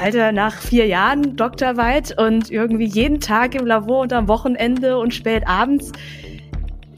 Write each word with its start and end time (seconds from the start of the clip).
Alter, 0.00 0.32
nach 0.32 0.54
vier 0.54 0.86
Jahren 0.86 1.36
Doktorarbeit 1.36 2.18
und 2.18 2.50
irgendwie 2.50 2.86
jeden 2.86 3.20
Tag 3.20 3.54
im 3.54 3.66
Labor 3.66 4.02
und 4.02 4.12
am 4.12 4.28
Wochenende 4.28 4.98
und 4.98 5.14
spät 5.14 5.46
abends. 5.46 5.92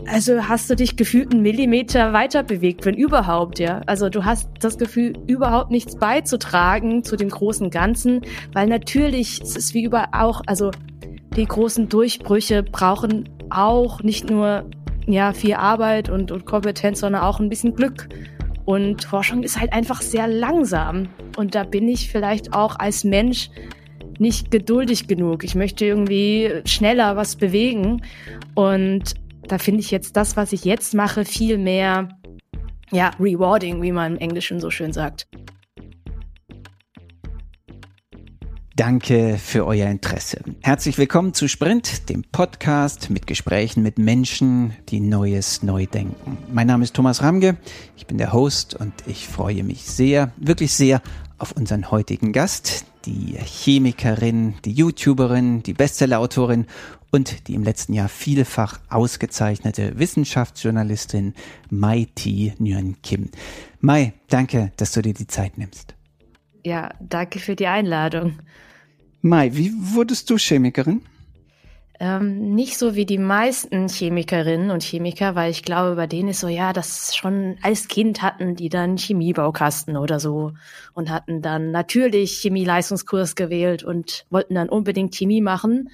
Also 0.09 0.49
hast 0.49 0.71
du 0.71 0.77
dich 0.77 0.97
gefühlt 0.97 1.33
einen 1.33 1.43
Millimeter 1.43 2.13
weiter 2.13 2.43
bewegt, 2.43 2.85
wenn 2.85 2.95
überhaupt, 2.95 3.59
ja. 3.59 3.81
Also 3.87 4.09
du 4.09 4.24
hast 4.24 4.49
das 4.61 4.79
Gefühl, 4.79 5.15
überhaupt 5.27 5.71
nichts 5.71 5.97
beizutragen 5.97 7.03
zu 7.03 7.17
dem 7.17 7.29
großen 7.29 7.71
Ganzen, 7.71 8.22
weil 8.53 8.69
natürlich 8.69 9.40
es 9.42 9.56
ist 9.56 9.74
wie 9.74 9.83
überall 9.83 10.08
auch, 10.13 10.42
also 10.47 10.71
die 11.37 11.47
großen 11.47 11.88
Durchbrüche 11.88 12.63
brauchen 12.63 13.28
auch 13.51 14.03
nicht 14.03 14.31
nur 14.31 14.65
ja 15.06 15.33
viel 15.33 15.54
Arbeit 15.54 16.09
und, 16.09 16.30
und 16.30 16.47
Kompetenz, 16.47 17.01
sondern 17.01 17.23
auch 17.23 17.41
ein 17.41 17.49
bisschen 17.49 17.75
Glück. 17.75 18.09
Und 18.66 19.05
Forschung 19.05 19.45
ist 19.45 19.59
halt 19.59 19.73
einfach 19.73 20.02
sehr 20.02 20.27
langsam. 20.27 21.09
Und 21.37 21.55
da 21.55 21.62
bin 21.65 21.88
ich 21.88 22.11
vielleicht 22.11 22.52
auch 22.52 22.79
als 22.79 23.05
Mensch 23.05 23.48
nicht 24.19 24.51
geduldig 24.51 25.07
genug. 25.07 25.45
Ich 25.45 25.55
möchte 25.55 25.87
irgendwie 25.87 26.51
schneller 26.65 27.16
was 27.16 27.37
bewegen. 27.37 28.02
Und 28.55 29.15
da 29.47 29.59
finde 29.59 29.80
ich 29.80 29.91
jetzt 29.91 30.16
das, 30.16 30.37
was 30.37 30.52
ich 30.52 30.65
jetzt 30.65 30.95
mache, 30.95 31.24
viel 31.24 31.59
mehr, 31.59 32.09
ja, 32.91 33.12
rewarding, 33.21 33.83
wie 33.83 33.93
man 33.93 34.15
im 34.15 34.19
Englischen 34.19 34.60
so 34.60 34.71
schön 34.71 34.93
sagt. 34.93 35.29
Danke 38.77 39.39
für 39.39 39.65
euer 39.65 39.89
Interesse. 39.89 40.43
Herzlich 40.61 40.98
willkommen 40.98 41.33
zu 41.33 41.48
Sprint, 41.48 42.11
dem 42.11 42.25
Podcast 42.25 43.09
mit 43.09 43.27
Gesprächen 43.27 43.83
mit 43.83 43.97
Menschen, 43.97 44.77
die 44.91 45.01
Neues 45.01 45.62
neu 45.62 45.87
denken. 45.87 46.37
Mein 46.52 46.66
Name 46.66 46.85
ist 46.85 46.95
Thomas 46.95 47.23
Ramge, 47.23 47.57
ich 47.97 48.07
bin 48.07 48.19
der 48.19 48.35
Host 48.35 48.75
und 48.75 48.93
ich 49.07 49.29
freue 49.29 49.65
mich 49.65 49.85
sehr, 49.85 50.30
wirklich 50.37 50.74
sehr 50.74 51.01
auf 51.38 51.52
unseren 51.52 51.91
heutigen 51.91 52.35
Gast, 52.35 52.85
die 53.07 53.38
Chemikerin, 53.38 54.57
die 54.66 54.73
YouTuberin, 54.73 55.63
die 55.63 55.73
Bestsellerautorin 55.73 56.66
und 57.10 57.49
die 57.49 57.54
im 57.54 57.65
letzten 57.65 57.95
Jahr 57.95 58.10
vielfach 58.10 58.79
ausgezeichnete 58.91 59.99
Wissenschaftsjournalistin 59.99 61.32
Mai 61.71 62.09
T. 62.15 62.52
Nguyen 62.59 63.01
Kim. 63.01 63.30
Mai, 63.80 64.12
danke, 64.28 64.70
dass 64.77 64.92
du 64.92 65.00
dir 65.00 65.14
die 65.14 65.28
Zeit 65.28 65.56
nimmst. 65.56 65.94
Ja, 66.62 66.91
danke 67.00 67.38
für 67.38 67.56
die 67.56 67.69
Einladung. 67.69 68.41
Mai, 69.27 69.50
wie 69.55 69.72
wurdest 69.74 70.30
du 70.30 70.36
Chemikerin? 70.36 71.02
Ähm, 71.98 72.55
nicht 72.55 72.78
so 72.78 72.94
wie 72.94 73.06
die 73.06 73.19
meisten 73.19 73.88
Chemikerinnen 73.88 74.70
und 74.70 74.82
Chemiker, 74.82 75.34
weil 75.34 75.50
ich 75.50 75.62
glaube, 75.62 75.96
bei 75.96 76.06
denen 76.06 76.28
ist 76.28 76.41
so, 76.41 76.48
ja, 76.48 76.72
das 76.72 77.16
schon 77.16 77.56
als 77.62 77.88
Kind 77.88 78.22
hatten 78.22 78.54
die 78.54 78.69
dann 78.69 78.98
Chemiebaukasten 78.98 79.97
oder 79.97 80.20
so 80.20 80.52
und 80.92 81.10
hatten 81.10 81.41
dann 81.42 81.70
natürlich 81.70 82.38
Chemieleistungskurs 82.42 83.34
gewählt 83.34 83.82
und 83.82 84.27
wollten 84.30 84.54
dann 84.54 84.69
unbedingt 84.69 85.14
Chemie 85.14 85.41
machen. 85.41 85.91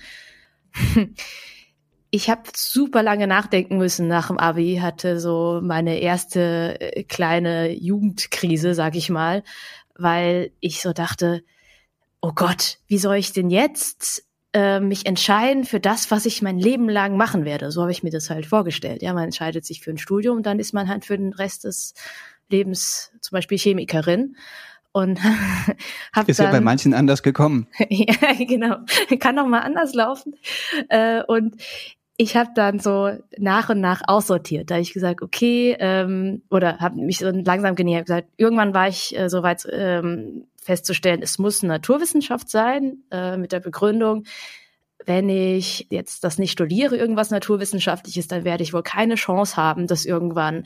ich 2.11 2.29
habe 2.29 2.43
super 2.55 3.03
lange 3.03 3.29
nachdenken 3.29 3.79
müssen 3.79 4.09
nach 4.09 4.27
dem 4.27 4.39
Abi, 4.39 4.81
hatte 4.83 5.21
so 5.21 5.61
meine 5.63 6.01
erste 6.01 6.81
äh, 6.81 7.05
kleine 7.05 7.71
Jugendkrise, 7.71 8.75
sag 8.75 8.97
ich 8.97 9.09
mal, 9.09 9.45
weil 9.97 10.51
ich 10.59 10.83
so 10.83 10.93
dachte, 10.93 11.45
oh 12.23 12.33
Gott, 12.35 12.79
wie 12.87 12.99
soll 12.99 13.17
ich 13.17 13.33
denn 13.33 13.51
jetzt 13.51 14.25
äh, 14.55 14.81
mich 14.81 15.07
entscheiden 15.07 15.65
für 15.65 15.81
das, 15.81 16.11
was 16.11 16.25
ich 16.25 16.41
mein 16.41 16.59
Leben 16.59 16.89
lang 16.89 17.17
machen 17.17 17.45
werde? 17.45 17.71
So 17.71 17.83
habe 17.83 17.93
ich 17.93 18.03
mir 18.03 18.11
das 18.11 18.31
halt 18.31 18.47
vorgestellt. 18.47 19.03
Ja, 19.03 19.13
man 19.13 19.25
entscheidet 19.25 19.67
sich 19.67 19.83
für 19.83 19.91
ein 19.91 19.99
Studium 19.99 20.43
dann 20.43 20.59
ist 20.59 20.73
man 20.73 20.89
halt 20.89 21.05
für 21.05 21.19
den 21.19 21.33
Rest 21.33 21.65
des 21.65 21.95
Lebens 22.49 23.13
zum 23.21 23.37
Beispiel 23.37 23.59
Chemikerin 23.59 24.37
und 24.93 25.19
habe 26.13 26.31
ist 26.31 26.39
dann, 26.39 26.47
ja 26.47 26.53
bei 26.53 26.61
manchen 26.61 26.95
anders 26.95 27.23
gekommen. 27.23 27.67
ja, 27.89 28.15
genau, 28.39 28.77
kann 29.19 29.35
noch 29.35 29.47
mal 29.47 29.61
anders 29.61 29.95
laufen. 29.95 30.35
Äh, 30.89 31.23
und 31.25 31.57
ich 32.19 32.37
habe 32.37 32.51
dann 32.55 32.79
so 32.79 33.11
nach 33.39 33.71
und 33.71 33.81
nach 33.81 34.03
aussortiert. 34.07 34.71
Da 34.71 34.75
habe 34.75 34.83
ich 34.83 34.93
gesagt, 34.93 35.23
okay, 35.23 35.75
ähm, 35.79 36.43
oder 36.51 36.79
habe 36.79 37.01
mich 37.01 37.19
so 37.19 37.31
langsam 37.31 37.75
genähert. 37.75 38.07
Gesagt, 38.07 38.29
irgendwann 38.37 38.75
war 38.75 38.87
ich 38.87 39.19
äh, 39.19 39.29
so 39.29 39.43
weit 39.43 39.67
ähm, 39.73 40.47
festzustellen, 40.63 41.23
es 41.23 41.39
muss 41.39 41.63
Naturwissenschaft 41.63 42.49
sein, 42.49 43.03
äh, 43.11 43.37
mit 43.37 43.53
der 43.53 43.61
Begründung, 43.61 44.25
wenn 45.05 45.29
ich 45.29 45.89
jetzt 45.91 46.23
das 46.25 46.39
nicht 46.39 46.53
studiere, 46.53 46.97
irgendwas 46.97 47.31
Naturwissenschaftliches, 47.31 48.29
dann 48.29 48.45
werde 48.45 48.63
ich 48.63 48.73
wohl 48.73 48.85
keine 48.85 49.17
Chance 49.17 49.57
haben, 49.57 49.87
das 49.87 50.05
irgendwann 50.05 50.65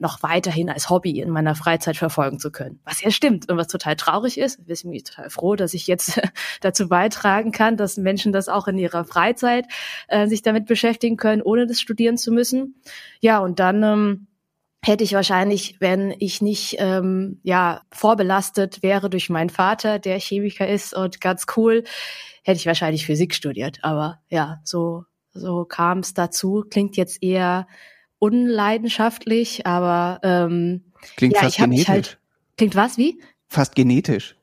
noch 0.00 0.22
weiterhin 0.22 0.70
als 0.70 0.90
Hobby 0.90 1.20
in 1.20 1.30
meiner 1.30 1.54
Freizeit 1.54 1.96
verfolgen 1.96 2.38
zu 2.38 2.52
können. 2.52 2.80
Was 2.84 3.02
ja 3.02 3.10
stimmt 3.10 3.50
und 3.50 3.56
was 3.56 3.66
total 3.66 3.96
traurig 3.96 4.38
ist. 4.38 4.60
Ich 4.66 4.82
bin 4.82 4.96
total 5.02 5.28
froh, 5.28 5.56
dass 5.56 5.74
ich 5.74 5.86
jetzt 5.86 6.20
dazu 6.60 6.88
beitragen 6.88 7.50
kann, 7.50 7.76
dass 7.76 7.96
Menschen 7.96 8.32
das 8.32 8.48
auch 8.48 8.68
in 8.68 8.78
ihrer 8.78 9.04
Freizeit 9.04 9.66
äh, 10.06 10.28
sich 10.28 10.42
damit 10.42 10.66
beschäftigen 10.66 11.16
können, 11.16 11.42
ohne 11.42 11.66
das 11.66 11.80
studieren 11.80 12.16
zu 12.16 12.30
müssen. 12.30 12.76
Ja, 13.20 13.38
und 13.38 13.58
dann 13.58 13.82
ähm, 13.82 14.26
hätte 14.82 15.04
ich 15.04 15.12
wahrscheinlich, 15.12 15.76
wenn 15.80 16.14
ich 16.18 16.40
nicht 16.40 16.76
ähm, 16.78 17.40
ja 17.42 17.82
vorbelastet 17.92 18.82
wäre 18.82 19.10
durch 19.10 19.28
meinen 19.30 19.50
Vater, 19.50 19.98
der 19.98 20.18
Chemiker 20.18 20.68
ist 20.68 20.94
und 20.94 21.20
ganz 21.20 21.46
cool, 21.56 21.84
hätte 22.44 22.58
ich 22.58 22.66
wahrscheinlich 22.66 23.06
Physik 23.06 23.34
studiert. 23.34 23.78
Aber 23.82 24.20
ja, 24.28 24.60
so 24.64 25.04
so 25.32 25.64
kam 25.64 25.98
es 26.00 26.14
dazu. 26.14 26.64
Klingt 26.68 26.96
jetzt 26.96 27.22
eher 27.22 27.66
unleidenschaftlich, 28.18 29.66
aber 29.66 30.20
ähm, 30.22 30.92
klingt 31.16 31.34
ja, 31.34 31.42
fast 31.42 31.56
ich 31.56 31.60
habe 31.60 31.70
mich 31.70 31.88
halt 31.88 32.18
klingt 32.56 32.74
was 32.74 32.98
wie 32.98 33.20
fast 33.48 33.74
genetisch. 33.74 34.37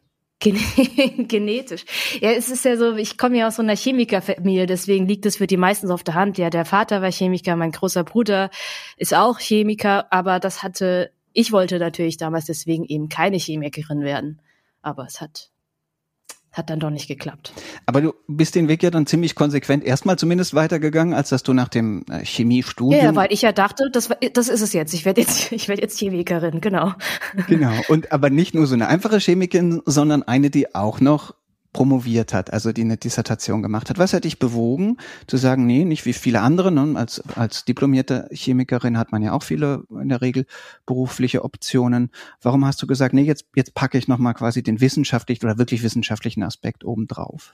genetisch. 1.28 1.86
Ja, 2.22 2.32
es 2.32 2.50
ist 2.50 2.66
ja 2.66 2.78
so, 2.78 2.96
ich 2.96 3.18
komme 3.18 3.38
ja 3.38 3.48
aus 3.48 3.56
so 3.56 3.62
einer 3.62 3.76
Chemikerfamilie, 3.76 4.66
deswegen 4.66 5.08
liegt 5.08 5.26
es 5.26 5.38
für 5.38 5.48
die 5.48 5.58
meisten 5.58 5.90
auf 5.92 6.04
der 6.04 6.14
Hand. 6.14 6.38
Ja, 6.38 6.50
der 6.50 6.66
Vater 6.66 7.02
war 7.02 7.12
Chemiker, 7.12 7.56
mein 7.56 7.72
großer 7.72 8.04
Bruder 8.04 8.50
ist 8.98 9.14
auch 9.14 9.40
Chemiker, 9.40 10.12
aber 10.12 10.40
das 10.40 10.64
hatte, 10.64 11.12
ich 11.34 11.52
wollte 11.52 11.80
natürlich 11.80 12.18
damals 12.18 12.46
deswegen 12.46 12.86
eben 12.86 13.10
keine 13.10 13.38
Chemikerin 13.38 14.02
werden. 14.02 14.42
Aber 14.82 15.06
es 15.06 15.22
hat 15.22 15.50
hat 16.56 16.70
dann 16.70 16.80
doch 16.80 16.90
nicht 16.90 17.08
geklappt. 17.08 17.54
Aber 17.86 18.02
du 18.02 18.14
bist 18.28 18.56
den 18.56 18.68
Weg 18.68 18.82
ja 18.82 18.90
dann 18.90 19.06
ziemlich 19.06 19.36
konsequent 19.36 19.84
erstmal 19.84 20.18
zumindest 20.18 20.54
weitergegangen, 20.54 21.14
als 21.14 21.30
dass 21.30 21.44
du 21.44 21.54
nach 21.54 21.68
dem 21.68 22.06
äh, 22.10 22.24
Chemiestudium. 22.26 23.04
Ja, 23.04 23.16
weil 23.16 23.32
ich 23.32 23.42
ja 23.42 23.52
dachte, 23.52 23.90
das, 23.92 24.10
das 24.34 24.48
ist 24.48 24.62
es 24.62 24.74
jetzt. 24.74 24.94
Ich 24.94 25.06
werde 25.06 25.22
jetzt, 25.22 25.52
ich 25.52 25.68
werde 25.68 25.82
jetzt 25.82 26.00
Chemikerin, 26.00 26.62
genau. 26.62 26.94
Genau. 27.48 27.74
Und 27.90 28.12
aber 28.12 28.30
nicht 28.30 28.56
nur 28.56 28.68
so 28.68 28.74
eine 28.74 28.88
einfache 28.88 29.20
Chemikerin, 29.20 29.82
sondern 29.86 30.24
eine, 30.24 30.50
die 30.50 30.74
auch 30.74 31.00
noch 31.02 31.36
promoviert 31.76 32.34
hat, 32.34 32.54
also 32.54 32.72
die 32.72 32.84
eine 32.84 32.96
Dissertation 32.96 33.62
gemacht 33.62 33.90
hat. 33.90 33.98
Was 33.98 34.14
hat 34.14 34.24
dich 34.24 34.40
bewogen, 34.40 34.96
zu 35.28 35.36
sagen, 35.36 35.66
nee, 35.66 35.84
nicht 35.84 36.06
wie 36.06 36.14
viele 36.14 36.40
andere, 36.40 36.72
ne? 36.72 36.98
als, 36.98 37.22
als 37.36 37.66
diplomierte 37.66 38.30
Chemikerin 38.32 38.98
hat 38.98 39.12
man 39.12 39.22
ja 39.22 39.34
auch 39.34 39.44
viele 39.44 39.84
in 39.90 40.08
der 40.08 40.22
Regel 40.22 40.46
berufliche 40.86 41.44
Optionen. 41.44 42.12
Warum 42.42 42.66
hast 42.66 42.82
du 42.82 42.88
gesagt, 42.88 43.14
nee, 43.14 43.24
jetzt, 43.24 43.48
jetzt 43.58 43.74
packe 43.74 43.98
ich 43.98 44.08
nochmal 44.08 44.34
quasi 44.36 44.64
den 44.64 44.80
wissenschaftlichen 44.80 45.44
oder 45.46 45.58
wirklich 45.58 45.84
wissenschaftlichen 45.84 46.44
Aspekt 46.44 46.86
obendrauf? 46.86 47.54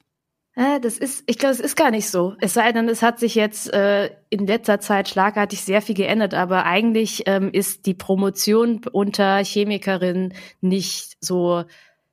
Ja, 0.55 0.77
das 0.77 0.99
ist, 0.99 1.23
ich 1.25 1.39
glaube, 1.39 1.53
es 1.53 1.59
ist 1.59 1.75
gar 1.75 1.89
nicht 1.89 2.07
so. 2.07 2.35
Es 2.41 2.53
sei 2.53 2.71
denn, 2.73 2.89
es 2.89 3.01
hat 3.01 3.19
sich 3.19 3.33
jetzt 3.33 3.73
äh, 3.73 4.11
in 4.29 4.45
letzter 4.45 4.79
Zeit 4.79 5.09
schlagartig 5.09 5.63
sehr 5.63 5.81
viel 5.81 5.95
geändert, 5.95 6.35
aber 6.35 6.65
eigentlich 6.65 7.23
ähm, 7.25 7.49
ist 7.51 7.87
die 7.87 7.95
Promotion 7.95 8.81
unter 8.91 9.43
Chemikerinnen 9.43 10.35
nicht 10.59 11.17
so 11.21 11.63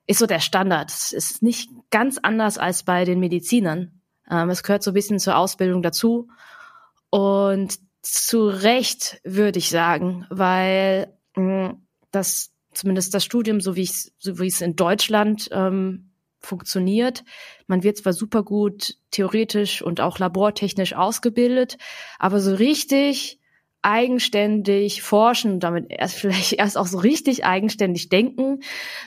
ist 0.09 0.17
so 0.17 0.25
der 0.25 0.39
Standard. 0.39 0.89
Es 0.89 1.13
ist 1.13 1.43
nicht 1.43 1.69
ganz 1.91 2.17
anders 2.17 2.57
als 2.57 2.81
bei 2.81 3.05
den 3.05 3.19
Medizinern. 3.19 4.01
Ähm, 4.29 4.49
es 4.49 4.63
gehört 4.63 4.81
so 4.81 4.89
ein 4.89 4.95
bisschen 4.95 5.19
zur 5.19 5.37
Ausbildung 5.37 5.83
dazu. 5.83 6.29
Und 7.11 7.77
zu 8.01 8.47
Recht 8.47 9.21
würde 9.23 9.59
ich 9.59 9.69
sagen, 9.69 10.25
weil 10.31 11.13
mh, 11.35 11.69
mm, 11.69 11.81
das 12.09 12.51
zumindest 12.73 13.13
das 13.13 13.23
Studium, 13.23 13.61
so 13.61 13.75
wie 13.75 13.83
es 13.83 14.11
so 14.17 14.39
wie 14.39 14.47
es 14.47 14.61
in 14.61 14.75
Deutschland 14.75 15.47
ähm, 15.51 16.09
funktioniert. 16.39 17.23
Man 17.67 17.83
wird 17.83 17.97
zwar 17.97 18.13
super 18.13 18.41
gut 18.41 18.95
theoretisch 19.11 19.83
und 19.83 20.01
auch 20.01 20.17
labortechnisch 20.17 20.93
ausgebildet, 20.93 21.77
aber 22.17 22.39
so 22.39 22.55
richtig 22.55 23.38
eigenständig 23.81 25.01
forschen 25.01 25.59
damit 25.59 25.87
erst 25.89 26.15
vielleicht 26.19 26.53
erst 26.53 26.77
auch 26.77 26.87
so 26.87 26.99
richtig 26.99 27.45
eigenständig 27.45 28.09
denken. 28.09 28.61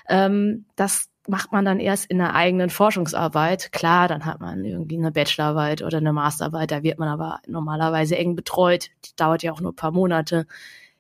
Ähm, 0.09 0.67
das 0.77 1.09
macht 1.29 1.53
man 1.53 1.65
dann 1.65 1.79
erst 1.79 2.07
in 2.07 2.19
der 2.19 2.35
eigenen 2.35 2.71
Forschungsarbeit. 2.71 3.71
Klar, 3.71 4.09
dann 4.09 4.25
hat 4.25 4.41
man 4.41 4.65
irgendwie 4.65 4.99
eine 4.99 5.13
Bachelorarbeit 5.13 5.83
oder 5.83 5.99
eine 5.99 6.13
Masterarbeit, 6.13 6.73
da 6.73 6.83
wird 6.83 6.99
man 6.99 7.09
aber 7.09 7.39
normalerweise 7.47 8.17
eng 8.17 8.35
betreut. 8.35 8.91
Die 9.05 9.15
dauert 9.17 9.43
ja 9.43 9.53
auch 9.53 9.61
nur 9.61 9.73
ein 9.73 9.77
paar 9.77 9.93
Monate. 9.93 10.47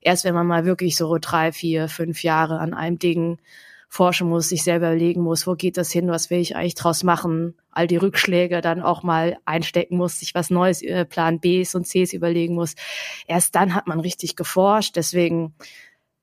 Erst 0.01 0.25
wenn 0.25 0.35
man 0.35 0.47
mal 0.47 0.65
wirklich 0.65 0.97
so 0.97 1.19
drei, 1.21 1.53
vier, 1.53 1.89
fünf 1.89 2.23
Jahre 2.23 2.59
an 2.59 2.75
einem 2.75 2.99
Ding 2.99 3.39
forschen 3.93 4.27
muss, 4.27 4.49
sich 4.49 4.62
selber 4.62 4.87
überlegen 4.87 5.21
muss, 5.21 5.47
wo 5.47 5.55
geht 5.55 5.77
das 5.77 5.93
hin, 5.93 6.09
was 6.09 6.31
will 6.31 6.39
ich 6.39 6.56
eigentlich 6.56 6.77
draus 6.77 7.03
machen, 7.03 7.59
all 7.71 7.87
die 7.87 7.99
Rückschläge 7.99 8.62
dann 8.62 8.81
auch 8.81 9.03
mal 9.03 9.37
einstecken 9.44 9.99
muss, 9.99 10.19
sich 10.19 10.35
was 10.35 10.49
Neues, 10.49 10.81
äh, 10.81 11.05
Plan 11.05 11.41
Bs 11.41 11.75
und 11.75 11.87
Cs 11.87 12.15
überlegen 12.15 12.55
muss. 12.55 12.75
Erst 13.27 13.55
dann 13.55 13.75
hat 13.75 13.89
man 13.89 14.00
richtig 14.00 14.35
geforscht. 14.35 14.97
Deswegen 14.97 15.53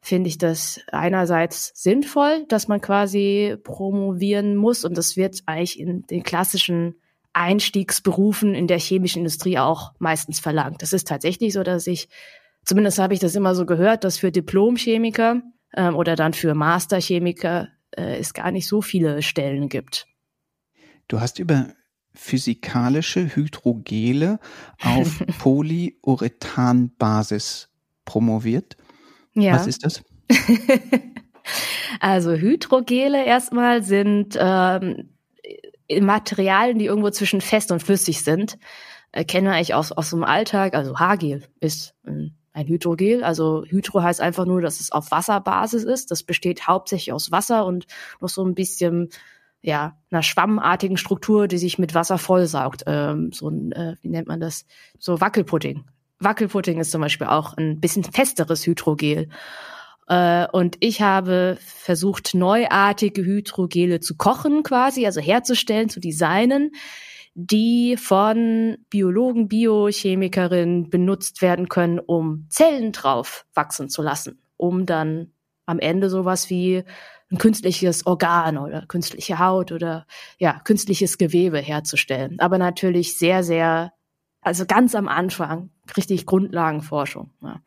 finde 0.01 0.30
ich 0.30 0.39
das 0.39 0.80
einerseits 0.92 1.71
sinnvoll, 1.75 2.44
dass 2.48 2.68
man 2.68 2.81
quasi 2.81 3.56
promovieren 3.63 4.56
muss 4.56 4.83
und 4.83 4.98
das 4.98 5.16
wird 5.16 5.44
eigentlich 5.45 5.80
in 5.80 6.07
den 6.07 6.24
klassischen 6.24 6.95
Einstiegsberufen 7.33 8.56
in 8.56 8.66
der 8.66 8.80
chemischen 8.80 9.19
Industrie 9.19 9.60
auch 9.60 9.92
meistens 10.00 10.39
verlangt. 10.39 10.81
Das 10.81 10.92
ist 10.92 11.07
tatsächlich 11.07 11.54
so, 11.54 11.62
dass 11.62 11.86
ich, 11.86 12.10
zumindest 12.66 12.98
habe 12.98 13.13
ich 13.13 13.19
das 13.19 13.36
immer 13.36 13.54
so 13.54 13.68
gehört, 13.68 14.04
dass 14.04 14.18
für 14.18 14.31
Diplomchemiker 14.31 15.44
ähm, 15.75 15.95
oder 15.95 16.16
dann 16.16 16.33
für 16.33 16.56
Masterchemiker 16.56 17.68
äh, 17.92 18.18
es 18.18 18.33
gar 18.33 18.50
nicht 18.51 18.68
so 18.68 18.81
viele 18.81 19.21
Stellen 19.21 19.69
gibt. 19.69 20.07
Du 21.07 21.19
hast 21.19 21.38
über 21.39 21.68
physikalische 22.13 23.36
Hydrogele 23.36 24.39
auf 24.83 25.21
Polyurethanbasis 25.39 27.69
promoviert. 28.06 28.77
Ja. 29.33 29.54
Was 29.54 29.68
ist 29.68 29.83
das? 29.86 30.04
also 32.00 32.31
Hydrogele 32.31 33.25
erstmal 33.25 33.83
sind 33.83 34.38
ähm, 34.39 35.10
Materialien, 36.00 36.77
die 36.77 36.86
irgendwo 36.86 37.10
zwischen 37.10 37.42
fest 37.42 37.71
und 37.71 37.81
flüssig 37.81 38.24
sind. 38.24 38.60
Äh, 39.12 39.25
kennen 39.25 39.48
wir 39.48 39.54
eigentlich 39.54 39.74
aus, 39.74 39.92
aus 39.92 40.12
dem 40.12 40.24
Alltag. 40.24 40.75
Also 40.75 41.00
Haargel 41.00 41.44
ist 41.60 41.95
ein, 42.06 42.38
ein 42.59 42.67
Hydrogel. 42.67 43.23
Also 43.23 43.63
Hydro 43.67 44.03
heißt 44.03 44.21
einfach 44.21 44.45
nur, 44.45 44.61
dass 44.61 44.79
es 44.79 44.91
auf 44.91 45.11
Wasserbasis 45.11 45.83
ist. 45.83 46.11
Das 46.11 46.23
besteht 46.23 46.67
hauptsächlich 46.67 47.13
aus 47.13 47.31
Wasser 47.31 47.65
und 47.65 47.88
noch 48.19 48.29
so 48.29 48.44
ein 48.44 48.56
bisschen 48.56 49.09
ja, 49.61 49.97
einer 50.09 50.23
schwammartigen 50.23 50.97
Struktur, 50.97 51.47
die 51.47 51.57
sich 51.57 51.79
mit 51.79 51.94
Wasser 51.94 52.17
vollsaugt. 52.17 52.83
Ähm, 52.88 53.31
so 53.33 53.50
ein, 53.50 53.71
äh, 53.71 53.95
wie 54.01 54.09
nennt 54.09 54.27
man 54.27 54.39
das? 54.39 54.65
So 54.97 55.19
Wackelpudding. 55.19 55.83
Wackelpudding 56.19 56.79
ist 56.79 56.91
zum 56.91 57.01
Beispiel 57.01 57.27
auch 57.27 57.56
ein 57.56 57.79
bisschen 57.79 58.03
festeres 58.03 58.65
Hydrogel. 58.65 59.29
Äh, 60.07 60.47
und 60.51 60.77
ich 60.79 61.01
habe 61.01 61.57
versucht, 61.61 62.33
neuartige 62.33 63.23
Hydrogele 63.23 64.00
zu 64.00 64.15
kochen 64.15 64.63
quasi, 64.63 65.06
also 65.06 65.21
herzustellen, 65.21 65.89
zu 65.89 66.00
designen, 66.00 66.71
die 67.47 67.95
von 67.97 68.77
Biologen, 68.89 69.47
Biochemikerinnen 69.47 70.89
benutzt 70.89 71.41
werden 71.41 71.69
können, 71.69 72.00
um 72.00 72.47
Zellen 72.50 72.91
drauf 72.91 73.45
wachsen 73.53 73.89
zu 73.89 74.01
lassen, 74.01 74.41
um 74.57 74.86
dann 74.86 75.31
am 75.65 75.80
Ende 75.80 76.09
sowas 76.09 76.50
wie 76.50 76.83
ein 77.31 77.38
künstliches 77.38 78.06
Organ 78.06 78.57
oder 78.57 78.86
künstliche 78.88 79.39
Haut 79.39 79.71
oder 79.71 80.06
ja, 80.38 80.59
künstliches 80.63 81.18
Gewebe 81.18 81.59
herzustellen. 81.59 82.39
Aber 82.39 82.57
natürlich 82.57 83.18
sehr, 83.18 83.44
sehr, 83.44 83.94
also 84.42 84.65
ganz 84.65 84.95
am 84.95 85.07
Anfang, 85.07 85.69
richtig 85.95 86.25
Grundlagenforschung. 86.25 87.31
Ja. 87.42 87.62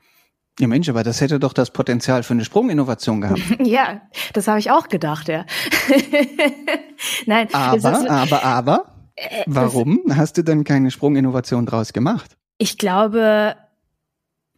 Ja 0.58 0.66
Mensch, 0.66 0.88
aber 0.90 1.02
das 1.02 1.22
hätte 1.22 1.40
doch 1.40 1.54
das 1.54 1.70
Potenzial 1.70 2.22
für 2.22 2.34
eine 2.34 2.44
Sprunginnovation 2.44 3.22
gehabt. 3.22 3.40
ja, 3.64 4.02
das 4.34 4.48
habe 4.48 4.58
ich 4.58 4.70
auch 4.70 4.88
gedacht, 4.88 5.28
ja. 5.28 5.46
Nein. 7.26 7.48
Aber, 7.54 7.76
ist, 7.76 7.86
aber, 7.86 8.44
aber, 8.44 8.91
äh, 9.30 9.44
warum 9.46 10.02
hast 10.14 10.36
du 10.38 10.42
denn 10.42 10.64
keine 10.64 10.90
Sprunginnovation 10.90 11.66
draus 11.66 11.92
gemacht? 11.92 12.36
Ich 12.58 12.78
glaube, 12.78 13.56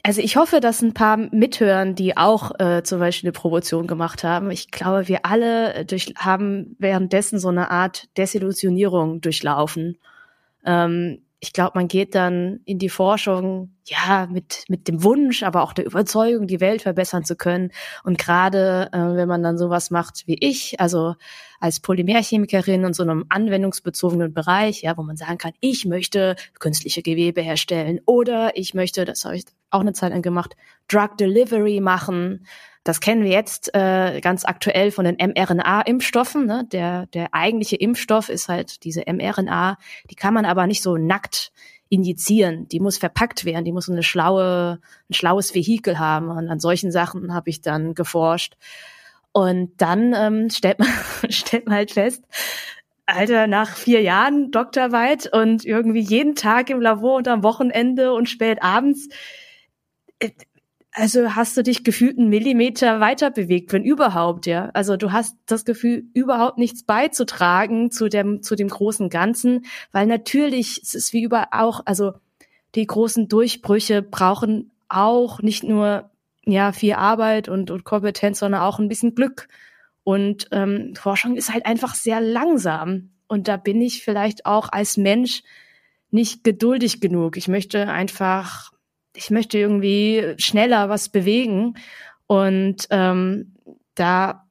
also 0.02 0.20
ich 0.20 0.36
hoffe, 0.36 0.60
dass 0.60 0.82
ein 0.82 0.92
paar 0.92 1.16
mithören, 1.16 1.94
die 1.94 2.16
auch 2.16 2.58
äh, 2.60 2.82
zum 2.82 2.98
Beispiel 2.98 3.28
eine 3.28 3.32
Promotion 3.32 3.86
gemacht 3.86 4.22
haben. 4.22 4.50
Ich 4.50 4.70
glaube, 4.70 5.08
wir 5.08 5.24
alle 5.24 5.86
durch, 5.86 6.12
haben 6.16 6.76
währenddessen 6.78 7.38
so 7.38 7.48
eine 7.48 7.70
Art 7.70 8.08
Desillusionierung 8.18 9.22
durchlaufen. 9.22 9.96
Ähm, 10.66 11.23
ich 11.44 11.52
glaube, 11.52 11.72
man 11.74 11.88
geht 11.88 12.14
dann 12.14 12.60
in 12.64 12.78
die 12.78 12.88
Forschung, 12.88 13.74
ja, 13.84 14.26
mit, 14.32 14.64
mit 14.68 14.88
dem 14.88 15.04
Wunsch, 15.04 15.42
aber 15.42 15.62
auch 15.62 15.74
der 15.74 15.84
Überzeugung, 15.84 16.46
die 16.46 16.60
Welt 16.60 16.80
verbessern 16.80 17.22
zu 17.22 17.36
können. 17.36 17.70
Und 18.02 18.16
gerade, 18.16 18.88
äh, 18.94 18.98
wenn 18.98 19.28
man 19.28 19.42
dann 19.42 19.58
sowas 19.58 19.90
macht 19.90 20.26
wie 20.26 20.38
ich, 20.40 20.80
also 20.80 21.16
als 21.60 21.80
Polymerchemikerin 21.80 22.82
in 22.82 22.94
so 22.94 23.02
einem 23.02 23.26
anwendungsbezogenen 23.28 24.32
Bereich, 24.32 24.80
ja, 24.80 24.96
wo 24.96 25.02
man 25.02 25.18
sagen 25.18 25.36
kann, 25.36 25.52
ich 25.60 25.84
möchte 25.84 26.36
künstliche 26.60 27.02
Gewebe 27.02 27.42
herstellen 27.42 28.00
oder 28.06 28.56
ich 28.56 28.72
möchte, 28.72 29.04
das 29.04 29.26
habe 29.26 29.36
ich 29.36 29.44
auch 29.68 29.80
eine 29.80 29.92
Zeit 29.92 30.12
lang 30.12 30.22
gemacht, 30.22 30.56
Drug 30.88 31.18
Delivery 31.18 31.80
machen, 31.80 32.46
das 32.84 33.00
kennen 33.00 33.24
wir 33.24 33.30
jetzt 33.30 33.74
äh, 33.74 34.20
ganz 34.20 34.44
aktuell 34.44 34.90
von 34.90 35.06
den 35.06 35.16
mRNA-Impfstoffen. 35.16 36.44
Ne? 36.44 36.68
Der, 36.70 37.06
der 37.06 37.32
eigentliche 37.32 37.76
Impfstoff 37.76 38.28
ist 38.28 38.48
halt 38.48 38.84
diese 38.84 39.04
mRNA. 39.06 39.78
Die 40.10 40.14
kann 40.14 40.34
man 40.34 40.44
aber 40.44 40.66
nicht 40.66 40.82
so 40.82 40.98
nackt 40.98 41.50
injizieren. 41.88 42.68
Die 42.68 42.80
muss 42.80 42.98
verpackt 42.98 43.46
werden. 43.46 43.64
Die 43.64 43.72
muss 43.72 43.88
eine 43.88 44.02
schlaue, 44.02 44.80
ein 45.08 45.14
schlaues 45.14 45.54
Vehikel 45.54 45.98
haben. 45.98 46.28
Und 46.28 46.50
an 46.50 46.60
solchen 46.60 46.92
Sachen 46.92 47.32
habe 47.32 47.48
ich 47.48 47.62
dann 47.62 47.94
geforscht. 47.94 48.56
Und 49.32 49.72
dann 49.78 50.14
ähm, 50.14 50.50
stellt 50.50 50.78
man 50.78 50.88
stellt 51.30 51.66
man 51.66 51.76
halt 51.76 51.92
fest, 51.92 52.22
Alter, 53.06 53.46
nach 53.46 53.76
vier 53.76 54.00
Jahren 54.00 54.50
Doktorweit 54.50 55.30
und 55.30 55.64
irgendwie 55.64 56.00
jeden 56.00 56.34
Tag 56.34 56.70
im 56.70 56.80
Labor 56.80 57.16
und 57.16 57.28
am 57.28 57.42
Wochenende 57.42 58.12
und 58.12 58.28
spät 58.28 58.62
abends, 58.62 59.08
äh, 60.20 60.30
also 60.96 61.34
hast 61.34 61.56
du 61.56 61.64
dich 61.64 61.82
gefühlt 61.82 62.18
einen 62.18 62.28
Millimeter 62.28 63.00
weiter 63.00 63.32
bewegt, 63.32 63.72
wenn 63.72 63.82
überhaupt, 63.82 64.46
ja. 64.46 64.70
Also 64.74 64.96
du 64.96 65.10
hast 65.10 65.36
das 65.46 65.64
Gefühl, 65.64 66.04
überhaupt 66.14 66.56
nichts 66.56 66.84
beizutragen 66.84 67.90
zu 67.90 68.08
dem, 68.08 68.42
zu 68.42 68.54
dem 68.54 68.68
großen 68.68 69.10
Ganzen, 69.10 69.66
weil 69.90 70.06
natürlich, 70.06 70.80
es 70.82 70.94
ist 70.94 71.12
wie 71.12 71.24
überall 71.24 71.48
auch, 71.50 71.80
also 71.84 72.12
die 72.76 72.86
großen 72.86 73.26
Durchbrüche 73.26 74.02
brauchen 74.02 74.70
auch 74.88 75.42
nicht 75.42 75.64
nur, 75.64 76.10
ja, 76.44 76.70
viel 76.70 76.94
Arbeit 76.94 77.48
und, 77.48 77.72
und 77.72 77.84
Kompetenz, 77.84 78.38
sondern 78.38 78.60
auch 78.60 78.78
ein 78.78 78.88
bisschen 78.88 79.16
Glück. 79.16 79.48
Und 80.04 80.46
ähm, 80.52 80.94
Forschung 80.94 81.36
ist 81.36 81.52
halt 81.52 81.66
einfach 81.66 81.96
sehr 81.96 82.20
langsam. 82.20 83.10
Und 83.26 83.48
da 83.48 83.56
bin 83.56 83.80
ich 83.80 84.04
vielleicht 84.04 84.46
auch 84.46 84.68
als 84.70 84.96
Mensch 84.96 85.42
nicht 86.10 86.44
geduldig 86.44 87.00
genug. 87.00 87.36
Ich 87.36 87.48
möchte 87.48 87.88
einfach 87.88 88.73
ich 89.14 89.30
möchte 89.30 89.58
irgendwie 89.58 90.34
schneller 90.38 90.88
was 90.88 91.08
bewegen. 91.08 91.76
Und 92.26 92.86
ähm, 92.90 93.54
da, 93.94 94.46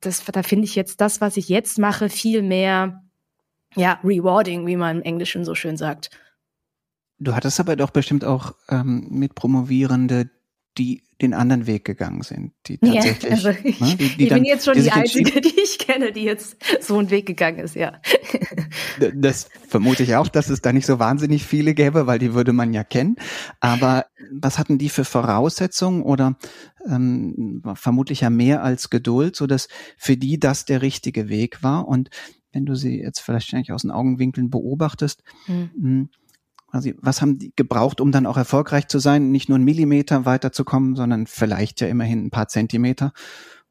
das, 0.00 0.24
da 0.24 0.42
finde 0.42 0.64
ich 0.64 0.74
jetzt 0.74 1.00
das, 1.00 1.20
was 1.20 1.36
ich 1.36 1.48
jetzt 1.48 1.78
mache, 1.78 2.08
viel 2.08 2.42
mehr 2.42 3.02
ja, 3.76 4.00
rewarding, 4.02 4.66
wie 4.66 4.76
man 4.76 4.98
im 4.98 5.02
Englischen 5.02 5.44
so 5.44 5.54
schön 5.54 5.76
sagt. 5.76 6.10
Du 7.18 7.34
hattest 7.34 7.60
aber 7.60 7.76
doch 7.76 7.90
bestimmt 7.90 8.24
auch 8.24 8.54
ähm, 8.68 9.06
mit 9.10 9.34
Promovierende, 9.34 10.30
die 10.78 11.02
den 11.22 11.34
anderen 11.34 11.66
Weg 11.66 11.84
gegangen 11.84 12.22
sind, 12.22 12.52
die 12.66 12.78
tatsächlich. 12.78 13.22
Ja, 13.22 13.30
also 13.30 13.50
ich, 13.62 13.80
ne, 13.80 13.96
die, 13.96 14.08
die 14.08 14.22
ich 14.24 14.28
dann, 14.28 14.38
bin 14.38 14.44
jetzt 14.44 14.64
schon 14.64 14.74
die, 14.74 14.82
die 14.82 14.90
einzige, 14.90 15.40
die 15.40 15.60
ich 15.60 15.78
kenne, 15.78 16.12
die 16.12 16.22
jetzt 16.22 16.56
so 16.80 16.98
einen 16.98 17.10
Weg 17.10 17.26
gegangen 17.26 17.58
ist, 17.58 17.74
ja. 17.74 18.00
Das 19.14 19.48
vermute 19.68 20.02
ich 20.02 20.16
auch, 20.16 20.28
dass 20.28 20.48
es 20.48 20.60
da 20.60 20.72
nicht 20.72 20.86
so 20.86 20.98
wahnsinnig 20.98 21.44
viele 21.44 21.74
gäbe, 21.74 22.06
weil 22.06 22.18
die 22.18 22.34
würde 22.34 22.52
man 22.52 22.72
ja 22.72 22.84
kennen. 22.84 23.16
Aber 23.60 24.06
was 24.32 24.58
hatten 24.58 24.78
die 24.78 24.88
für 24.88 25.04
Voraussetzungen 25.04 26.02
oder 26.02 26.36
ähm, 26.86 27.62
vermutlich 27.74 28.20
ja 28.20 28.30
mehr 28.30 28.62
als 28.62 28.90
Geduld, 28.90 29.36
so 29.36 29.46
dass 29.46 29.68
für 29.96 30.16
die 30.16 30.38
das 30.38 30.64
der 30.64 30.82
richtige 30.82 31.28
Weg 31.28 31.62
war 31.62 31.88
und 31.88 32.10
wenn 32.52 32.66
du 32.66 32.74
sie 32.74 33.00
jetzt 33.00 33.20
vielleicht 33.20 33.54
eigentlich 33.54 33.72
aus 33.72 33.82
den 33.82 33.92
Augenwinkeln 33.92 34.50
beobachtest, 34.50 35.22
mhm 35.46 36.08
quasi, 36.70 36.94
was 37.00 37.20
haben 37.20 37.38
die 37.38 37.52
gebraucht, 37.56 38.00
um 38.00 38.12
dann 38.12 38.26
auch 38.26 38.36
erfolgreich 38.36 38.88
zu 38.88 38.98
sein, 38.98 39.30
nicht 39.30 39.48
nur 39.48 39.56
einen 39.56 39.64
Millimeter 39.64 40.24
weiterzukommen, 40.24 40.96
sondern 40.96 41.26
vielleicht 41.26 41.80
ja 41.80 41.88
immerhin 41.88 42.26
ein 42.26 42.30
paar 42.30 42.48
Zentimeter 42.48 43.12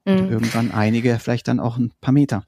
und 0.06 0.26
mhm. 0.26 0.32
irgendwann 0.32 0.72
einige, 0.72 1.20
vielleicht 1.20 1.48
dann 1.48 1.60
auch 1.60 1.78
ein 1.78 1.92
paar 2.02 2.14
Meter. 2.14 2.44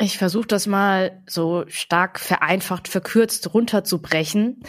Ich 0.00 0.18
versuche 0.18 0.46
das 0.46 0.66
mal 0.66 1.22
so 1.28 1.64
stark 1.68 2.18
vereinfacht, 2.18 2.88
verkürzt 2.88 3.54
runterzubrechen. 3.54 4.62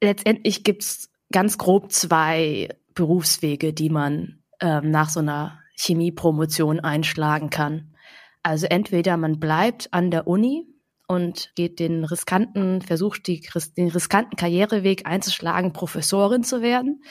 Letztendlich 0.00 0.64
gibt's 0.64 1.10
ganz 1.30 1.58
grob 1.58 1.92
zwei 1.92 2.68
Berufswege, 2.94 3.72
die 3.72 3.90
man 3.90 4.38
ähm, 4.60 4.90
nach 4.90 5.10
so 5.10 5.20
einer 5.20 5.58
Chemiepromotion 5.76 6.80
einschlagen 6.80 7.50
kann. 7.50 7.94
Also 8.42 8.66
entweder 8.66 9.16
man 9.16 9.38
bleibt 9.38 9.88
an 9.92 10.10
der 10.10 10.26
Uni 10.26 10.66
und 11.12 11.52
geht 11.54 11.78
den 11.78 12.04
riskanten, 12.04 12.82
versucht 12.82 13.26
die, 13.26 13.40
den 13.76 13.88
riskanten 13.88 14.36
Karriereweg 14.36 15.06
einzuschlagen, 15.06 15.72
Professorin 15.72 16.44
zu 16.44 16.62
werden. 16.62 17.02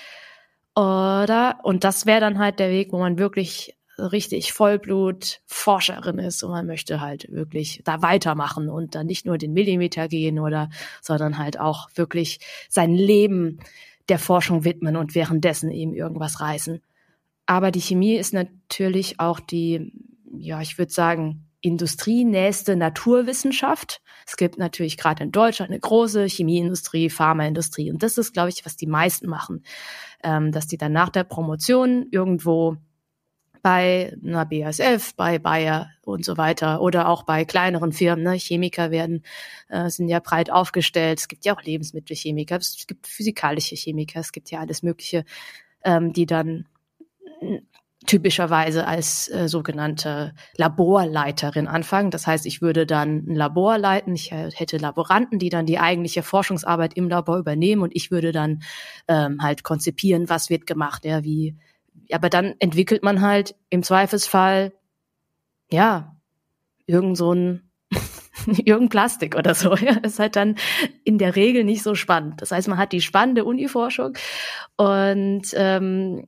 Oder, 0.75 1.59
und 1.63 1.83
das 1.83 2.05
wäre 2.05 2.21
dann 2.21 2.39
halt 2.39 2.59
der 2.59 2.69
Weg, 2.69 2.91
wo 2.91 2.99
man 2.99 3.17
wirklich 3.17 3.77
richtig 3.97 4.53
Vollblut 4.53 5.41
Forscherin 5.45 6.17
ist 6.17 6.43
und 6.43 6.51
man 6.51 6.65
möchte 6.65 7.01
halt 7.01 7.31
wirklich 7.31 7.81
da 7.83 8.01
weitermachen 8.01 8.69
und 8.69 8.95
dann 8.95 9.05
nicht 9.05 9.25
nur 9.25 9.37
den 9.37 9.53
Millimeter 9.53 10.07
gehen 10.07 10.39
oder, 10.39 10.69
sondern 11.01 11.37
halt 11.37 11.59
auch 11.59 11.89
wirklich 11.95 12.39
sein 12.69 12.93
Leben 12.95 13.59
der 14.09 14.17
Forschung 14.17 14.63
widmen 14.63 14.95
und 14.95 15.13
währenddessen 15.13 15.71
eben 15.71 15.93
irgendwas 15.93 16.41
reißen. 16.41 16.81
Aber 17.45 17.71
die 17.71 17.81
Chemie 17.81 18.15
ist 18.15 18.33
natürlich 18.33 19.19
auch 19.19 19.39
die, 19.39 19.91
ja, 20.37 20.61
ich 20.61 20.77
würde 20.77 20.91
sagen, 20.91 21.50
industrienächste 21.61 22.75
Naturwissenschaft. 22.75 24.01
Es 24.25 24.35
gibt 24.35 24.57
natürlich 24.57 24.97
gerade 24.97 25.23
in 25.23 25.31
Deutschland 25.31 25.71
eine 25.71 25.79
große 25.79 26.25
Chemieindustrie, 26.25 27.09
Pharmaindustrie. 27.09 27.91
Und 27.91 28.03
das 28.03 28.17
ist, 28.17 28.33
glaube 28.33 28.49
ich, 28.49 28.65
was 28.65 28.75
die 28.75 28.87
meisten 28.87 29.27
machen, 29.27 29.63
ähm, 30.23 30.51
dass 30.51 30.67
die 30.67 30.77
dann 30.77 30.91
nach 30.91 31.09
der 31.09 31.23
Promotion 31.23 32.07
irgendwo 32.11 32.77
bei 33.61 34.17
einer 34.25 34.45
BASF, 34.45 35.13
bei 35.15 35.37
Bayer 35.37 35.91
und 36.03 36.25
so 36.25 36.37
weiter 36.37 36.81
oder 36.81 37.07
auch 37.07 37.23
bei 37.23 37.45
kleineren 37.45 37.91
Firmen. 37.91 38.23
Ne? 38.23 38.33
Chemiker 38.33 38.89
werden 38.89 39.23
äh, 39.69 39.89
sind 39.89 40.07
ja 40.07 40.19
breit 40.19 40.51
aufgestellt. 40.51 41.19
Es 41.19 41.27
gibt 41.27 41.45
ja 41.45 41.55
auch 41.55 41.61
Lebensmittelchemiker, 41.61 42.57
es 42.57 42.85
gibt 42.87 43.05
physikalische 43.05 43.75
Chemiker, 43.75 44.19
es 44.19 44.31
gibt 44.31 44.49
ja 44.49 44.59
alles 44.59 44.81
Mögliche, 44.81 45.25
ähm, 45.83 46.11
die 46.11 46.25
dann 46.25 46.65
typischerweise 48.07 48.87
als 48.87 49.29
äh, 49.29 49.47
sogenannte 49.47 50.33
Laborleiterin 50.57 51.67
anfangen. 51.67 52.11
Das 52.11 52.25
heißt, 52.25 52.45
ich 52.45 52.61
würde 52.61 52.85
dann 52.85 53.25
ein 53.27 53.35
Labor 53.35 53.77
leiten, 53.77 54.15
ich 54.15 54.31
hätte 54.31 54.77
Laboranten, 54.77 55.39
die 55.39 55.49
dann 55.49 55.65
die 55.65 55.79
eigentliche 55.79 56.23
Forschungsarbeit 56.23 56.95
im 56.95 57.09
Labor 57.09 57.37
übernehmen 57.37 57.81
und 57.81 57.95
ich 57.95 58.09
würde 58.09 58.31
dann 58.31 58.63
ähm, 59.07 59.41
halt 59.41 59.63
konzipieren, 59.63 60.29
was 60.29 60.49
wird 60.49 60.65
gemacht, 60.65 61.05
ja, 61.05 61.23
wie 61.23 61.55
aber 62.11 62.29
dann 62.29 62.55
entwickelt 62.59 63.03
man 63.03 63.21
halt 63.21 63.55
im 63.69 63.83
Zweifelsfall, 63.83 64.73
ja, 65.71 66.15
irgend 66.85 67.17
so 67.17 67.33
ein, 67.33 67.69
irgendein 68.45 68.89
Plastik 68.89 69.35
oder 69.35 69.55
so. 69.55 69.75
Ja, 69.75 69.97
ist 69.97 70.19
halt 70.19 70.35
dann 70.35 70.55
in 71.03 71.17
der 71.17 71.35
Regel 71.35 71.63
nicht 71.63 71.83
so 71.83 71.95
spannend. 71.95 72.41
Das 72.41 72.51
heißt, 72.51 72.67
man 72.67 72.77
hat 72.77 72.91
die 72.91 73.01
spannende 73.01 73.45
Uniforschung 73.45 74.13
und 74.77 75.43
ähm, 75.53 76.27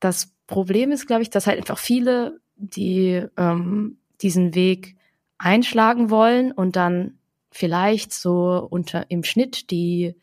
das 0.00 0.34
Problem 0.48 0.90
ist, 0.90 1.06
glaube 1.06 1.22
ich, 1.22 1.30
dass 1.30 1.46
halt 1.46 1.58
einfach 1.58 1.78
viele, 1.78 2.40
die 2.56 3.22
ähm, 3.36 3.98
diesen 4.20 4.56
Weg 4.56 4.96
einschlagen 5.38 6.10
wollen 6.10 6.50
und 6.50 6.74
dann 6.74 7.18
vielleicht 7.52 8.12
so 8.12 8.66
unter 8.68 9.10
im 9.10 9.22
Schnitt 9.22 9.70
die 9.70 10.16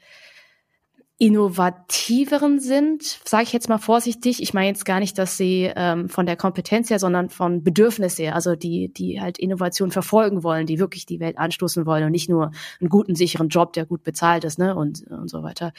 innovativeren 1.17 2.59
sind, 2.59 3.03
sage 3.03 3.43
ich 3.43 3.53
jetzt 3.53 3.69
mal 3.69 3.77
vorsichtig. 3.77 4.41
Ich 4.41 4.53
meine 4.53 4.67
jetzt 4.67 4.83
gar 4.83 4.99
nicht, 4.99 5.17
dass 5.17 5.37
sie 5.37 5.71
ähm, 5.73 6.09
von 6.09 6.25
der 6.25 6.35
Kompetenz 6.35 6.89
her, 6.89 6.99
sondern 6.99 7.29
von 7.29 7.63
Bedürfnis 7.63 8.19
her, 8.19 8.35
also 8.35 8.55
die, 8.55 8.91
die 8.91 9.21
halt 9.21 9.37
Innovation 9.37 9.91
verfolgen 9.91 10.43
wollen, 10.43 10.65
die 10.65 10.77
wirklich 10.77 11.05
die 11.05 11.21
Welt 11.21 11.37
anstoßen 11.37 11.85
wollen 11.85 12.03
und 12.03 12.11
nicht 12.11 12.27
nur 12.29 12.51
einen 12.81 12.89
guten, 12.89 13.15
sicheren 13.15 13.47
Job, 13.47 13.71
der 13.73 13.85
gut 13.85 14.03
bezahlt 14.03 14.43
ist, 14.43 14.59
ne, 14.59 14.75
und, 14.75 15.07
und 15.07 15.29
so 15.29 15.41
weiter. 15.41 15.71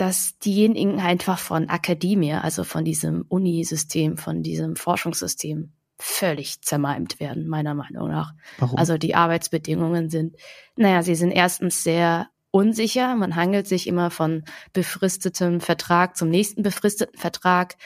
Dass 0.00 0.38
diejenigen 0.38 0.98
einfach 0.98 1.38
von 1.38 1.68
Akademie, 1.68 2.32
also 2.32 2.64
von 2.64 2.86
diesem 2.86 3.26
Unisystem, 3.28 4.16
von 4.16 4.42
diesem 4.42 4.74
Forschungssystem 4.74 5.72
völlig 5.98 6.62
zermalmt 6.62 7.20
werden, 7.20 7.46
meiner 7.46 7.74
Meinung 7.74 8.08
nach. 8.08 8.32
Warum? 8.56 8.78
Also 8.78 8.96
die 8.96 9.14
Arbeitsbedingungen 9.14 10.08
sind, 10.08 10.36
naja, 10.74 11.02
sie 11.02 11.14
sind 11.16 11.32
erstens 11.32 11.84
sehr 11.84 12.28
unsicher. 12.50 13.14
Man 13.14 13.36
hangelt 13.36 13.66
sich 13.66 13.86
immer 13.86 14.10
von 14.10 14.44
befristetem 14.72 15.60
Vertrag 15.60 16.16
zum 16.16 16.30
nächsten 16.30 16.62
befristeten 16.62 17.18
Vertrag. 17.18 17.76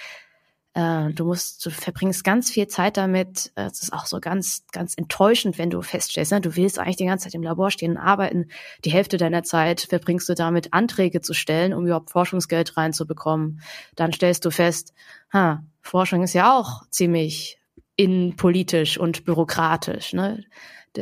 Äh, 0.75 1.13
du 1.13 1.25
musst, 1.25 1.65
du 1.65 1.71
verbringst 1.71 2.25
ganz 2.25 2.51
viel 2.51 2.67
Zeit 2.67 2.97
damit. 2.97 3.53
Äh, 3.55 3.67
es 3.67 3.83
ist 3.83 3.93
auch 3.93 4.07
so 4.07 4.21
ganz, 4.21 4.65
ganz 4.73 4.95
enttäuschend, 4.97 5.57
wenn 5.57 5.71
du 5.71 5.81
feststellst, 5.83 6.33
ne? 6.33 6.41
du 6.41 6.57
willst 6.57 6.79
eigentlich 6.79 6.97
die 6.97 7.07
ganze 7.07 7.25
Zeit 7.25 7.35
im 7.35 7.43
Labor 7.43 7.71
stehen 7.71 7.93
und 7.93 7.99
arbeiten. 7.99 8.49
Die 8.85 8.91
Hälfte 8.91 9.17
deiner 9.17 9.45
Zeit 9.45 9.83
verbringst 9.89 10.29
du 10.29 10.35
damit, 10.35 10.73
Anträge 10.73 11.21
zu 11.21 11.33
stellen, 11.33 11.73
um 11.73 11.87
überhaupt 11.87 12.11
Forschungsgeld 12.11 12.77
reinzubekommen. 12.77 13.61
Dann 13.95 14.13
stellst 14.13 14.45
du 14.45 14.51
fest, 14.51 14.93
ha, 15.33 15.65
Forschung 15.81 16.25
ist 16.25 16.35
ja 16.35 16.59
auch 16.59 16.83
ziemlich 16.91 17.61
innenpolitisch 17.97 18.99
und 18.99 19.25
bürokratisch. 19.25 20.13
Ne? 20.13 20.45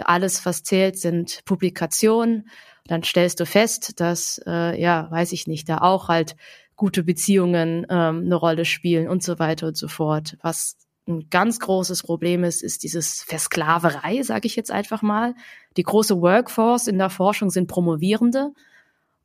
Alles, 0.04 0.44
was 0.44 0.62
zählt, 0.62 0.98
sind 0.98 1.40
Publikationen 1.46 2.44
dann 2.86 3.02
stellst 3.04 3.38
du 3.40 3.46
fest, 3.46 4.00
dass, 4.00 4.40
äh, 4.46 4.80
ja, 4.80 5.08
weiß 5.10 5.32
ich 5.32 5.46
nicht, 5.46 5.68
da 5.68 5.78
auch 5.78 6.08
halt 6.08 6.36
gute 6.82 7.04
Beziehungen 7.04 7.86
ähm, 7.90 8.22
eine 8.24 8.34
Rolle 8.34 8.64
spielen 8.64 9.06
und 9.06 9.22
so 9.22 9.38
weiter 9.38 9.68
und 9.68 9.76
so 9.76 9.86
fort. 9.86 10.36
Was 10.42 10.76
ein 11.06 11.30
ganz 11.30 11.60
großes 11.60 12.02
Problem 12.02 12.42
ist, 12.42 12.60
ist 12.60 12.82
dieses 12.82 13.22
Versklaverei, 13.22 14.24
sage 14.24 14.48
ich 14.48 14.56
jetzt 14.56 14.72
einfach 14.72 15.00
mal. 15.00 15.36
Die 15.76 15.84
große 15.84 16.20
Workforce 16.20 16.88
in 16.88 16.98
der 16.98 17.08
Forschung 17.08 17.50
sind 17.50 17.68
Promovierende. 17.68 18.50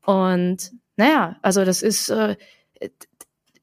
Und 0.06 0.72
naja, 0.98 1.38
also 1.42 1.66
das 1.66 1.82
ist, 1.82 2.10
äh, 2.10 2.36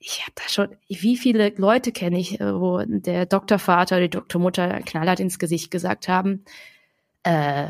ich 0.01 0.23
habe 0.23 0.33
da 0.35 0.49
schon, 0.49 0.77
wie 0.89 1.17
viele 1.17 1.53
Leute 1.57 1.93
kenne 1.93 2.19
ich, 2.19 2.41
äh, 2.41 2.53
wo 2.53 2.83
der 2.85 3.27
Doktorvater 3.27 4.01
die 4.01 4.11
Doktormutter 4.11 4.81
knallhart 4.81 5.21
ins 5.21 5.39
Gesicht 5.39 5.71
gesagt 5.71 6.09
haben, 6.09 6.45
äh, 7.23 7.69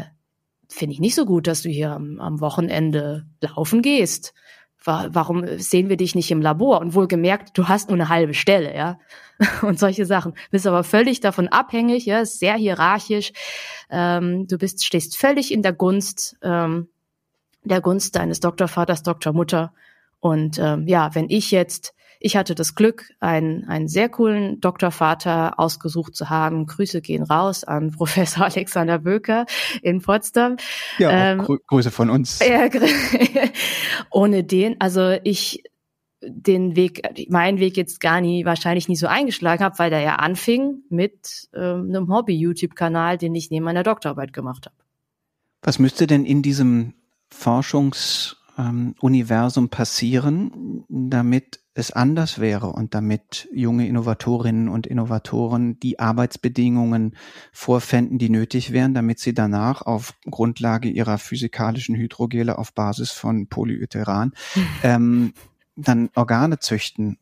finde 0.70 0.94
ich 0.94 1.00
nicht 1.00 1.16
so 1.16 1.26
gut, 1.26 1.48
dass 1.48 1.60
du 1.60 1.68
hier 1.68 1.90
am, 1.90 2.18
am 2.18 2.40
Wochenende 2.40 3.26
laufen 3.42 3.82
gehst. 3.82 4.32
Warum 4.86 5.46
sehen 5.58 5.88
wir 5.88 5.96
dich 5.96 6.14
nicht 6.14 6.30
im 6.30 6.42
Labor? 6.42 6.80
Und 6.80 6.94
wohlgemerkt, 6.94 7.56
du 7.56 7.68
hast 7.68 7.88
nur 7.88 7.96
eine 7.96 8.08
halbe 8.08 8.34
Stelle, 8.34 8.74
ja. 8.74 8.98
Und 9.62 9.78
solche 9.78 10.04
Sachen. 10.04 10.34
Bist 10.50 10.66
aber 10.66 10.84
völlig 10.84 11.20
davon 11.20 11.48
abhängig, 11.48 12.06
ja, 12.06 12.20
ist 12.20 12.38
sehr 12.38 12.54
hierarchisch. 12.54 13.32
Ähm, 13.90 14.46
du 14.46 14.58
bist, 14.58 14.84
stehst 14.84 15.16
völlig 15.16 15.52
in 15.52 15.62
der 15.62 15.72
Gunst, 15.72 16.36
ähm, 16.42 16.88
der 17.62 17.80
Gunst 17.80 18.14
deines 18.16 18.40
Doktorvaters, 18.40 19.02
Doktormutter. 19.02 19.72
Und 20.20 20.58
ähm, 20.58 20.86
ja, 20.86 21.14
wenn 21.14 21.30
ich 21.30 21.50
jetzt 21.50 21.94
ich 22.24 22.36
hatte 22.38 22.54
das 22.54 22.74
Glück, 22.74 23.10
einen, 23.20 23.68
einen 23.68 23.86
sehr 23.86 24.08
coolen 24.08 24.58
Doktorvater 24.58 25.60
ausgesucht 25.60 26.16
zu 26.16 26.30
haben. 26.30 26.64
Grüße 26.64 27.02
gehen 27.02 27.22
raus 27.22 27.64
an 27.64 27.90
Professor 27.96 28.46
Alexander 28.46 28.98
Böker 28.98 29.44
in 29.82 30.00
Potsdam. 30.00 30.56
Ja, 30.96 31.32
ähm, 31.32 31.40
Grü 31.40 31.58
Grüße 31.66 31.90
von 31.90 32.08
uns. 32.08 32.40
Ohne 34.10 34.42
den, 34.42 34.80
also 34.80 35.18
ich 35.22 35.64
den 36.22 36.76
Weg, 36.76 37.02
meinen 37.28 37.58
Weg 37.58 37.76
jetzt 37.76 38.00
gar 38.00 38.22
nie, 38.22 38.46
wahrscheinlich 38.46 38.88
nie 38.88 38.96
so 38.96 39.06
eingeschlagen 39.06 39.62
habe, 39.62 39.78
weil 39.78 39.90
der 39.90 40.00
ja 40.00 40.16
anfing 40.16 40.76
mit 40.88 41.50
ähm, 41.54 41.90
einem 41.90 42.10
Hobby-YouTube-Kanal, 42.10 43.18
den 43.18 43.34
ich 43.34 43.50
neben 43.50 43.66
meiner 43.66 43.82
Doktorarbeit 43.82 44.32
gemacht 44.32 44.64
habe. 44.64 44.76
Was 45.60 45.78
müsste 45.78 46.06
denn 46.06 46.24
in 46.24 46.40
diesem 46.40 46.94
Forschungsuniversum 47.28 49.64
ähm, 49.64 49.68
passieren, 49.68 50.86
damit 50.88 51.60
es 51.74 51.90
anders 51.90 52.38
wäre 52.38 52.68
und 52.68 52.94
damit 52.94 53.48
junge 53.52 53.88
Innovatorinnen 53.88 54.68
und 54.68 54.86
Innovatoren 54.86 55.78
die 55.80 55.98
Arbeitsbedingungen 55.98 57.16
vorfänden, 57.52 58.18
die 58.18 58.30
nötig 58.30 58.72
wären, 58.72 58.94
damit 58.94 59.18
sie 59.18 59.34
danach 59.34 59.82
auf 59.82 60.14
Grundlage 60.30 60.88
ihrer 60.88 61.18
physikalischen 61.18 61.96
Hydrogele 61.96 62.58
auf 62.58 62.72
Basis 62.74 63.10
von 63.10 63.48
Polyuteran 63.48 64.32
ähm, 64.82 65.34
dann 65.74 66.10
Organe 66.14 66.60
züchten? 66.60 67.18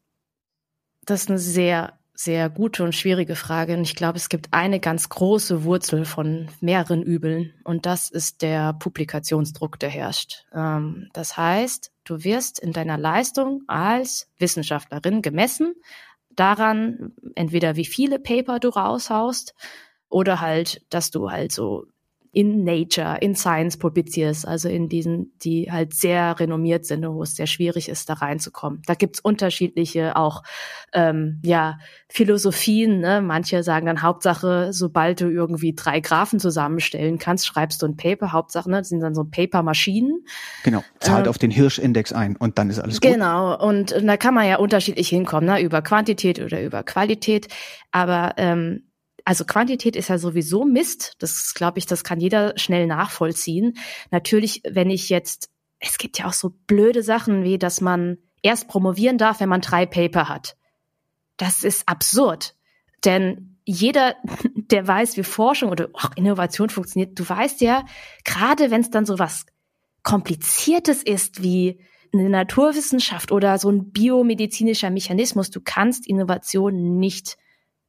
Das 1.04 1.22
ist 1.22 1.30
eine 1.30 1.38
sehr 1.38 1.98
sehr 2.14 2.50
gute 2.50 2.84
und 2.84 2.94
schwierige 2.94 3.36
Frage. 3.36 3.74
Und 3.74 3.82
ich 3.82 3.94
glaube, 3.94 4.18
es 4.18 4.28
gibt 4.28 4.48
eine 4.52 4.80
ganz 4.80 5.08
große 5.08 5.64
Wurzel 5.64 6.04
von 6.04 6.48
mehreren 6.60 7.02
Übeln. 7.02 7.54
Und 7.64 7.86
das 7.86 8.10
ist 8.10 8.42
der 8.42 8.74
Publikationsdruck, 8.74 9.78
der 9.78 9.88
herrscht. 9.88 10.44
Ähm, 10.54 11.08
das 11.12 11.36
heißt, 11.36 11.90
du 12.04 12.24
wirst 12.24 12.58
in 12.58 12.72
deiner 12.72 12.98
Leistung 12.98 13.62
als 13.66 14.28
Wissenschaftlerin 14.38 15.22
gemessen 15.22 15.74
daran, 16.30 17.12
entweder 17.34 17.76
wie 17.76 17.84
viele 17.84 18.18
Paper 18.18 18.58
du 18.58 18.68
raushaust 18.68 19.54
oder 20.08 20.40
halt, 20.40 20.82
dass 20.90 21.10
du 21.10 21.30
halt 21.30 21.52
so 21.52 21.86
in 22.34 22.64
Nature, 22.64 23.18
in 23.20 23.34
Science 23.34 23.76
publizierst, 23.76 24.48
also 24.48 24.70
in 24.70 24.88
diesen, 24.88 25.32
die 25.44 25.70
halt 25.70 25.92
sehr 25.94 26.40
renommiert 26.40 26.86
sind 26.86 27.04
und 27.04 27.14
wo 27.14 27.22
es 27.22 27.36
sehr 27.36 27.46
schwierig 27.46 27.90
ist, 27.90 28.08
da 28.08 28.14
reinzukommen. 28.14 28.80
Da 28.86 28.94
gibt's 28.94 29.20
unterschiedliche 29.20 30.16
auch 30.16 30.42
ähm, 30.94 31.42
ja 31.44 31.78
Philosophien. 32.08 33.00
Ne? 33.00 33.20
Manche 33.20 33.62
sagen 33.62 33.84
dann 33.84 34.00
Hauptsache, 34.00 34.72
sobald 34.72 35.20
du 35.20 35.28
irgendwie 35.28 35.74
drei 35.74 36.00
Graphen 36.00 36.40
zusammenstellen 36.40 37.18
kannst, 37.18 37.46
schreibst 37.46 37.82
du 37.82 37.86
ein 37.86 37.98
Paper. 37.98 38.32
Hauptsache, 38.32 38.70
ne, 38.70 38.78
das 38.78 38.88
sind 38.88 39.00
dann 39.00 39.14
so 39.14 39.24
Paper-Maschinen. 39.24 40.24
Genau, 40.64 40.82
zahlt 41.00 41.26
ähm, 41.26 41.30
auf 41.30 41.36
den 41.36 41.50
Hirschindex 41.50 42.14
ein 42.14 42.36
und 42.36 42.56
dann 42.56 42.70
ist 42.70 42.78
alles 42.78 43.02
gut. 43.02 43.12
Genau, 43.12 43.62
und, 43.62 43.92
und 43.92 44.06
da 44.06 44.16
kann 44.16 44.32
man 44.32 44.48
ja 44.48 44.56
unterschiedlich 44.56 45.10
hinkommen, 45.10 45.50
ne? 45.50 45.60
über 45.60 45.82
Quantität 45.82 46.40
oder 46.40 46.62
über 46.62 46.82
Qualität. 46.82 47.48
Aber 47.90 48.32
ähm, 48.38 48.84
also 49.24 49.44
Quantität 49.44 49.96
ist 49.96 50.08
ja 50.08 50.18
sowieso 50.18 50.64
Mist. 50.64 51.14
Das 51.18 51.54
glaube 51.54 51.78
ich, 51.78 51.86
das 51.86 52.04
kann 52.04 52.20
jeder 52.20 52.58
schnell 52.58 52.86
nachvollziehen. 52.86 53.74
Natürlich, 54.10 54.62
wenn 54.68 54.90
ich 54.90 55.08
jetzt, 55.08 55.50
es 55.78 55.98
gibt 55.98 56.18
ja 56.18 56.26
auch 56.26 56.32
so 56.32 56.54
blöde 56.66 57.02
Sachen 57.02 57.44
wie, 57.44 57.58
dass 57.58 57.80
man 57.80 58.18
erst 58.42 58.68
promovieren 58.68 59.18
darf, 59.18 59.40
wenn 59.40 59.48
man 59.48 59.60
drei 59.60 59.86
Paper 59.86 60.28
hat. 60.28 60.56
Das 61.36 61.62
ist 61.62 61.88
absurd. 61.88 62.54
Denn 63.04 63.58
jeder, 63.64 64.16
der 64.54 64.86
weiß, 64.86 65.16
wie 65.16 65.22
Forschung 65.22 65.70
oder 65.70 65.88
auch 65.92 66.10
Innovation 66.16 66.70
funktioniert, 66.70 67.18
du 67.18 67.28
weißt 67.28 67.60
ja, 67.60 67.84
gerade 68.24 68.70
wenn 68.70 68.80
es 68.80 68.90
dann 68.90 69.06
so 69.06 69.18
was 69.18 69.46
Kompliziertes 70.02 71.02
ist 71.02 71.42
wie 71.42 71.80
eine 72.12 72.28
Naturwissenschaft 72.28 73.32
oder 73.32 73.58
so 73.58 73.70
ein 73.70 73.92
biomedizinischer 73.92 74.90
Mechanismus, 74.90 75.50
du 75.50 75.60
kannst 75.62 76.06
Innovation 76.06 76.98
nicht 76.98 77.38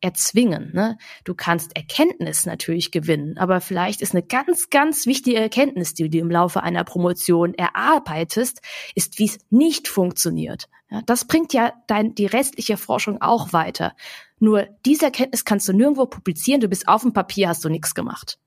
erzwingen. 0.03 0.71
Ne? 0.73 0.97
Du 1.23 1.33
kannst 1.33 1.75
Erkenntnis 1.75 2.45
natürlich 2.45 2.91
gewinnen, 2.91 3.37
aber 3.37 3.61
vielleicht 3.61 4.01
ist 4.01 4.13
eine 4.13 4.21
ganz, 4.21 4.69
ganz 4.69 5.05
wichtige 5.05 5.39
Erkenntnis, 5.39 5.93
die 5.93 6.09
du 6.09 6.17
im 6.17 6.29
Laufe 6.29 6.61
einer 6.61 6.83
Promotion 6.83 7.53
erarbeitest, 7.53 8.61
ist, 8.95 9.17
wie 9.17 9.25
es 9.25 9.39
nicht 9.49 9.87
funktioniert. 9.87 10.67
Ja, 10.91 11.01
das 11.05 11.25
bringt 11.25 11.53
ja 11.53 11.73
dein, 11.87 12.15
die 12.15 12.25
restliche 12.25 12.75
Forschung 12.75 13.21
auch 13.21 13.53
weiter. 13.53 13.95
Nur 14.39 14.67
diese 14.85 15.05
Erkenntnis 15.05 15.45
kannst 15.45 15.69
du 15.69 15.73
nirgendwo 15.73 16.05
publizieren, 16.05 16.59
du 16.59 16.67
bist 16.67 16.89
auf 16.89 17.03
dem 17.03 17.13
Papier, 17.13 17.47
hast 17.47 17.63
du 17.63 17.69
nichts 17.69 17.95
gemacht. 17.95 18.37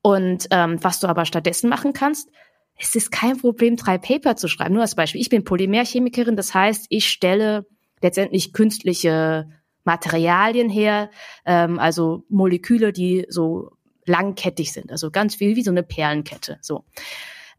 Und 0.00 0.48
ähm, 0.50 0.82
was 0.82 1.00
du 1.00 1.08
aber 1.08 1.26
stattdessen 1.26 1.68
machen 1.68 1.92
kannst, 1.92 2.30
es 2.78 2.94
ist 2.94 3.12
kein 3.12 3.38
Problem, 3.38 3.76
drei 3.76 3.98
Paper 3.98 4.36
zu 4.36 4.48
schreiben. 4.48 4.74
Nur 4.74 4.82
als 4.82 4.94
Beispiel, 4.94 5.20
ich 5.20 5.28
bin 5.28 5.44
Polymerchemikerin, 5.44 6.36
das 6.36 6.54
heißt, 6.54 6.86
ich 6.88 7.08
stelle 7.08 7.66
letztendlich 8.00 8.52
künstliche 8.54 9.48
Materialien 9.86 10.68
her, 10.68 11.10
ähm, 11.44 11.78
also 11.78 12.24
Moleküle, 12.28 12.92
die 12.92 13.26
so 13.28 13.72
langkettig 14.04 14.72
sind, 14.72 14.92
also 14.92 15.10
ganz 15.10 15.34
viel 15.34 15.56
wie 15.56 15.62
so 15.62 15.70
eine 15.70 15.82
Perlenkette. 15.82 16.58
So 16.60 16.84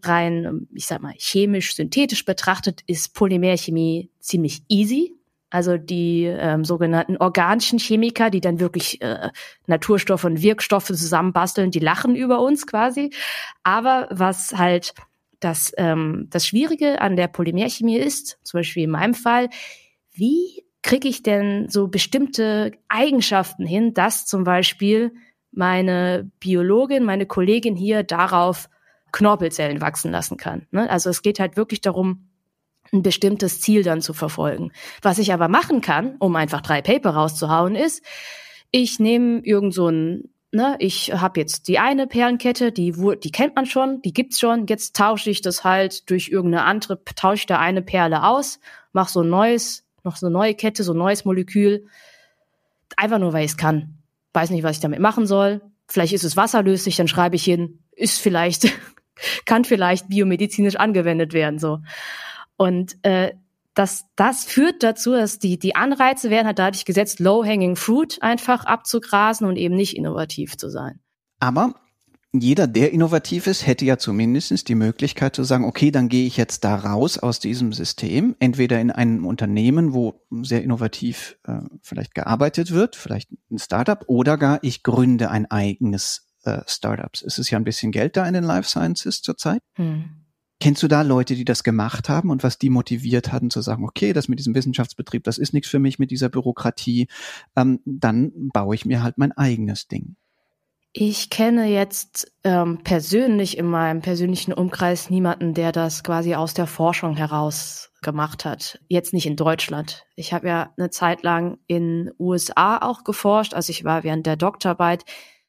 rein, 0.04 0.68
ich 0.74 0.86
sag 0.86 1.02
mal, 1.02 1.14
chemisch, 1.18 1.76
synthetisch 1.76 2.26
betrachtet 2.26 2.82
ist 2.88 3.14
Polymerchemie 3.14 4.10
ziemlich 4.20 4.64
easy. 4.70 5.14
Also 5.50 5.78
die 5.78 6.26
ähm, 6.26 6.66
sogenannten 6.66 7.18
organischen 7.18 7.80
Chemiker, 7.80 8.30
die 8.30 8.42
dann 8.42 8.60
wirklich 8.60 9.02
äh, 9.02 9.30
Naturstoffe 9.66 10.26
und 10.26 10.42
Wirkstoffe 10.42 10.88
zusammenbasteln, 10.88 11.72
die 11.72 11.80
lachen 11.80 12.16
über 12.16 12.42
uns 12.42 12.68
quasi. 12.68 13.12
Aber 13.64 14.08
was 14.12 14.54
halt 14.58 14.94
das, 15.40 15.72
ähm, 15.78 16.28
das 16.30 16.46
Schwierige 16.46 17.00
an 17.00 17.16
der 17.16 17.30
Polymerchemie 17.30 17.98
ist, 17.98 18.40
zum 18.44 18.60
Beispiel 18.60 18.84
in 18.84 18.90
meinem 18.90 19.14
Fall, 19.14 19.50
wie 20.12 20.67
kriege 20.88 21.10
ich 21.10 21.22
denn 21.22 21.68
so 21.68 21.90
bestimmte 21.90 22.72
Eigenschaften 22.88 23.66
hin, 23.66 23.94
dass 23.94 24.26
zum 24.26 24.46
Beispiel 24.46 25.14
meine 25.52 26.32
Biologin, 26.40 27.04
meine 27.04 27.26
Kollegin 27.26 27.76
hier 27.76 28.04
darauf 28.04 28.70
Knorpelzellen 29.12 29.82
wachsen 29.82 30.12
lassen 30.12 30.38
kann. 30.38 30.66
Ne? 30.72 30.90
Also 30.90 31.10
es 31.10 31.22
geht 31.22 31.42
halt 31.42 31.58
wirklich 31.58 31.82
darum, 31.82 32.30
ein 32.94 33.02
bestimmtes 33.02 33.60
Ziel 33.60 33.84
dann 33.84 34.02
zu 34.02 34.14
verfolgen. 34.14 34.72
Was 35.02 35.20
ich 35.20 35.34
aber 35.34 35.50
machen 35.50 35.82
kann, 35.82 36.16
um 36.20 36.38
einfach 36.38 36.62
drei 36.62 36.82
Paper 36.82 37.10
rauszuhauen, 37.10 37.76
ist, 37.76 38.02
ich 38.72 38.98
nehme 38.98 39.42
irgend 39.44 39.74
so 39.74 39.90
ein, 39.90 40.30
ne, 40.54 40.78
ich 40.80 41.12
habe 41.12 41.42
jetzt 41.42 41.68
die 41.68 41.80
eine 41.80 42.08
Perlenkette, 42.08 42.72
die, 42.72 42.94
die 43.22 43.32
kennt 43.32 43.58
man 43.58 43.66
schon, 43.66 44.02
die 44.04 44.14
gibt's 44.14 44.40
schon, 44.40 44.68
jetzt 44.68 44.96
tausche 44.96 45.30
ich 45.32 45.42
das 45.42 45.66
halt 45.66 46.10
durch 46.10 46.30
irgendeine 46.30 46.64
andere, 46.64 47.04
tausche 47.04 47.46
da 47.46 47.60
eine 47.60 47.82
Perle 47.82 48.24
aus, 48.24 48.62
mache 48.94 49.12
so 49.12 49.20
ein 49.20 49.30
neues 49.30 49.87
noch 50.08 50.16
so 50.16 50.26
eine 50.26 50.34
neue 50.34 50.56
Kette, 50.56 50.84
so 50.84 50.94
ein 50.94 50.98
neues 50.98 51.26
Molekül. 51.26 51.86
Einfach 52.96 53.20
nur, 53.20 53.34
weil 53.34 53.46
ich 53.46 53.52
es 53.52 53.58
kann. 53.58 54.00
Weiß 54.34 54.50
nicht, 54.50 54.64
was 54.64 54.78
ich 54.78 54.82
damit 54.82 55.00
machen 55.00 55.28
soll. 55.28 55.62
Vielleicht 55.88 56.14
ist 56.14 56.24
es 56.24 56.36
wasserlöslich, 56.36 56.96
dann 56.96 57.08
schreibe 57.08 57.36
ich 57.36 57.44
hin, 57.44 57.80
ist 57.92 58.20
vielleicht, 58.20 58.72
kann 59.46 59.64
vielleicht 59.64 60.10
biomedizinisch 60.10 60.76
angewendet 60.76 61.34
werden, 61.34 61.60
so. 61.60 61.80
Und 62.58 62.98
äh, 63.04 63.34
das, 63.74 64.06
das 64.16 64.44
führt 64.44 64.82
dazu, 64.82 65.12
dass 65.12 65.38
die, 65.38 65.60
die 65.60 65.76
Anreize 65.76 66.30
werden 66.30 66.48
halt 66.48 66.60
dadurch 66.60 66.84
gesetzt, 66.84 67.20
low-hanging 67.20 67.76
fruit 67.76 68.18
einfach 68.22 68.66
abzugrasen 68.66 69.46
und 69.46 69.56
eben 69.56 69.76
nicht 69.76 69.96
innovativ 69.96 70.58
zu 70.58 70.70
sein. 70.70 71.00
Aber 71.40 71.76
jeder, 72.34 72.68
der 72.68 72.92
innovativ 72.92 73.48
ist, 73.48 73.66
hätte 73.66 73.86
ja 73.86 73.98
zumindest 73.98 74.68
die 74.68 74.76
Möglichkeit 74.76 75.36
zu 75.36 75.44
sagen, 75.44 75.64
okay, 75.64 75.92
dann 75.92 76.10
gehe 76.10 76.28
ich 76.28 76.38
jetzt 76.38 76.64
da 76.64 76.76
raus 76.76 77.18
aus 77.18 77.40
diesem 77.40 77.72
System, 77.72 78.36
entweder 78.40 78.80
in 78.82 78.92
einem 78.92 79.26
Unternehmen, 79.26 79.94
wo 79.94 80.22
sehr 80.42 80.64
innovativ 80.64 81.38
äh, 81.46 81.60
vielleicht 81.82 82.14
gearbeitet 82.16 82.72
wird, 82.72 82.96
vielleicht 82.96 83.32
ein 83.50 83.58
Startup, 83.60 84.04
oder 84.08 84.38
gar 84.38 84.60
ich 84.62 84.84
gründe 84.84 85.32
ein 85.32 85.50
eigenes 85.50 86.28
äh, 86.44 86.62
Startup. 86.68 87.12
Es 87.14 87.38
ist 87.38 87.50
ja 87.50 87.58
ein 87.58 87.64
bisschen 87.64 87.92
Geld 87.92 88.18
da 88.18 88.28
in 88.28 88.34
den 88.34 88.44
Life 88.44 88.70
Sciences 88.70 89.22
zurzeit. 89.22 89.62
Hm. 89.76 90.06
Kennst 90.60 90.82
du 90.82 90.88
da 90.88 91.04
Leute, 91.04 91.36
die 91.36 91.46
das 91.46 91.64
gemacht 91.64 92.10
haben 92.10 92.32
und 92.32 92.44
was 92.44 92.58
die 92.58 92.72
motiviert 92.72 93.32
hatten 93.32 93.52
zu 93.52 93.62
sagen, 93.62 93.86
okay, 93.86 94.12
das 94.12 94.28
mit 94.28 94.40
diesem 94.40 94.56
Wissenschaftsbetrieb, 94.56 95.24
das 95.24 95.38
ist 95.38 95.54
nichts 95.54 95.70
für 95.70 95.80
mich 95.80 96.00
mit 96.00 96.10
dieser 96.10 96.30
Bürokratie, 96.30 97.08
ähm, 97.56 97.80
dann 97.86 98.32
baue 98.52 98.76
ich 98.76 98.86
mir 98.86 99.04
halt 99.04 99.18
mein 99.18 99.32
eigenes 99.32 99.88
Ding. 99.88 100.16
Ich 101.00 101.30
kenne 101.30 101.68
jetzt 101.68 102.32
ähm, 102.44 102.80
persönlich 102.84 103.60
in 103.60 103.68
meinem 103.68 104.02
persönlichen 104.02 104.52
Umkreis 104.52 105.12
niemanden, 105.12 105.54
der 105.54 105.72
das 105.72 106.04
quasi 106.04 106.34
aus 106.34 106.56
der 106.56 106.66
Forschung 106.66 107.16
heraus 107.16 107.92
gemacht 108.02 108.46
hat. 108.46 108.80
Jetzt 108.88 109.14
nicht 109.14 109.28
in 109.28 109.36
Deutschland. 109.36 110.08
Ich 110.16 110.34
habe 110.34 110.48
ja 110.48 110.74
eine 110.76 110.90
Zeit 110.90 111.22
lang 111.22 111.60
in 111.68 112.10
USA 112.18 112.80
auch 112.80 113.04
geforscht. 113.04 113.54
Also 113.54 113.70
ich 113.70 113.84
war 113.84 114.04
während 114.04 114.26
der 114.26 114.38
Doktorarbeit 114.38 115.06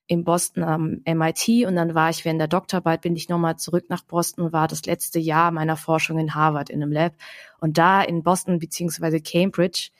in 0.06 0.22
Boston 0.22 0.64
am 0.64 1.00
MIT 1.06 1.66
und 1.66 1.76
dann 1.76 1.94
war 1.94 2.10
ich 2.10 2.26
während 2.26 2.40
der 2.40 2.48
Doktorarbeit, 2.48 3.00
bin 3.00 3.16
ich 3.16 3.30
nochmal 3.30 3.56
zurück 3.56 3.86
nach 3.88 4.04
Boston, 4.04 4.52
war 4.52 4.68
das 4.68 4.84
letzte 4.84 5.18
Jahr 5.18 5.50
meiner 5.50 5.78
Forschung 5.78 6.18
in 6.18 6.34
Harvard 6.34 6.68
in 6.68 6.82
einem 6.82 6.92
Lab. 6.92 7.14
Und 7.58 7.78
da 7.78 8.02
in 8.02 8.22
Boston 8.22 8.58
beziehungsweise 8.58 9.22
Cambridge 9.22 9.92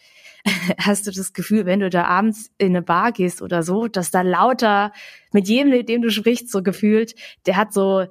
hast 0.78 1.06
du 1.06 1.10
das 1.10 1.32
Gefühl, 1.32 1.66
wenn 1.66 1.80
du 1.80 1.90
da 1.90 2.04
abends 2.04 2.50
in 2.58 2.68
eine 2.68 2.82
Bar 2.82 3.12
gehst 3.12 3.42
oder 3.42 3.62
so, 3.62 3.88
dass 3.88 4.10
da 4.10 4.22
lauter 4.22 4.92
mit 5.32 5.48
jedem, 5.48 5.70
mit 5.70 5.88
dem 5.88 6.02
du 6.02 6.10
sprichst, 6.10 6.50
so 6.50 6.62
gefühlt, 6.62 7.14
der 7.46 7.56
hat 7.56 7.72
so 7.72 8.06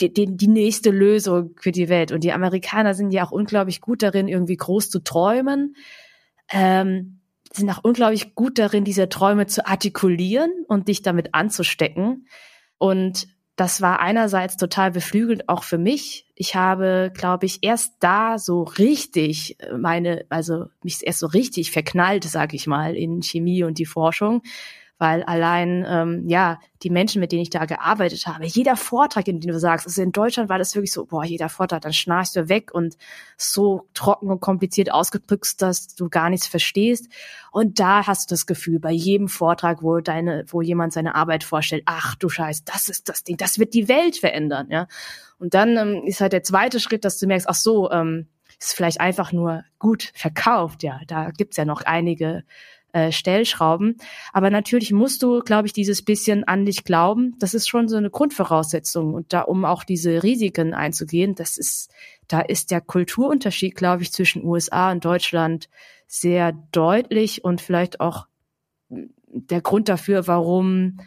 die, 0.00 0.12
die, 0.12 0.36
die 0.36 0.48
nächste 0.48 0.90
Lösung 0.90 1.54
für 1.60 1.72
die 1.72 1.88
Welt. 1.88 2.12
Und 2.12 2.24
die 2.24 2.32
Amerikaner 2.32 2.94
sind 2.94 3.10
ja 3.10 3.24
auch 3.24 3.32
unglaublich 3.32 3.80
gut 3.80 4.02
darin, 4.02 4.28
irgendwie 4.28 4.56
groß 4.56 4.90
zu 4.90 5.00
träumen. 5.00 5.76
Ähm, 6.50 7.20
sind 7.52 7.70
auch 7.70 7.84
unglaublich 7.84 8.34
gut 8.34 8.58
darin, 8.58 8.84
diese 8.84 9.08
Träume 9.08 9.46
zu 9.46 9.66
artikulieren 9.66 10.50
und 10.66 10.88
dich 10.88 11.02
damit 11.02 11.34
anzustecken. 11.34 12.26
Und 12.78 13.28
das 13.56 13.80
war 13.80 14.00
einerseits 14.00 14.56
total 14.56 14.90
beflügelnd 14.90 15.48
auch 15.48 15.62
für 15.62 15.78
mich. 15.78 16.26
Ich 16.34 16.56
habe, 16.56 17.12
glaube 17.14 17.46
ich, 17.46 17.60
erst 17.62 17.94
da 18.00 18.38
so 18.38 18.62
richtig 18.62 19.60
äh, 19.60 19.76
meine, 19.76 20.24
also 20.28 20.66
mich 20.82 21.06
erst 21.06 21.20
so 21.20 21.26
richtig 21.26 21.70
verknallt, 21.70 22.24
sag 22.24 22.52
ich 22.54 22.66
mal, 22.66 22.96
in 22.96 23.22
Chemie 23.22 23.62
und 23.62 23.78
die 23.78 23.86
Forschung, 23.86 24.42
weil 24.98 25.22
allein 25.24 25.84
ähm, 25.88 26.28
ja 26.28 26.60
die 26.82 26.90
Menschen, 26.90 27.20
mit 27.20 27.32
denen 27.32 27.42
ich 27.42 27.50
da 27.50 27.64
gearbeitet 27.64 28.26
habe, 28.26 28.46
jeder 28.46 28.76
Vortrag, 28.76 29.26
in 29.26 29.40
dem 29.40 29.52
du 29.52 29.58
sagst, 29.58 29.86
also 29.86 30.02
in 30.02 30.12
Deutschland 30.12 30.48
war 30.48 30.58
das 30.58 30.74
wirklich 30.74 30.92
so, 30.92 31.06
boah, 31.06 31.24
jeder 31.24 31.48
Vortrag, 31.48 31.80
dann 31.82 31.92
schnarchst 31.92 32.36
du 32.36 32.48
weg 32.48 32.72
und 32.72 32.96
so 33.36 33.88
trocken 33.94 34.30
und 34.30 34.40
kompliziert 34.40 34.92
ausgedrückt, 34.92 35.60
dass 35.62 35.88
du 35.88 36.08
gar 36.08 36.30
nichts 36.30 36.46
verstehst. 36.46 37.08
Und 37.50 37.80
da 37.80 38.06
hast 38.06 38.30
du 38.30 38.34
das 38.34 38.46
Gefühl, 38.46 38.78
bei 38.78 38.92
jedem 38.92 39.28
Vortrag, 39.28 39.82
wo 39.82 40.00
deine, 40.00 40.44
wo 40.48 40.62
jemand 40.62 40.92
seine 40.92 41.14
Arbeit 41.14 41.42
vorstellt, 41.42 41.82
ach 41.86 42.14
du 42.14 42.28
Scheiß, 42.28 42.64
das 42.64 42.88
ist 42.88 43.08
das 43.08 43.24
Ding, 43.24 43.36
das 43.36 43.58
wird 43.58 43.74
die 43.74 43.88
Welt 43.88 44.16
verändern, 44.16 44.68
ja. 44.70 44.86
Und 45.38 45.54
dann 45.54 45.76
ähm, 45.76 46.02
ist 46.04 46.20
halt 46.20 46.32
der 46.32 46.42
zweite 46.44 46.78
Schritt, 46.80 47.04
dass 47.04 47.18
du 47.18 47.26
merkst, 47.26 47.48
ach 47.48 47.54
so, 47.54 47.90
ähm, 47.90 48.28
ist 48.60 48.74
vielleicht 48.74 49.00
einfach 49.00 49.32
nur 49.32 49.64
gut 49.78 50.12
verkauft, 50.14 50.82
ja. 50.82 51.00
Da 51.06 51.30
gibt's 51.30 51.56
ja 51.56 51.64
noch 51.64 51.82
einige 51.82 52.44
äh, 52.94 53.10
Stellschrauben. 53.10 53.96
Aber 54.32 54.50
natürlich 54.50 54.92
musst 54.92 55.24
du, 55.24 55.40
glaube 55.40 55.66
ich, 55.66 55.72
dieses 55.72 56.02
bisschen 56.02 56.44
an 56.44 56.64
dich 56.64 56.84
glauben. 56.84 57.34
Das 57.40 57.52
ist 57.52 57.68
schon 57.68 57.88
so 57.88 57.96
eine 57.96 58.08
Grundvoraussetzung. 58.08 59.14
Und 59.14 59.32
da, 59.32 59.40
um 59.40 59.64
auch 59.64 59.82
diese 59.82 60.22
Risiken 60.22 60.74
einzugehen, 60.74 61.34
das 61.34 61.58
ist, 61.58 61.90
da 62.28 62.40
ist 62.40 62.70
der 62.70 62.80
Kulturunterschied, 62.80 63.74
glaube 63.74 64.04
ich, 64.04 64.12
zwischen 64.12 64.44
USA 64.44 64.92
und 64.92 65.04
Deutschland 65.04 65.68
sehr 66.06 66.52
deutlich 66.70 67.42
und 67.42 67.60
vielleicht 67.60 67.98
auch 67.98 68.28
der 68.88 69.60
Grund 69.60 69.88
dafür, 69.88 70.28
warum, 70.28 71.00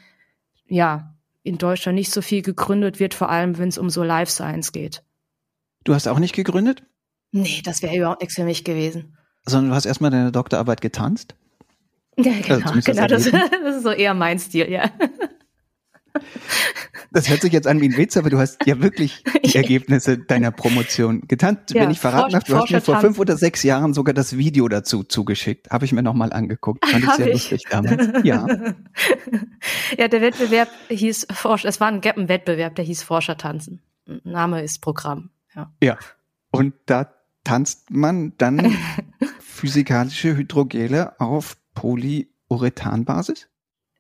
ja, 0.67 1.15
in 1.43 1.57
Deutschland 1.57 1.95
nicht 1.95 2.11
so 2.11 2.21
viel 2.21 2.41
gegründet 2.41 2.99
wird, 2.99 3.13
vor 3.13 3.29
allem 3.29 3.57
wenn 3.57 3.69
es 3.69 3.77
um 3.77 3.89
so 3.89 4.03
Life 4.03 4.29
Science 4.29 4.73
geht. 4.73 5.03
Du 5.85 5.93
hast 5.93 6.09
auch 6.09 6.19
nicht 6.19 6.35
gegründet? 6.35 6.83
Nee, 7.31 7.61
das 7.63 7.81
wäre 7.81 7.95
überhaupt 7.95 8.19
nichts 8.19 8.35
für 8.35 8.43
mich 8.43 8.65
gewesen. 8.65 9.15
Sondern 9.45 9.69
du 9.69 9.75
hast 9.77 9.85
erstmal 9.85 10.11
deine 10.11 10.33
Doktorarbeit 10.33 10.81
getanzt? 10.81 11.37
Ja, 12.23 12.31
genau, 12.41 12.71
also 12.71 12.91
genau 12.91 13.07
das, 13.07 13.25
das, 13.63 13.75
ist 13.77 13.83
so 13.83 13.91
eher 13.91 14.13
mein 14.13 14.39
Stil, 14.39 14.69
ja. 14.71 14.89
Das 17.11 17.29
hört 17.29 17.41
sich 17.41 17.53
jetzt 17.53 17.67
an 17.67 17.79
wie 17.79 17.89
ein 17.89 17.95
Witz, 17.95 18.17
aber 18.17 18.31
du 18.31 18.39
hast 18.39 18.65
ja 18.65 18.81
wirklich 18.81 19.23
die 19.45 19.55
Ergebnisse 19.55 20.17
deiner 20.17 20.51
Promotion 20.51 21.21
getan. 21.27 21.59
Ja, 21.69 21.83
Wenn 21.83 21.91
ich 21.91 21.99
verraten 21.99 22.31
darf, 22.31 22.43
du 22.43 22.55
hast 22.55 22.71
mir 22.71 22.81
vor 22.81 22.99
fünf 22.99 23.19
oder 23.19 23.37
sechs 23.37 23.63
Jahren 23.63 23.93
sogar 23.93 24.13
das 24.13 24.35
Video 24.35 24.67
dazu 24.67 25.03
zugeschickt. 25.03 25.69
Habe 25.69 25.85
ich 25.85 25.93
mir 25.93 26.01
nochmal 26.01 26.33
angeguckt. 26.33 26.85
Fand 26.85 27.03
ich 27.03 27.11
sehr 27.11 27.27
ich? 27.27 27.33
lustig 27.33 27.63
damals. 27.69 28.25
Ja. 28.25 28.47
Ja, 29.97 30.07
der 30.07 30.21
Wettbewerb 30.21 30.69
hieß 30.89 31.27
Forsch, 31.31 31.65
es 31.65 31.79
war 31.79 31.87
ein 31.87 32.01
Gappenwettbewerb, 32.01 32.75
der 32.75 32.83
hieß 32.83 33.03
Forscher 33.03 33.37
tanzen. 33.37 33.81
Name 34.23 34.63
ist 34.63 34.81
Programm. 34.81 35.29
Ja. 35.55 35.71
ja. 35.81 35.97
Und 36.51 36.73
da 36.87 37.13
tanzt 37.43 37.91
man 37.91 38.33
dann 38.37 38.75
physikalische 39.39 40.35
Hydrogele 40.35 41.19
auf 41.19 41.57
Polyurethanbasis? 41.77 43.49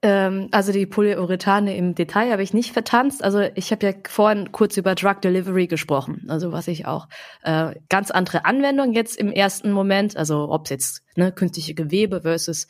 Ähm, 0.01 0.49
also 0.51 0.71
die 0.71 0.85
Polyurethane 0.85 1.75
im 1.75 1.95
Detail 1.95 2.31
habe 2.31 2.43
ich 2.43 2.53
nicht 2.53 2.71
vertanzt. 2.71 3.23
Also 3.23 3.41
ich 3.55 3.71
habe 3.71 3.85
ja 3.85 3.93
vorhin 4.07 4.51
kurz 4.51 4.77
über 4.77 4.95
Drug 4.95 5.21
Delivery 5.21 5.67
gesprochen, 5.67 6.25
also 6.27 6.51
was 6.51 6.67
ich 6.67 6.85
auch 6.85 7.07
äh, 7.43 7.75
ganz 7.89 8.11
andere 8.11 8.45
Anwendung 8.45 8.93
jetzt 8.93 9.15
im 9.17 9.31
ersten 9.31 9.71
Moment, 9.71 10.17
also 10.17 10.49
ob 10.49 10.65
es 10.65 10.69
jetzt 10.69 11.03
ne, 11.15 11.31
künstliche 11.31 11.73
Gewebe 11.75 12.21
versus 12.21 12.67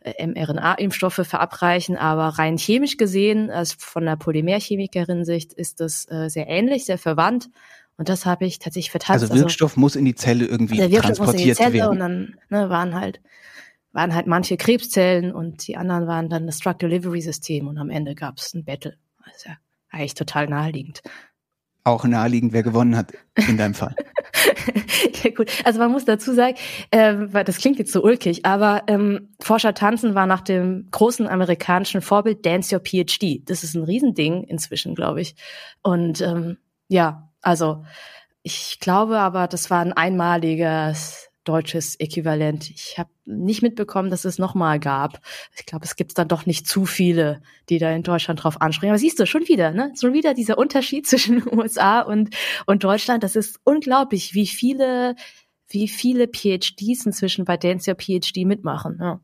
äh, 0.00 0.26
mRNA-Impfstoffe 0.26 1.26
verabreichen, 1.26 1.96
aber 1.96 2.38
rein 2.38 2.56
chemisch 2.58 2.96
gesehen, 2.96 3.50
also 3.50 3.74
von 3.78 4.04
der 4.04 4.16
Polymerchemikerin-Sicht, 4.16 5.52
ist 5.52 5.80
das 5.80 6.06
äh, 6.10 6.28
sehr 6.28 6.48
ähnlich, 6.48 6.84
sehr 6.84 6.98
verwandt. 6.98 7.48
Und 7.98 8.10
das 8.10 8.26
habe 8.26 8.44
ich 8.44 8.58
tatsächlich 8.58 8.90
vertanzt. 8.90 9.22
Also 9.22 9.34
Wirkstoff 9.34 9.72
also, 9.72 9.80
muss 9.80 9.96
in 9.96 10.04
die 10.04 10.14
Zelle 10.14 10.44
irgendwie 10.44 10.76
der 10.76 10.90
Wirkstoff 10.90 11.16
transportiert 11.16 11.34
muss 11.36 11.42
in 11.42 11.48
die 11.48 11.54
Zelle 11.54 11.74
werden. 11.74 11.90
Und 11.90 11.98
dann 11.98 12.36
ne, 12.50 12.68
waren 12.68 12.94
halt 12.94 13.20
waren 13.96 14.14
halt 14.14 14.26
manche 14.26 14.58
Krebszellen 14.58 15.32
und 15.32 15.66
die 15.66 15.78
anderen 15.78 16.06
waren 16.06 16.28
dann 16.28 16.46
das 16.46 16.58
Drug 16.58 16.78
Delivery 16.78 17.22
System 17.22 17.66
und 17.66 17.78
am 17.78 17.88
Ende 17.88 18.14
gab 18.14 18.36
es 18.36 18.52
ein 18.52 18.62
Battle. 18.62 18.98
Also 19.24 19.48
ja, 19.48 19.56
eigentlich 19.88 20.12
total 20.12 20.48
naheliegend. 20.48 21.00
Auch 21.82 22.04
naheliegend, 22.04 22.52
wer 22.52 22.62
gewonnen 22.62 22.94
hat 22.94 23.12
in 23.48 23.56
deinem 23.56 23.72
Fall. 23.72 23.96
ja, 25.24 25.30
gut. 25.30 25.50
Also 25.64 25.78
man 25.78 25.92
muss 25.92 26.04
dazu 26.04 26.34
sagen, 26.34 26.56
äh, 26.90 27.14
weil 27.16 27.44
das 27.44 27.56
klingt 27.56 27.78
jetzt 27.78 27.92
so 27.92 28.02
ulkig, 28.02 28.44
aber 28.44 28.82
ähm, 28.86 29.30
Forscher 29.40 29.72
tanzen 29.72 30.14
war 30.14 30.26
nach 30.26 30.42
dem 30.42 30.88
großen 30.90 31.26
amerikanischen 31.26 32.02
Vorbild 32.02 32.44
Dance 32.44 32.74
Your 32.74 32.82
PhD. 32.82 33.48
Das 33.48 33.64
ist 33.64 33.74
ein 33.74 33.84
Riesending 33.84 34.44
inzwischen, 34.44 34.94
glaube 34.94 35.22
ich. 35.22 35.36
Und 35.82 36.20
ähm, 36.20 36.58
ja, 36.88 37.30
also 37.40 37.84
ich 38.42 38.78
glaube 38.78 39.20
aber, 39.20 39.48
das 39.48 39.70
war 39.70 39.80
ein 39.80 39.94
einmaliges 39.94 41.25
deutsches 41.48 41.96
Äquivalent. 41.96 42.70
Ich 42.70 42.98
habe 42.98 43.10
nicht 43.24 43.62
mitbekommen, 43.62 44.10
dass 44.10 44.24
es 44.24 44.38
nochmal 44.38 44.78
gab. 44.78 45.20
Ich 45.56 45.66
glaube, 45.66 45.84
es 45.84 45.96
gibt 45.96 46.16
dann 46.18 46.28
doch 46.28 46.46
nicht 46.46 46.66
zu 46.66 46.84
viele, 46.86 47.42
die 47.68 47.78
da 47.78 47.90
in 47.92 48.02
Deutschland 48.02 48.42
drauf 48.42 48.60
anspringen. 48.60 48.92
Aber 48.92 48.98
siehst 48.98 49.18
du, 49.18 49.26
schon 49.26 49.48
wieder, 49.48 49.70
ne? 49.72 49.92
Schon 49.98 50.12
wieder 50.12 50.34
dieser 50.34 50.58
Unterschied 50.58 51.06
zwischen 51.06 51.42
USA 51.50 52.00
und, 52.00 52.34
und 52.66 52.84
Deutschland. 52.84 53.22
Das 53.22 53.36
ist 53.36 53.60
unglaublich, 53.64 54.34
wie 54.34 54.46
viele, 54.46 55.16
wie 55.68 55.88
viele 55.88 56.28
PhDs 56.28 57.06
inzwischen 57.06 57.44
bei 57.44 57.56
Dance 57.56 57.90
Your 57.90 57.96
PhD 57.96 58.44
mitmachen. 58.44 58.98
Ja. 59.00 59.20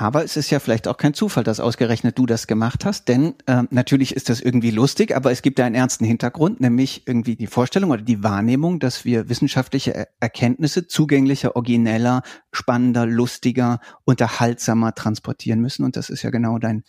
Aber 0.00 0.22
es 0.22 0.36
ist 0.36 0.50
ja 0.50 0.60
vielleicht 0.60 0.86
auch 0.86 0.96
kein 0.96 1.12
Zufall, 1.12 1.42
dass 1.42 1.58
ausgerechnet 1.58 2.16
du 2.16 2.24
das 2.24 2.46
gemacht 2.46 2.84
hast, 2.84 3.08
denn 3.08 3.34
äh, 3.46 3.64
natürlich 3.70 4.14
ist 4.14 4.28
das 4.28 4.40
irgendwie 4.40 4.70
lustig, 4.70 5.14
aber 5.16 5.32
es 5.32 5.42
gibt 5.42 5.58
da 5.58 5.64
einen 5.64 5.74
ernsten 5.74 6.04
Hintergrund, 6.04 6.60
nämlich 6.60 7.02
irgendwie 7.06 7.34
die 7.34 7.48
Vorstellung 7.48 7.90
oder 7.90 8.02
die 8.02 8.22
Wahrnehmung, 8.22 8.78
dass 8.78 9.04
wir 9.04 9.28
wissenschaftliche 9.28 10.06
Erkenntnisse 10.20 10.86
zugänglicher, 10.86 11.56
origineller, 11.56 12.22
spannender, 12.52 13.06
lustiger, 13.06 13.80
unterhaltsamer 14.04 14.94
transportieren 14.94 15.60
müssen. 15.60 15.84
Und 15.84 15.96
das 15.96 16.10
ist 16.10 16.22
ja 16.22 16.30
genau 16.30 16.58
dein, 16.58 16.84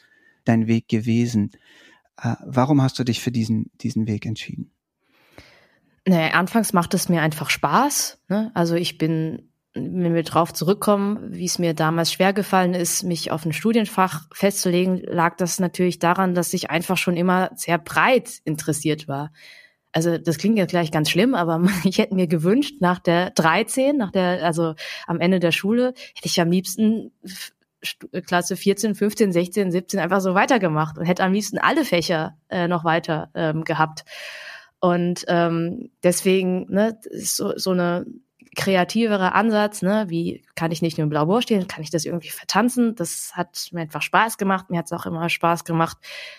dein 0.46 0.68
Weg 0.68 0.88
gewesen. 0.88 1.50
Äh, 2.22 2.36
warum 2.46 2.80
hast 2.84 3.00
du 3.00 3.04
dich 3.04 3.22
für 3.22 3.32
diesen, 3.32 3.72
diesen 3.82 4.06
Weg 4.06 4.28
entschieden? 4.28 4.70
Naja, 6.08 6.34
anfangs 6.36 6.74
macht 6.74 6.94
es 6.94 7.10
mir 7.10 7.24
einfach 7.24 7.50
Spaß. 7.50 8.20
Ne? 8.30 8.52
Also 8.54 8.76
ich 8.76 9.00
bin 9.00 9.50
wenn 9.74 10.16
wir 10.16 10.24
drauf 10.24 10.54
zurückkommen, 10.54 11.32
wie 11.32 11.46
es 11.46 11.60
mir 11.60 11.74
damals 11.74 12.12
schwer 12.12 12.34
gefallen 12.34 12.74
ist, 12.74 13.04
mich 13.04 13.32
auf 13.32 13.46
ein 13.46 13.54
Studienfach 13.54 14.28
festzulegen, 14.34 14.98
lag 15.04 15.38
das 15.38 15.60
natürlich 15.60 16.00
daran, 16.00 16.34
dass 16.34 16.54
ich 16.54 16.70
einfach 16.72 16.98
schon 16.98 17.16
immer 17.16 17.52
sehr 17.56 17.78
breit 17.78 18.40
interessiert 18.46 19.08
war. 19.08 19.32
Also 19.92 20.18
das 20.18 20.38
klingt 20.38 20.58
jetzt 20.58 20.72
gleich 20.72 20.92
ganz 20.92 21.10
schlimm, 21.10 21.36
aber 21.36 21.64
ich 21.84 22.00
hätte 22.00 22.16
mir 22.16 22.28
gewünscht, 22.28 22.76
nach 22.80 23.00
der 23.00 23.32
13, 23.32 23.98
nach 23.98 24.12
der, 24.12 24.44
also 24.44 24.74
am 25.08 25.20
Ende 25.20 25.40
der 25.40 25.52
Schule, 25.52 25.94
hätte 26.16 26.26
ich 26.26 26.42
am 26.42 26.52
liebsten 26.52 27.12
Klasse 28.26 28.58
14, 28.58 28.96
15, 28.96 29.32
16, 29.32 29.72
17 29.72 30.00
einfach 30.00 30.20
so 30.20 30.34
weitergemacht 30.34 30.98
und 30.98 31.06
hätte 31.06 31.24
am 31.24 31.32
liebsten 31.32 31.60
alle 31.60 31.86
Fächer 31.86 32.38
äh, 32.50 32.68
noch 32.68 32.84
weiter 32.84 33.30
ähm, 33.36 33.64
gehabt. 33.64 34.04
Und 34.82 35.26
ähm, 35.28 35.92
deswegen, 36.04 36.66
ne, 36.70 37.00
so, 37.12 37.58
so 37.58 37.72
eine 37.72 38.06
kreativerer 38.56 39.36
Ansatz, 39.36 39.82
ne, 39.82 40.06
wie 40.10 40.44
kann 40.56 40.72
ich 40.72 40.82
nicht 40.82 40.98
nur 40.98 41.04
im 41.04 41.10
Blaubohr 41.10 41.42
stehen, 41.42 41.68
kann 41.68 41.84
ich 41.84 41.92
das 41.92 42.06
irgendwie 42.06 42.30
vertanzen? 42.30 42.96
Das 42.96 43.32
hat 43.36 43.70
mir 43.72 43.82
einfach 43.82 44.02
Spaß 44.02 44.38
gemacht. 44.38 44.70
Mir 44.70 44.80
hat 44.80 44.86
es 44.86 44.92
auch 44.92 45.06
immer 45.06 45.30
Spaß 45.30 45.64
gemacht, 45.66 45.98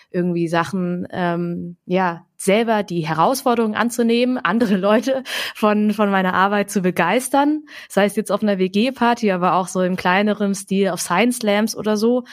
irgendwie 0.09 0.47
Sachen, 0.47 1.07
ähm, 1.11 1.77
ja, 1.85 2.25
selber 2.37 2.83
die 2.83 3.07
Herausforderungen 3.07 3.75
anzunehmen, 3.75 4.37
andere 4.37 4.77
Leute 4.77 5.23
von, 5.55 5.91
von 5.91 6.09
meiner 6.09 6.33
Arbeit 6.33 6.69
zu 6.69 6.81
begeistern. 6.81 7.63
Sei 7.87 8.05
es 8.05 8.15
jetzt 8.15 8.31
auf 8.31 8.43
einer 8.43 8.57
WG-Party, 8.57 9.31
aber 9.31 9.55
auch 9.55 9.67
so 9.67 9.81
im 9.81 9.95
kleineren 9.95 10.53
Stil 10.53 10.89
auf 10.89 11.01
Science 11.01 11.37
Slams 11.37 11.75
oder 11.75 11.97
so. 11.97 12.23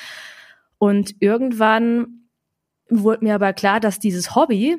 Und 0.78 1.14
irgendwann 1.20 2.28
wurde 2.88 3.24
mir 3.24 3.34
aber 3.34 3.52
klar, 3.52 3.80
dass 3.80 3.98
dieses 3.98 4.34
Hobby 4.34 4.78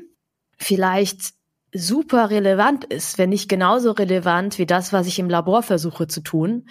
vielleicht 0.58 1.39
super 1.74 2.30
relevant 2.30 2.86
ist, 2.86 3.18
wenn 3.18 3.30
nicht 3.30 3.50
genauso 3.50 3.92
relevant 3.92 4.58
wie 4.58 4.66
das, 4.66 4.94
was 4.94 5.08
ich 5.08 5.20
im 5.20 5.30
Labor 5.30 5.64
versuche 5.64 6.08
zu 6.08 6.22
tun. 6.22 6.68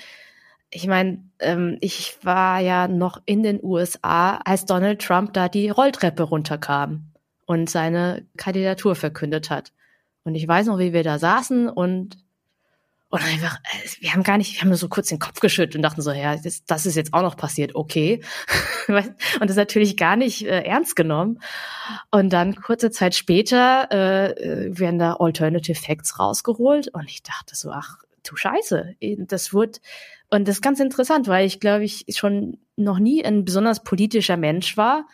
Ich 0.70 0.86
meine, 0.86 1.24
ähm, 1.38 1.78
ich 1.80 2.18
war 2.22 2.60
ja 2.60 2.88
noch 2.88 3.22
in 3.24 3.42
den 3.42 3.60
USA, 3.62 4.36
als 4.44 4.66
Donald 4.66 5.00
Trump 5.00 5.32
da 5.32 5.48
die 5.48 5.70
Rolltreppe 5.70 6.24
runterkam 6.24 7.12
und 7.46 7.70
seine 7.70 8.26
Kandidatur 8.36 8.94
verkündet 8.94 9.50
hat. 9.50 9.72
Und 10.24 10.34
ich 10.34 10.46
weiß 10.46 10.66
noch, 10.66 10.78
wie 10.78 10.92
wir 10.92 11.04
da 11.04 11.18
saßen 11.18 11.68
und 11.68 12.18
und 13.10 13.24
einfach, 13.24 13.56
äh, 13.56 13.88
wir 14.00 14.12
haben 14.12 14.22
gar 14.22 14.36
nicht, 14.36 14.54
wir 14.54 14.60
haben 14.60 14.68
nur 14.68 14.76
so 14.76 14.88
kurz 14.88 15.08
den 15.08 15.18
Kopf 15.18 15.40
geschüttelt 15.40 15.76
und 15.76 15.82
dachten 15.82 16.02
so, 16.02 16.12
ja, 16.12 16.36
das, 16.36 16.64
das 16.64 16.86
ist 16.86 16.94
jetzt 16.94 17.14
auch 17.14 17.22
noch 17.22 17.36
passiert, 17.36 17.74
okay. 17.74 18.22
und 18.88 19.48
das 19.48 19.56
natürlich 19.56 19.96
gar 19.96 20.16
nicht 20.16 20.44
äh, 20.44 20.62
ernst 20.62 20.94
genommen. 20.94 21.40
Und 22.10 22.32
dann 22.32 22.56
kurze 22.56 22.90
Zeit 22.90 23.14
später 23.14 23.88
äh, 23.90 24.30
äh, 24.32 24.78
werden 24.78 24.98
da 24.98 25.14
Alternative 25.14 25.80
Facts 25.80 26.18
rausgeholt 26.18 26.88
und 26.88 27.08
ich 27.08 27.22
dachte 27.22 27.56
so, 27.56 27.70
ach 27.70 27.98
du 28.24 28.36
Scheiße, 28.36 28.96
das 29.26 29.54
wird 29.54 29.80
und 30.30 30.46
das 30.46 30.56
ist 30.56 30.62
ganz 30.62 30.80
interessant, 30.80 31.28
weil 31.28 31.46
ich 31.46 31.60
glaube 31.60 31.84
ich 31.84 32.04
schon 32.10 32.58
noch 32.76 32.98
nie 32.98 33.24
ein 33.24 33.46
besonders 33.46 33.82
politischer 33.82 34.36
Mensch 34.36 34.76
war 34.76 35.06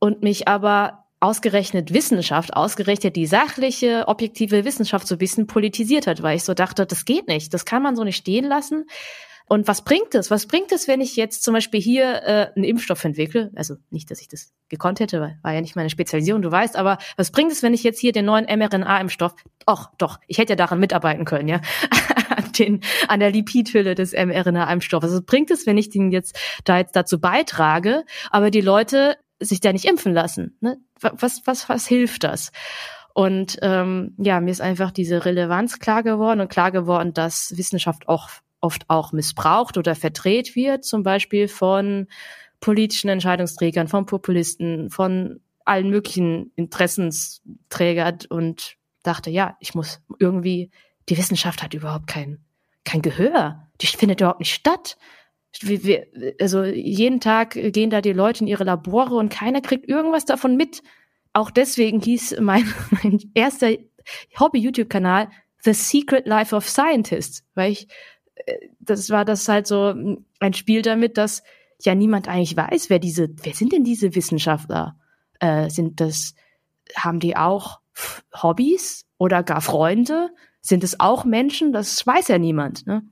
und 0.00 0.22
mich 0.22 0.48
aber 0.48 1.01
ausgerechnet 1.22 1.94
Wissenschaft, 1.94 2.54
ausgerechnet 2.54 3.14
die 3.14 3.26
sachliche, 3.26 4.08
objektive 4.08 4.64
Wissenschaft 4.64 5.06
so 5.06 5.14
ein 5.14 5.18
bisschen 5.18 5.46
politisiert 5.46 6.06
hat, 6.08 6.22
weil 6.22 6.36
ich 6.36 6.44
so 6.44 6.52
dachte, 6.52 6.84
das 6.84 7.04
geht 7.04 7.28
nicht, 7.28 7.54
das 7.54 7.64
kann 7.64 7.82
man 7.82 7.94
so 7.94 8.02
nicht 8.02 8.16
stehen 8.16 8.44
lassen. 8.44 8.86
Und 9.46 9.68
was 9.68 9.82
bringt 9.82 10.14
es? 10.14 10.30
Was 10.30 10.46
bringt 10.46 10.72
es, 10.72 10.88
wenn 10.88 11.00
ich 11.00 11.14
jetzt 11.14 11.42
zum 11.42 11.54
Beispiel 11.54 11.80
hier 11.80 12.22
äh, 12.24 12.52
einen 12.56 12.64
Impfstoff 12.64 13.04
entwickle? 13.04 13.52
Also 13.54 13.76
nicht, 13.90 14.10
dass 14.10 14.20
ich 14.20 14.28
das 14.28 14.52
gekonnt 14.68 14.98
hätte, 14.98 15.20
weil 15.20 15.38
war 15.42 15.52
ja 15.52 15.60
nicht 15.60 15.76
meine 15.76 15.90
Spezialisierung, 15.90 16.42
du 16.42 16.50
weißt, 16.50 16.74
aber 16.76 16.98
was 17.16 17.30
bringt 17.30 17.52
es, 17.52 17.62
wenn 17.62 17.74
ich 17.74 17.84
jetzt 17.84 18.00
hier 18.00 18.12
den 18.12 18.24
neuen 18.24 18.46
mRNA-Impfstoff, 18.46 19.34
ach 19.66 19.90
doch, 19.98 20.18
ich 20.26 20.38
hätte 20.38 20.52
ja 20.52 20.56
daran 20.56 20.80
mitarbeiten 20.80 21.24
können, 21.24 21.48
ja, 21.48 21.60
an, 22.36 22.52
den, 22.58 22.80
an 23.08 23.20
der 23.20 23.30
Lipidhülle 23.30 23.94
des 23.94 24.12
mRNA-Impfstoffs. 24.12 25.06
Was 25.06 25.22
bringt 25.22 25.50
es, 25.50 25.66
wenn 25.66 25.78
ich 25.78 25.90
den 25.90 26.10
jetzt 26.10 26.36
da 26.64 26.78
jetzt 26.78 26.96
dazu 26.96 27.20
beitrage, 27.20 28.04
aber 28.30 28.50
die 28.50 28.60
Leute 28.60 29.18
sich 29.38 29.60
da 29.60 29.72
nicht 29.72 29.84
impfen 29.84 30.14
lassen? 30.14 30.56
Ne? 30.60 30.78
Was, 31.02 31.42
was, 31.44 31.68
was 31.68 31.86
hilft 31.86 32.24
das? 32.24 32.52
Und 33.14 33.58
ähm, 33.62 34.14
ja, 34.18 34.40
mir 34.40 34.50
ist 34.50 34.60
einfach 34.60 34.90
diese 34.90 35.24
Relevanz 35.24 35.78
klar 35.78 36.02
geworden 36.02 36.40
und 36.40 36.48
klar 36.48 36.70
geworden, 36.70 37.12
dass 37.12 37.56
Wissenschaft 37.56 38.08
auch 38.08 38.30
oft 38.60 38.88
auch 38.88 39.12
missbraucht 39.12 39.76
oder 39.76 39.94
verdreht 39.94 40.56
wird, 40.56 40.84
zum 40.84 41.02
Beispiel 41.02 41.48
von 41.48 42.06
politischen 42.60 43.08
Entscheidungsträgern, 43.10 43.88
von 43.88 44.06
Populisten, 44.06 44.88
von 44.88 45.40
allen 45.64 45.90
möglichen 45.90 46.52
Interessensträgern 46.54 48.20
und 48.30 48.76
dachte, 49.02 49.30
ja, 49.30 49.56
ich 49.60 49.74
muss 49.74 50.00
irgendwie, 50.18 50.70
die 51.08 51.18
Wissenschaft 51.18 51.62
hat 51.62 51.74
überhaupt 51.74 52.06
kein, 52.06 52.38
kein 52.84 53.02
Gehör. 53.02 53.68
Die 53.80 53.86
findet 53.86 54.20
überhaupt 54.20 54.40
nicht 54.40 54.54
statt 54.54 54.96
wir, 55.60 56.06
also 56.40 56.64
jeden 56.64 57.20
Tag 57.20 57.50
gehen 57.50 57.90
da 57.90 58.00
die 58.00 58.12
Leute 58.12 58.42
in 58.42 58.46
ihre 58.46 58.64
Labore 58.64 59.16
und 59.16 59.28
keiner 59.28 59.60
kriegt 59.60 59.88
irgendwas 59.88 60.24
davon 60.24 60.56
mit. 60.56 60.82
Auch 61.32 61.50
deswegen 61.50 62.00
hieß 62.00 62.36
mein, 62.40 62.64
mein 63.02 63.20
erster 63.34 63.70
Hobby-YouTube-Kanal 64.38 65.28
The 65.64 65.74
Secret 65.74 66.26
Life 66.26 66.54
of 66.54 66.68
Scientists, 66.68 67.44
weil 67.54 67.72
ich, 67.72 67.88
äh, 68.34 68.54
das 68.80 69.10
war 69.10 69.24
das 69.24 69.48
halt 69.48 69.66
so 69.66 69.94
ein 70.40 70.54
Spiel 70.54 70.82
damit, 70.82 71.18
dass 71.18 71.42
ja 71.80 71.94
niemand 71.94 72.28
eigentlich 72.28 72.56
weiß, 72.56 72.90
wer 72.90 72.98
diese, 72.98 73.28
wer 73.42 73.54
sind 73.54 73.72
denn 73.72 73.84
diese 73.84 74.14
Wissenschaftler? 74.14 74.96
Äh, 75.40 75.68
sind 75.70 76.00
das, 76.00 76.34
haben 76.96 77.20
die 77.20 77.36
auch 77.36 77.80
Hobbys 78.34 79.06
oder 79.18 79.42
gar 79.42 79.60
Freunde? 79.60 80.30
Sind 80.60 80.84
es 80.84 81.00
auch 81.00 81.24
Menschen? 81.24 81.72
Das 81.72 82.06
weiß 82.06 82.28
ja 82.28 82.38
niemand. 82.38 82.86
Ne? 82.86 83.02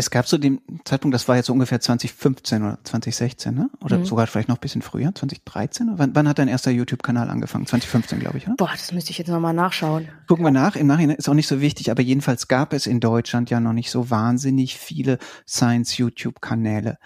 Es 0.00 0.10
gab 0.10 0.26
zu 0.26 0.38
dem 0.38 0.62
Zeitpunkt, 0.86 1.14
das 1.14 1.28
war 1.28 1.36
jetzt 1.36 1.44
so 1.46 1.52
ungefähr 1.52 1.78
2015 1.78 2.62
oder 2.62 2.78
2016, 2.84 3.54
ne? 3.54 3.68
Oder 3.84 3.98
mhm. 3.98 4.06
sogar 4.06 4.26
vielleicht 4.26 4.48
noch 4.48 4.56
ein 4.56 4.60
bisschen 4.60 4.80
früher, 4.80 5.14
2013? 5.14 5.90
Wann, 5.96 6.14
wann 6.14 6.26
hat 6.26 6.38
dein 6.38 6.48
erster 6.48 6.70
YouTube-Kanal 6.70 7.28
angefangen? 7.28 7.66
2015, 7.66 8.18
glaube 8.18 8.38
ich, 8.38 8.46
oder? 8.46 8.56
Boah, 8.56 8.70
das 8.72 8.92
müsste 8.92 9.10
ich 9.10 9.18
jetzt 9.18 9.28
nochmal 9.28 9.52
nachschauen. 9.52 10.08
Gucken 10.26 10.42
wir 10.42 10.52
nach. 10.52 10.74
Im 10.74 10.86
Nachhinein 10.86 11.16
ist 11.16 11.28
auch 11.28 11.34
nicht 11.34 11.48
so 11.48 11.60
wichtig, 11.60 11.90
aber 11.90 12.00
jedenfalls 12.00 12.48
gab 12.48 12.72
es 12.72 12.86
in 12.86 13.00
Deutschland 13.00 13.50
ja 13.50 13.60
noch 13.60 13.74
nicht 13.74 13.90
so 13.90 14.08
wahnsinnig 14.08 14.78
viele 14.78 15.18
Science-YouTube-Kanäle. 15.46 16.96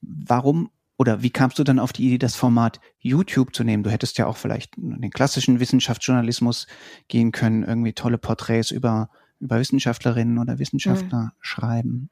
Warum 0.00 0.70
oder 0.98 1.22
wie 1.22 1.30
kamst 1.30 1.60
du 1.60 1.62
dann 1.62 1.78
auf 1.78 1.92
die 1.92 2.06
Idee, 2.06 2.18
das 2.18 2.34
Format 2.34 2.80
YouTube 2.98 3.54
zu 3.54 3.62
nehmen? 3.62 3.84
Du 3.84 3.90
hättest 3.90 4.18
ja 4.18 4.26
auch 4.26 4.36
vielleicht 4.36 4.76
in 4.76 5.00
den 5.00 5.12
klassischen 5.12 5.60
Wissenschaftsjournalismus 5.60 6.66
gehen 7.06 7.30
können, 7.30 7.62
irgendwie 7.62 7.92
tolle 7.92 8.18
Porträts 8.18 8.72
über, 8.72 9.10
über 9.40 9.58
Wissenschaftlerinnen 9.58 10.38
oder 10.38 10.58
Wissenschaftler 10.58 11.18
mhm. 11.18 11.30
schreiben. 11.40 12.10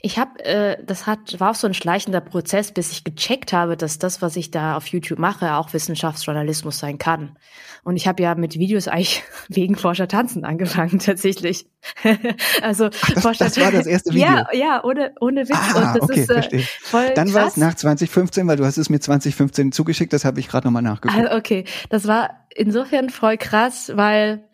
Ich 0.00 0.16
habe, 0.16 0.44
äh, 0.44 0.84
das 0.84 1.08
hat, 1.08 1.40
war 1.40 1.50
auch 1.50 1.54
so 1.56 1.66
ein 1.66 1.74
schleichender 1.74 2.20
Prozess, 2.20 2.70
bis 2.70 2.92
ich 2.92 3.02
gecheckt 3.02 3.52
habe, 3.52 3.76
dass 3.76 3.98
das, 3.98 4.22
was 4.22 4.36
ich 4.36 4.52
da 4.52 4.76
auf 4.76 4.86
YouTube 4.86 5.18
mache, 5.18 5.54
auch 5.54 5.72
Wissenschaftsjournalismus 5.72 6.78
sein 6.78 6.98
kann. 6.98 7.36
Und 7.82 7.96
ich 7.96 8.06
habe 8.06 8.22
ja 8.22 8.36
mit 8.36 8.56
Videos 8.56 8.86
eigentlich 8.86 9.24
wegen 9.48 9.74
Forscher 9.74 10.06
tanzen 10.06 10.44
angefangen, 10.44 10.98
tatsächlich. 11.04 11.66
also 12.62 12.86
Ach, 12.86 13.10
das, 13.10 13.22
Forscher 13.24 13.46
das 13.46 13.58
war 13.58 13.72
das 13.72 13.86
erste 13.86 14.10
Video. 14.10 14.28
Ja, 14.28 14.46
ja, 14.52 14.84
ohne, 14.84 15.14
ohne 15.20 15.48
Witz. 15.48 15.56
Ah, 15.56 15.92
Und 15.92 15.96
das 15.96 16.02
okay, 16.02 16.20
ist, 16.20 16.30
äh, 16.30 16.34
verstehe. 16.34 16.64
Voll 16.82 17.14
Dann 17.16 17.34
war 17.34 17.48
es 17.48 17.56
nach 17.56 17.74
2015, 17.74 18.46
weil 18.46 18.56
du 18.56 18.64
hast 18.64 18.78
es 18.78 18.90
mir 18.90 19.00
2015 19.00 19.72
zugeschickt, 19.72 20.12
das 20.12 20.24
habe 20.24 20.38
ich 20.38 20.46
gerade 20.46 20.68
nochmal 20.68 20.82
nachgeguckt. 20.82 21.18
Also, 21.18 21.36
okay, 21.36 21.64
das 21.88 22.06
war 22.06 22.46
insofern 22.54 23.10
voll 23.10 23.36
krass, 23.36 23.90
weil 23.96 24.44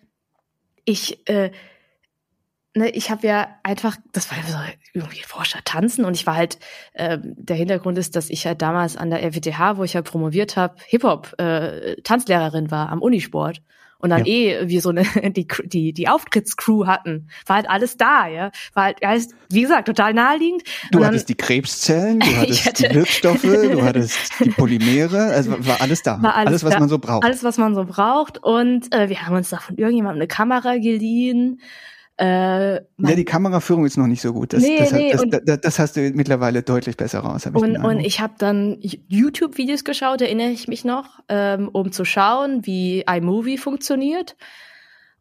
ich 0.87 1.29
äh, 1.29 1.51
ne, 2.75 2.91
ich 2.91 3.11
habe 3.11 3.27
ja 3.27 3.49
einfach, 3.63 3.97
das 4.13 4.31
war 4.31 4.39
so 4.47 4.57
irgendwie 4.93 5.23
Forscher 5.23 5.61
tanzen 5.65 6.05
und 6.05 6.15
ich 6.15 6.27
war 6.27 6.37
halt, 6.37 6.59
äh, 6.93 7.19
der 7.23 7.57
Hintergrund 7.57 7.99
ist, 7.99 8.17
dass 8.17 8.31
ich 8.31 8.47
halt 8.47 8.63
damals 8.63 8.97
an 8.97 9.11
der 9.11 9.23
RWTH, 9.23 9.77
wo 9.77 9.85
ich 9.85 9.95
halt 9.95 10.05
promoviert 10.05 10.57
habe, 10.57 10.75
Hip-Hop 10.87 11.35
äh, 11.39 11.97
Tanzlehrerin 12.03 12.71
war 12.71 12.91
am 12.91 13.03
Unisport 13.03 13.63
und 13.99 14.11
dann 14.11 14.27
ja. 14.27 14.35
eh 14.35 14.69
wir 14.69 14.83
so 14.83 14.91
eine 14.91 15.05
die 15.33 15.47
die 15.65 15.93
die 15.95 16.09
Auftrittscrew 16.09 16.87
hatten, 16.87 17.29
war 17.47 17.57
halt 17.57 17.71
alles 17.71 17.97
da, 17.97 18.27
ja, 18.27 18.51
war 18.75 18.85
halt 18.85 18.99
heißt, 19.03 19.35
wie 19.51 19.63
gesagt 19.63 19.87
total 19.87 20.13
naheliegend. 20.13 20.63
Du 20.91 20.99
dann, 20.99 21.09
hattest 21.09 21.31
die 21.31 21.37
Krebszellen, 21.37 22.21
du 22.21 22.27
hattest 22.37 22.67
hatte, 22.67 22.89
die 22.89 22.95
Wirkstoffe, 22.95 23.43
du 23.43 23.83
hattest 23.83 24.33
die 24.41 24.51
Polymere, 24.51 25.33
also 25.33 25.53
war 25.67 25.81
alles 25.81 26.03
da, 26.03 26.23
war 26.23 26.35
alles, 26.35 26.49
alles 26.49 26.65
was 26.65 26.73
da, 26.75 26.81
man 26.81 26.89
so 26.91 26.99
braucht. 26.99 27.25
Alles 27.25 27.45
was 27.45 27.57
man 27.57 27.75
so 27.75 27.85
braucht 27.85 28.37
und 28.43 28.95
äh, 28.95 29.09
wir 29.09 29.25
haben 29.25 29.37
uns 29.37 29.49
da 29.49 29.57
von 29.57 29.77
irgendjemandem 29.77 30.21
eine 30.21 30.29
Kamera 30.29 30.75
geliehen 30.75 31.61
äh, 32.17 32.75
ja, 32.75 32.83
die 33.17 33.25
Kameraführung 33.25 33.85
ist 33.87 33.97
noch 33.97 34.07
nicht 34.07 34.21
so 34.21 34.33
gut. 34.33 34.53
Das, 34.53 34.63
nee, 34.63 34.79
das, 34.79 34.93
nee, 34.93 35.13
das, 35.13 35.25
das, 35.45 35.61
das, 35.61 35.79
hast 35.81 35.97
du 35.97 36.11
mittlerweile 36.11 36.63
deutlich 36.63 36.97
besser 36.97 37.21
raus. 37.21 37.45
Hab 37.45 37.57
ich 37.57 37.63
und, 37.63 37.77
und 37.77 38.01
ich 38.01 38.21
habe 38.21 38.35
dann 38.39 38.79
YouTube-Videos 38.81 39.83
geschaut, 39.83 40.21
erinnere 40.21 40.51
ich 40.51 40.69
mich 40.69 40.85
noch, 40.85 41.21
ähm, 41.29 41.69
um 41.73 41.91
zu 41.91 42.05
schauen, 42.05 42.65
wie 42.67 43.01
iMovie 43.03 43.59
funktioniert. 43.59 44.37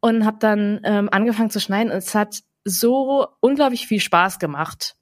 Und 0.02 0.26
habe 0.26 0.38
dann 0.40 0.82
ähm, 0.84 1.10
angefangen 1.12 1.50
zu 1.50 1.60
schneiden. 1.60 1.92
Und 1.92 1.98
es 1.98 2.14
hat 2.14 2.44
so 2.64 3.28
unglaublich 3.40 3.88
viel 3.88 4.00
Spaß 4.00 4.38
gemacht, 4.38 4.96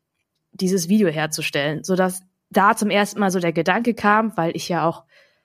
dieses 0.54 0.88
Video 0.88 1.10
herzustellen, 1.10 1.84
so 1.84 1.96
dass 1.96 2.22
da 2.52 2.76
zum 2.76 2.90
ersten 2.90 3.20
Mal 3.20 3.32
so 3.32 3.40
der 3.40 3.54
Gedanke 3.54 3.94
kam, 3.94 4.36
weil 4.38 4.56
ich 4.56 4.70
ja 4.70 4.86
auch, 4.86 5.04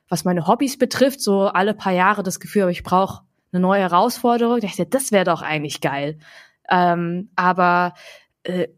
was 0.08 0.24
meine 0.24 0.46
Hobbys 0.46 0.78
betrifft, 0.78 1.20
so 1.20 1.46
alle 1.46 1.74
paar 1.74 1.92
Jahre 1.92 2.22
das 2.22 2.38
Gefühl 2.38 2.62
habe, 2.62 2.72
ich 2.72 2.82
brauche 2.82 3.25
eine 3.56 3.62
neue 3.62 3.80
Herausforderung. 3.80 4.58
Ich 4.58 4.76
dachte, 4.76 4.86
das 4.86 5.12
wäre 5.12 5.24
doch 5.24 5.42
eigentlich 5.42 5.80
geil. 5.80 6.18
Ähm, 6.68 7.30
aber 7.36 7.94
äh, 8.42 8.68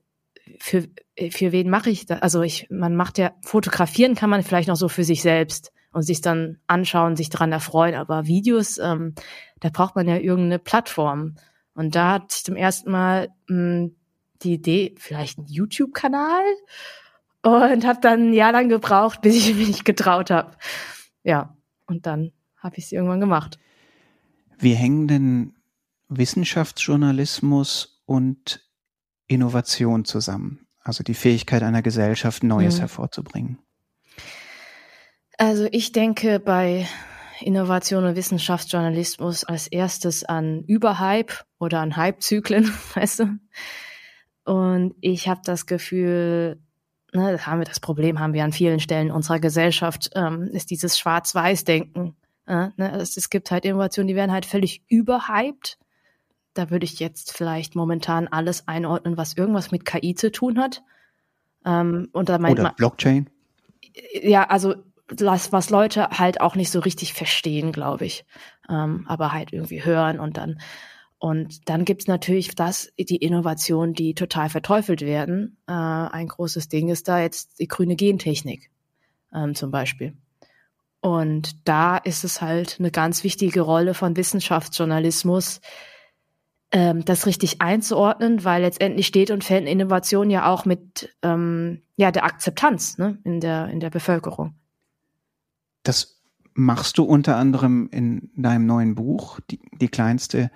für, 0.59 0.85
für 1.31 1.53
wen 1.53 1.71
mache 1.71 1.91
ich 1.91 2.07
das? 2.07 2.23
Also 2.23 2.43
ich, 2.43 2.69
man 2.71 2.97
macht 2.97 3.19
ja, 3.19 3.33
fotografieren 3.43 4.15
kann 4.15 4.31
man 4.31 4.43
vielleicht 4.43 4.69
noch 4.69 4.77
so 4.77 4.89
für 4.89 5.05
sich 5.05 5.23
selbst 5.23 5.73
und 5.93 6.03
sich 6.03 6.21
dann 6.21 6.59
anschauen, 6.67 7.17
sich 7.17 7.31
daran 7.31 7.53
erfreuen. 7.53 7.95
Aber 7.95 8.27
Videos, 8.27 8.79
ähm, 8.79 9.15
da 9.61 9.71
braucht 9.71 9.97
man 9.97 10.09
ja 10.09 10.17
irgendeine 10.17 10.59
Plattform. 10.59 11.37
Und 11.75 11.95
da 11.95 12.13
hatte 12.13 12.37
ich 12.37 12.45
zum 12.45 12.57
ersten 12.57 12.91
Mal 12.91 13.29
mh, 13.49 13.57
hm, 13.57 13.97
die 14.43 14.55
Idee, 14.55 14.95
vielleicht 14.99 15.39
ein 15.39 15.47
YouTube-Kanal 15.47 16.45
und 17.43 17.87
habe 17.87 17.99
dann 18.01 18.31
ein 18.31 18.33
Jahr 18.33 18.53
lang 18.53 18.69
gebraucht, 18.69 19.21
bis 19.21 19.37
ich 19.37 19.55
mich 19.55 19.85
getraut 19.85 20.31
habe. 20.31 20.53
Ja, 21.25 21.57
und 21.87 22.07
dann 22.07 22.33
habe 22.57 22.77
ich 22.77 22.85
es 22.85 22.93
irgendwann 22.93 23.21
gemacht. 23.21 23.59
Wie 24.59 24.75
hängen 24.75 25.07
denn 25.07 25.55
Wissenschaftsjournalismus 26.09 28.03
und 28.07 28.69
Innovation 29.29 30.05
zusammen? 30.05 30.67
Also 30.83 31.05
die 31.05 31.15
Fähigkeit 31.15 31.63
einer 31.63 31.83
Gesellschaft, 31.83 32.43
Neues 32.43 32.77
mhm. 32.77 32.81
hervorzubringen. 32.81 33.59
Also 35.37 35.69
ich 35.71 35.93
denke 35.93 36.41
bei 36.41 36.89
Innovation 37.41 38.05
und 38.05 38.17
Wissenschaftsjournalismus 38.17 39.45
als 39.45 39.69
erstes 39.69 40.25
an 40.25 40.65
Überhype 40.65 41.35
oder 41.61 41.81
an 41.81 41.97
Hypezyklen, 41.97 42.73
weißt 42.95 43.21
du? 43.21 43.39
Und 44.45 44.95
ich 45.01 45.29
habe 45.29 45.43
das 45.45 45.67
Gefühl, 45.67 46.61
ne, 47.13 47.47
haben 47.47 47.61
wir 47.61 47.67
das 47.67 47.81
Problem, 47.81 48.19
haben 48.19 48.33
wir 48.33 48.45
an 48.45 48.53
vielen 48.53 48.81
Stellen 48.81 49.11
unserer 49.11 49.39
Gesellschaft, 49.39 50.11
ähm, 50.15 50.49
ist 50.53 50.71
dieses 50.71 50.99
Schwarz-Weiß-Denken. 50.99 52.17
Äh, 52.49 52.71
ne, 52.77 52.93
es, 52.99 53.17
es 53.17 53.31
gibt 53.31 53.51
halt 53.51 53.65
Innovationen, 53.65 54.09
die 54.09 54.17
werden 54.17 54.33
halt 54.33 54.47
völlig 54.47 54.83
überhyped. 54.89 55.79
Da 56.55 56.71
würde 56.71 56.85
ich 56.85 56.99
jetzt 56.99 57.37
vielleicht 57.37 57.77
momentan 57.77 58.27
alles 58.27 58.67
einordnen, 58.67 59.17
was 59.17 59.37
irgendwas 59.37 59.71
mit 59.71 59.85
KI 59.85 60.15
zu 60.15 60.33
tun 60.33 60.59
hat. 60.59 60.83
Ähm, 61.65 62.09
und 62.13 62.29
da 62.31 62.39
Oder 62.39 62.73
Blockchain? 62.77 63.29
Ja, 64.23 64.45
also 64.45 64.77
das, 65.09 65.53
was 65.53 65.71
Leute 65.71 66.09
halt 66.11 66.41
auch 66.41 66.57
nicht 66.57 66.71
so 66.71 66.81
richtig 66.81 67.13
verstehen, 67.13 67.71
glaube 67.71 68.07
ich. 68.07 68.25
Ähm, 68.69 69.05
aber 69.07 69.33
halt 69.33 69.53
irgendwie 69.53 69.85
hören 69.85 70.19
und 70.19 70.37
dann 70.37 70.59
und 71.21 71.69
dann 71.69 71.85
gibt's 71.85 72.07
natürlich 72.07 72.55
das, 72.55 72.93
die 72.97 73.17
Innovationen, 73.17 73.93
die 73.93 74.15
total 74.15 74.49
verteufelt 74.49 75.01
werden. 75.01 75.59
Äh, 75.67 75.73
ein 75.73 76.29
großes 76.29 76.69
Ding 76.69 76.89
ist 76.91 77.09
da 77.09 77.21
jetzt 77.21 77.59
die 77.59 77.67
grüne 77.67 77.97
Gentechnik 77.97 78.71
ähm, 79.35 79.57
zum 79.57 79.73
Beispiel. 79.73 80.17
Und 81.01 81.69
da 81.69 81.97
ist 81.97 82.25
es 82.25 82.43
halt 82.43 82.77
eine 82.79 82.91
ganz 82.91 83.23
wichtige 83.23 83.61
Rolle 83.61 83.95
von 83.95 84.17
Wissenschaftsjournalismus, 84.17 85.61
ähm, 86.73 87.05
das 87.05 87.27
richtig 87.27 87.63
einzuordnen, 87.63 88.45
weil 88.45 88.63
letztendlich 88.63 89.07
steht 89.07 89.31
und 89.31 89.45
fällt 89.45 89.69
Innovation 89.69 90.29
ja 90.29 90.51
auch 90.51 90.65
mit 90.65 91.15
ähm, 91.23 91.83
ja, 91.97 92.11
der 92.11 92.25
Akzeptanz 92.25 92.99
ne, 92.99 93.19
in, 93.25 93.41
der, 93.41 93.69
in 93.69 93.81
der 93.81 93.91
Bevölkerung. 93.91 94.55
Das 95.83 96.21
machst 96.55 96.99
du 96.99 97.05
unter 97.05 97.37
anderem 97.37 97.89
in 97.93 98.31
deinem 98.37 98.67
neuen 98.67 98.95
Buch, 98.97 99.39
die, 99.51 99.61
die 99.81 99.89
kleinste 99.89 100.51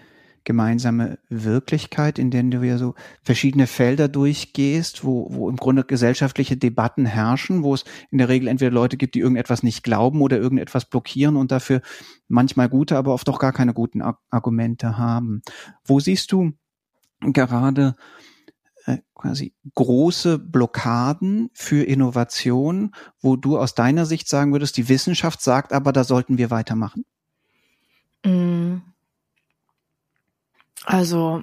gemeinsame 0.44 1.18
Wirklichkeit, 1.28 2.18
in 2.18 2.30
der 2.30 2.42
du 2.42 2.62
ja 2.62 2.78
so 2.78 2.94
verschiedene 3.22 3.66
Felder 3.66 4.08
durchgehst, 4.08 5.04
wo, 5.04 5.28
wo 5.30 5.48
im 5.48 5.56
Grunde 5.56 5.84
gesellschaftliche 5.84 6.56
Debatten 6.56 7.06
herrschen, 7.06 7.62
wo 7.62 7.74
es 7.74 7.84
in 8.10 8.18
der 8.18 8.28
Regel 8.28 8.48
entweder 8.48 8.70
Leute 8.70 8.96
gibt, 8.96 9.14
die 9.14 9.20
irgendetwas 9.20 9.62
nicht 9.62 9.82
glauben 9.82 10.20
oder 10.20 10.38
irgendetwas 10.38 10.84
blockieren 10.84 11.36
und 11.36 11.52
dafür 11.52 11.80
manchmal 12.28 12.68
gute, 12.68 12.96
aber 12.96 13.12
oft 13.12 13.28
auch 13.28 13.38
gar 13.38 13.52
keine 13.52 13.74
guten 13.74 14.02
Argumente 14.30 14.98
haben. 14.98 15.42
Wo 15.84 16.00
siehst 16.00 16.32
du 16.32 16.52
gerade 17.20 17.94
äh, 18.86 18.98
quasi 19.14 19.54
große 19.74 20.38
Blockaden 20.38 21.50
für 21.54 21.84
Innovation, 21.84 22.94
wo 23.20 23.36
du 23.36 23.58
aus 23.58 23.74
deiner 23.74 24.06
Sicht 24.06 24.28
sagen 24.28 24.52
würdest, 24.52 24.76
die 24.76 24.88
Wissenschaft 24.88 25.40
sagt 25.40 25.72
aber, 25.72 25.92
da 25.92 26.02
sollten 26.04 26.38
wir 26.38 26.50
weitermachen? 26.50 27.04
Also 30.84 31.42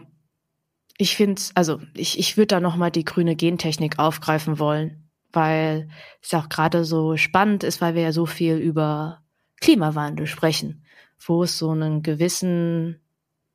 ich 0.98 1.16
finde, 1.16 1.42
also 1.56 1.80
ich, 1.94 2.20
ich 2.20 2.38
würde 2.38 2.48
da 2.48 2.60
nochmal 2.60 2.92
die 2.92 3.06
grüne 3.06 3.36
Gentechnik 3.36 4.00
aufgreifen 4.00 4.60
wollen, 4.60 5.10
weil 5.32 5.90
es 6.22 6.34
auch 6.34 6.50
gerade 6.50 6.84
so 6.84 7.18
spannend 7.18 7.64
ist, 7.64 7.82
weil 7.82 7.96
wir 7.96 8.02
ja 8.02 8.12
so 8.12 8.26
viel 8.26 8.58
über 8.58 9.22
Klimawandel 9.62 10.28
sprechen, 10.28 10.84
wo 11.20 11.44
es 11.44 11.58
so 11.58 11.72
einen 11.72 12.02
gewissen, 12.04 13.02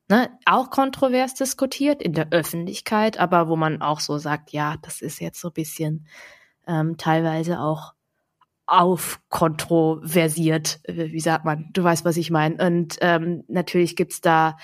ne, 0.09 0.31
auch 0.47 0.70
kontrovers 0.70 1.35
diskutiert 1.35 2.03
in 2.03 2.12
der 2.12 2.29
Öffentlichkeit, 2.31 3.18
aber 3.18 3.49
wo 3.49 3.57
man 3.57 3.83
auch 3.83 4.01
so 4.01 4.18
sagt, 4.18 4.53
ja, 4.53 4.77
das 4.83 5.03
ist 5.03 5.20
jetzt 5.20 5.40
so 5.40 5.49
ein 5.49 5.55
bisschen 5.55 6.07
ähm, 6.66 6.97
teilweise 6.97 7.61
auch 7.61 7.93
aufkontroversiert, 8.66 10.81
wie 10.88 11.20
sagt 11.20 11.44
man, 11.44 11.68
du 11.72 11.85
weißt, 11.85 12.05
was 12.05 12.16
ich 12.16 12.31
meine. 12.31 12.66
Und 12.66 12.96
ähm, 13.03 13.44
natürlich 13.48 13.94
gibt's 13.94 14.22
da 14.22 14.57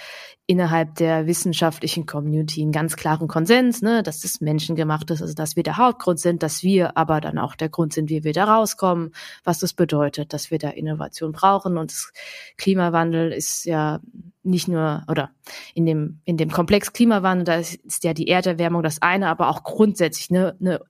innerhalb 0.46 0.94
der 0.96 1.26
wissenschaftlichen 1.26 2.06
Community 2.06 2.62
einen 2.62 2.72
ganz 2.72 2.96
klaren 2.96 3.28
Konsens, 3.28 3.82
ne, 3.82 4.02
dass 4.02 4.20
das 4.20 4.40
menschengemacht 4.40 5.10
ist, 5.10 5.22
also 5.22 5.34
dass 5.34 5.54
wir 5.54 5.62
der 5.62 5.76
Hauptgrund 5.76 6.18
sind, 6.18 6.42
dass 6.42 6.62
wir 6.62 6.96
aber 6.96 7.20
dann 7.20 7.38
auch 7.38 7.54
der 7.54 7.68
Grund 7.68 7.92
sind, 7.92 8.10
wie 8.10 8.24
wir 8.24 8.32
da 8.32 8.44
rauskommen, 8.44 9.12
was 9.44 9.58
das 9.58 9.74
bedeutet, 9.74 10.32
dass 10.32 10.50
wir 10.50 10.58
da 10.58 10.70
Innovation 10.70 11.32
brauchen. 11.32 11.76
Und 11.76 11.92
das 11.92 12.12
Klimawandel 12.56 13.32
ist 13.32 13.64
ja 13.64 14.00
nicht 14.42 14.66
nur, 14.66 15.04
oder 15.08 15.30
in 15.74 15.84
dem, 15.84 16.20
in 16.24 16.38
dem 16.38 16.50
Komplex 16.50 16.92
Klimawandel, 16.92 17.44
da 17.44 17.54
ist, 17.56 17.74
ist 17.84 18.02
ja 18.02 18.14
die 18.14 18.28
Erderwärmung 18.28 18.82
das 18.82 19.02
eine, 19.02 19.28
aber 19.28 19.50
auch 19.50 19.62
grundsätzlich 19.62 20.30
eine, 20.30 20.56
eine 20.58 20.80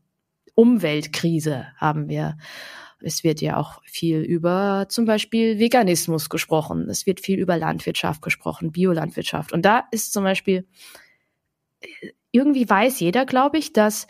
Umweltkrise 0.55 1.67
haben 1.77 2.09
wir. 2.09 2.37
Es 3.03 3.25
wird 3.25 3.41
ja 3.41 3.57
auch 3.57 3.83
viel 3.85 4.21
über 4.21 4.87
zum 4.89 5.05
Beispiel 5.05 5.59
Veganismus 5.59 6.29
gesprochen. 6.29 6.89
Es 6.89 7.07
wird 7.07 7.21
viel 7.21 7.39
über 7.39 7.57
Landwirtschaft 7.57 8.23
gesprochen, 8.23 8.73
Biolandwirtschaft. 8.73 9.53
Und 9.53 9.65
da 9.65 9.85
ist 9.91 10.13
zum 10.13 10.25
Beispiel, 10.25 10.67
irgendwie 12.33 12.69
weiß 12.69 13.01
jeder, 13.01 13.27
glaube 13.27 13.59
ich, 13.59 13.73
dass 13.73 14.07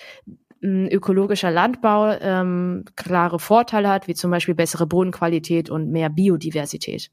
ökologischer 0.62 1.50
Landbau 1.50 2.12
ähm, 2.20 2.84
klare 2.96 3.38
Vorteile 3.38 3.88
hat, 3.88 4.08
wie 4.08 4.14
zum 4.14 4.30
Beispiel 4.30 4.54
bessere 4.54 4.86
Bodenqualität 4.86 5.70
und 5.70 5.90
mehr 5.90 6.10
Biodiversität. 6.10 7.10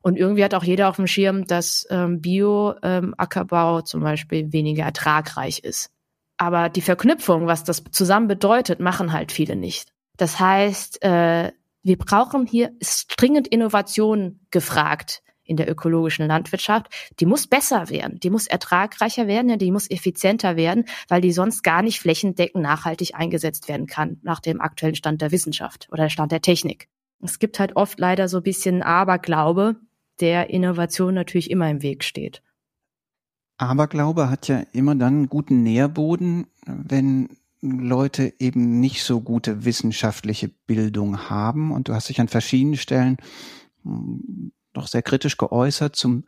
Und 0.00 0.16
irgendwie 0.16 0.44
hat 0.44 0.54
auch 0.54 0.62
jeder 0.62 0.88
auf 0.88 0.96
dem 0.96 1.08
Schirm, 1.08 1.44
dass 1.46 1.86
ähm, 1.90 2.20
Bio-Ackerbau 2.20 3.78
ähm, 3.78 3.84
zum 3.84 4.02
Beispiel 4.02 4.52
weniger 4.52 4.84
ertragreich 4.84 5.58
ist. 5.60 5.90
Aber 6.36 6.68
die 6.68 6.82
Verknüpfung, 6.82 7.46
was 7.48 7.64
das 7.64 7.82
zusammen 7.90 8.28
bedeutet, 8.28 8.78
machen 8.78 9.12
halt 9.12 9.32
viele 9.32 9.56
nicht. 9.56 9.92
Das 10.18 10.38
heißt, 10.38 11.02
äh, 11.02 11.52
wir 11.82 11.96
brauchen 11.96 12.44
hier 12.46 12.72
dringend 13.16 13.48
Innovation 13.48 14.40
gefragt 14.50 15.22
in 15.44 15.56
der 15.56 15.70
ökologischen 15.70 16.26
Landwirtschaft, 16.26 16.88
die 17.18 17.24
muss 17.24 17.46
besser 17.46 17.88
werden, 17.88 18.20
die 18.20 18.28
muss 18.28 18.46
ertragreicher 18.46 19.26
werden, 19.26 19.58
die 19.58 19.70
muss 19.70 19.90
effizienter 19.90 20.56
werden, 20.56 20.84
weil 21.08 21.22
die 21.22 21.32
sonst 21.32 21.62
gar 21.62 21.80
nicht 21.80 22.00
flächendeckend 22.00 22.62
nachhaltig 22.62 23.14
eingesetzt 23.14 23.66
werden 23.68 23.86
kann 23.86 24.18
nach 24.22 24.40
dem 24.40 24.60
aktuellen 24.60 24.94
Stand 24.94 25.22
der 25.22 25.32
Wissenschaft 25.32 25.88
oder 25.90 26.10
Stand 26.10 26.32
der 26.32 26.42
Technik. 26.42 26.88
Es 27.22 27.38
gibt 27.38 27.58
halt 27.58 27.76
oft 27.76 27.98
leider 27.98 28.28
so 28.28 28.38
ein 28.38 28.42
bisschen 28.42 28.82
Aberglaube, 28.82 29.76
der 30.20 30.50
Innovation 30.50 31.14
natürlich 31.14 31.50
immer 31.50 31.70
im 31.70 31.82
Weg 31.82 32.04
steht. 32.04 32.42
Aberglaube 33.56 34.28
hat 34.28 34.48
ja 34.48 34.62
immer 34.72 34.94
dann 34.94 35.14
einen 35.14 35.28
guten 35.28 35.62
Nährboden, 35.62 36.46
wenn 36.66 37.30
Leute 37.60 38.32
eben 38.38 38.80
nicht 38.80 39.02
so 39.02 39.20
gute 39.20 39.64
wissenschaftliche 39.64 40.48
Bildung 40.66 41.30
haben. 41.30 41.72
Und 41.72 41.88
du 41.88 41.94
hast 41.94 42.08
dich 42.08 42.20
an 42.20 42.28
verschiedenen 42.28 42.76
Stellen 42.76 43.16
doch 44.72 44.86
sehr 44.86 45.02
kritisch 45.02 45.36
geäußert 45.36 45.96
zum 45.96 46.24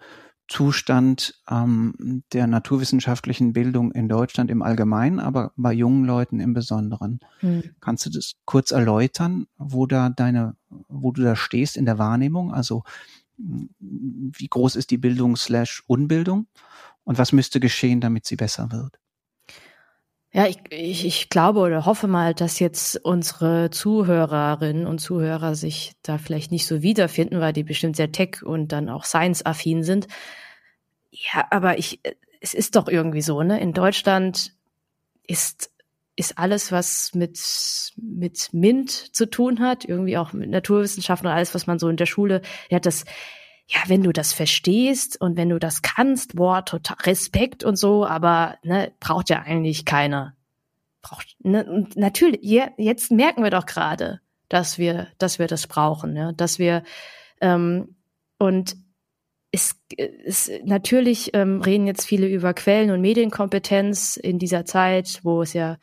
Zustand 0.49 1.41
ähm, 1.49 2.25
der 2.33 2.49
naturwissenschaftlichen 2.49 3.53
Bildung 3.53 3.93
in 3.93 4.09
Deutschland 4.09 4.51
im 4.51 4.63
Allgemeinen, 4.63 5.21
aber 5.21 5.53
bei 5.57 5.73
jungen 5.73 6.05
Leuten 6.05 6.41
im 6.41 6.55
Besonderen. 6.55 7.21
Hm. 7.39 7.63
Kannst 7.81 8.07
du 8.07 8.11
das 8.11 8.35
kurz 8.47 8.73
erläutern, 8.73 9.47
wo 9.59 9.87
da 9.87 10.09
deine, 10.09 10.57
wo 10.89 11.13
du 11.13 11.23
da 11.23 11.37
stehst 11.37 11.77
in 11.77 11.85
der 11.85 11.99
Wahrnehmung? 11.99 12.53
Also 12.53 12.83
wie 13.39 14.49
groß 14.49 14.75
ist 14.75 14.91
die 14.91 14.99
Bildung 14.99 15.37
slash 15.37 15.85
Unbildung 15.87 16.49
und 17.05 17.17
was 17.17 17.33
müsste 17.33 17.61
geschehen, 17.61 18.01
damit 18.01 18.27
sie 18.27 18.37
besser 18.37 18.73
wird? 18.73 18.99
Ja, 20.33 20.47
ich, 20.47 20.59
ich, 20.71 21.05
ich 21.05 21.29
glaube 21.29 21.59
oder 21.61 21.87
hoffe 21.87 22.07
mal, 22.07 22.35
dass 22.35 22.61
jetzt 22.61 23.05
unsere 23.05 23.71
Zuhörerinnen 23.71 24.87
und 24.87 25.01
Zuhörer 25.01 25.57
sich 25.57 25.95
da 26.03 26.19
vielleicht 26.19 26.53
nicht 26.53 26.67
so 26.67 26.83
wiederfinden, 26.83 27.41
weil 27.41 27.53
die 27.53 27.65
bestimmt 27.65 27.97
sehr 27.97 28.13
tech- 28.13 28.43
und 28.45 28.69
dann 28.69 28.89
auch 28.89 29.05
science-affin 29.05 29.83
sind. 29.83 30.07
Ja, 31.11 31.47
aber 31.51 31.79
ich, 31.79 32.01
es 32.41 32.55
ist 32.55 32.77
doch 32.77 32.87
irgendwie 32.89 33.23
so, 33.23 33.43
ne? 33.43 33.61
In 33.61 33.73
Deutschland 33.73 34.53
ist, 35.27 35.73
ist 36.15 36.39
alles, 36.39 36.71
was 36.71 37.13
mit, 37.15 37.41
mit 37.97 38.51
MINT 38.53 38.91
zu 38.91 39.29
tun 39.29 39.59
hat, 39.61 39.85
irgendwie 39.85 40.17
auch 40.17 40.33
mit 40.33 40.51
Naturwissenschaften 40.51 41.27
und 41.29 41.35
alles, 41.35 41.55
was 41.55 41.67
man 41.67 41.81
so 41.81 41.89
in 41.89 41.97
der 41.97 42.07
Schule, 42.07 42.43
ja, 42.71 42.79
das, 42.79 43.05
ja, 43.71 43.81
wenn 43.87 44.03
du 44.03 44.13
das 44.13 44.33
verstehst 44.33 45.21
und 45.21 45.37
wenn 45.37 45.49
du 45.49 45.61
das 45.61 45.83
kannst, 45.83 46.35
boah, 46.35 46.65
total 46.65 46.97
Respekt 47.05 47.63
und 47.63 47.77
so, 47.77 48.05
aber 48.05 48.59
ne, 48.65 48.93
braucht 48.99 49.31
ja 49.31 49.43
eigentlich 49.43 49.85
keiner. 49.85 50.35
Braucht, 51.03 51.37
ne, 51.39 51.87
natürlich, 51.95 52.41
je, 52.43 52.67
jetzt 52.79 53.13
merken 53.13 53.45
wir 53.45 53.51
doch 53.51 53.67
gerade, 53.67 54.21
dass 54.49 54.77
wir, 54.77 55.07
dass 55.19 55.39
wir 55.39 55.47
das 55.47 55.69
brauchen, 55.69 56.17
ja, 56.17 56.33
dass 56.33 56.59
wir 56.59 56.83
ähm, 57.41 57.95
und 58.39 58.77
es, 59.53 59.81
es 59.97 60.51
natürlich 60.65 61.31
ähm, 61.35 61.61
reden 61.61 61.87
jetzt 61.87 62.07
viele 62.07 62.27
über 62.27 62.55
Quellen 62.55 62.91
und 62.91 63.01
Medienkompetenz 63.01 64.17
in 64.17 64.41
dieser 64.41 64.65
Zeit, 64.65 65.21
wo 65.23 65.43
es 65.43 65.53
ja, 65.53 65.79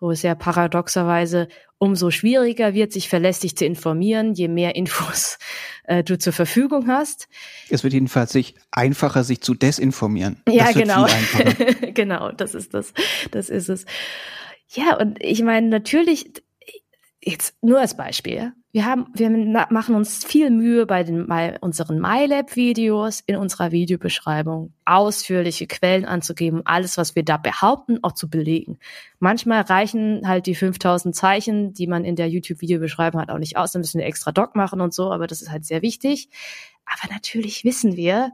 wo 0.00 0.10
es 0.10 0.22
ja 0.22 0.34
paradoxerweise 0.34 1.48
umso 1.78 2.10
schwieriger 2.10 2.74
wird, 2.74 2.92
sich 2.92 3.08
verlässlich 3.08 3.56
zu 3.56 3.64
informieren, 3.64 4.34
je 4.34 4.48
mehr 4.48 4.74
Infos 4.74 5.38
äh, 5.84 6.02
du 6.02 6.18
zur 6.18 6.32
Verfügung 6.32 6.88
hast. 6.88 7.28
Es 7.68 7.84
wird 7.84 7.94
jedenfalls 7.94 8.32
sich 8.32 8.54
einfacher, 8.70 9.24
sich 9.24 9.40
zu 9.40 9.54
desinformieren. 9.54 10.42
Ja, 10.48 10.72
genau. 10.72 11.06
genau, 11.94 12.32
das 12.32 12.54
ist 12.54 12.74
das. 12.74 12.92
Das 13.30 13.48
ist 13.48 13.68
es. 13.68 13.86
Ja, 14.68 14.96
und 14.96 15.22
ich 15.22 15.42
meine, 15.42 15.68
natürlich, 15.68 16.30
jetzt 17.22 17.54
nur 17.62 17.80
als 17.80 17.96
Beispiel. 17.96 18.52
Wir 18.72 18.86
haben, 18.86 19.06
wir 19.14 19.30
machen 19.70 19.96
uns 19.96 20.24
viel 20.24 20.48
Mühe 20.50 20.86
bei 20.86 21.02
den, 21.02 21.26
bei 21.26 21.58
unseren 21.60 21.98
MyLab-Videos 21.98 23.20
in 23.26 23.34
unserer 23.34 23.72
Videobeschreibung 23.72 24.72
ausführliche 24.84 25.66
Quellen 25.66 26.04
anzugeben, 26.04 26.62
alles, 26.64 26.96
was 26.96 27.16
wir 27.16 27.24
da 27.24 27.36
behaupten, 27.36 27.98
auch 28.02 28.12
zu 28.12 28.30
belegen. 28.30 28.78
Manchmal 29.18 29.62
reichen 29.62 30.22
halt 30.24 30.46
die 30.46 30.54
5000 30.54 31.16
Zeichen, 31.16 31.72
die 31.74 31.88
man 31.88 32.04
in 32.04 32.14
der 32.14 32.28
YouTube-Videobeschreibung 32.28 33.20
hat, 33.20 33.30
auch 33.30 33.38
nicht 33.38 33.56
aus. 33.56 33.72
Dann 33.72 33.80
müssen 33.80 33.98
wir 33.98 34.06
extra 34.06 34.30
Doc 34.30 34.54
machen 34.54 34.80
und 34.80 34.94
so, 34.94 35.10
aber 35.10 35.26
das 35.26 35.42
ist 35.42 35.50
halt 35.50 35.64
sehr 35.64 35.82
wichtig. 35.82 36.28
Aber 36.86 37.12
natürlich 37.12 37.64
wissen 37.64 37.96
wir, 37.96 38.30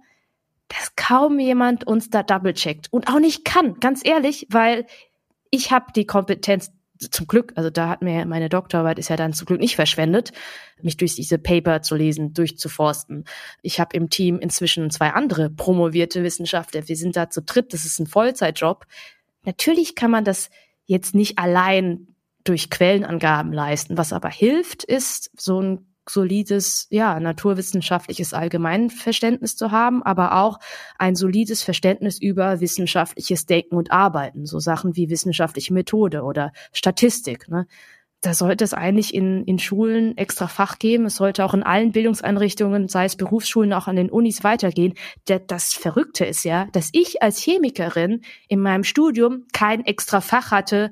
dass 0.69 0.97
kaum 0.97 1.39
jemand 1.39 1.87
uns 1.87 2.11
da 2.11 2.23
double-checkt 2.23 2.93
und 2.93 3.09
auch 3.09 3.21
nicht 3.21 3.47
kann, 3.47 3.81
ganz 3.81 4.03
ehrlich, 4.05 4.47
weil 4.51 4.85
ich 5.51 5.73
habe 5.73 5.93
die 5.95 6.05
Kompetenz 6.05 6.73
zum 6.99 7.27
Glück, 7.27 7.53
also 7.57 7.71
da 7.71 7.89
hat 7.89 8.03
mir 8.03 8.25
meine 8.27 8.49
Doktorarbeit 8.49 8.99
ist 8.99 9.09
ja 9.09 9.17
dann 9.17 9.33
zum 9.33 9.47
Glück 9.47 9.61
nicht 9.61 9.77
verschwendet, 9.77 10.33
mich 10.83 10.97
durch 10.97 11.15
diese 11.15 11.39
Paper 11.39 11.83
zu 11.83 11.95
lesen, 11.95 12.33
durchzuforsten. 12.33 13.25
Ich 13.63 13.81
habe 13.81 13.97
im 13.97 14.11
Team 14.11 14.39
inzwischen 14.39 14.91
zwei 14.91 15.11
andere 15.11 15.51
promovierte 15.51 16.23
Wissenschaftler. 16.23 16.89
Wir 16.89 16.97
sind 16.97 17.17
da 17.17 17.31
zu 17.31 17.43
dritt, 17.43 17.73
das 17.73 17.85
ist 17.85 17.99
ein 17.99 18.07
Vollzeitjob. 18.07 18.87
Natürlich 19.45 19.95
kann 19.95 20.11
man 20.11 20.25
das 20.25 20.51
jetzt 20.85 21.15
nicht 21.15 21.39
allein 21.39 22.09
durch 22.45 22.71
Quellenangaben 22.71 23.53
leisten. 23.53 23.99
Was 23.99 24.13
aber 24.13 24.29
hilft, 24.29 24.85
ist 24.85 25.31
so 25.37 25.61
ein 25.61 25.96
solides, 26.09 26.87
ja, 26.91 27.19
naturwissenschaftliches 27.21 28.33
Allgemeinverständnis 28.33 29.57
zu 29.57 29.71
haben, 29.71 30.03
aber 30.03 30.37
auch 30.37 30.59
ein 30.99 31.15
solides 31.15 31.63
Verständnis 31.63 32.21
über 32.21 32.61
wissenschaftliches 32.61 33.47
Denken 33.47 33.77
und 33.77 33.93
Arbeiten, 33.93 34.47
so 34.47 34.59
Sachen 34.59 34.97
wie 34.97 35.11
wissenschaftliche 35.11 35.75
Methode 35.75 36.23
oder 36.23 36.53
Statistik. 36.73 37.49
Ne? 37.49 37.67
Da 38.23 38.35
sollte 38.35 38.65
es 38.65 38.75
eigentlich 38.75 39.15
in, 39.15 39.45
in 39.45 39.59
Schulen 39.59 40.17
extra 40.17 40.49
Fach 40.49 40.79
geben. 40.79 41.05
Es 41.07 41.17
sollte 41.17 41.45
auch 41.45 41.55
in 41.55 41.63
allen 41.63 41.93
Bildungseinrichtungen, 41.93 42.89
sei 42.89 43.05
es 43.05 43.17
Berufsschulen, 43.17 43.73
auch 43.73 43.87
an 43.87 43.97
den 43.97 44.11
Unis 44.11 44.43
weitergehen. 44.43 44.95
Das 45.47 45.75
Verrückte 45.75 46.25
ist 46.25 46.45
ja, 46.45 46.67
dass 46.73 46.89
ich 46.93 47.23
als 47.23 47.39
Chemikerin 47.39 48.23
in 48.49 48.61
meinem 48.61 48.85
Studium 48.85 49.45
kein 49.53 49.85
extra 49.85 50.21
Fach 50.21 50.51
hatte, 50.51 50.91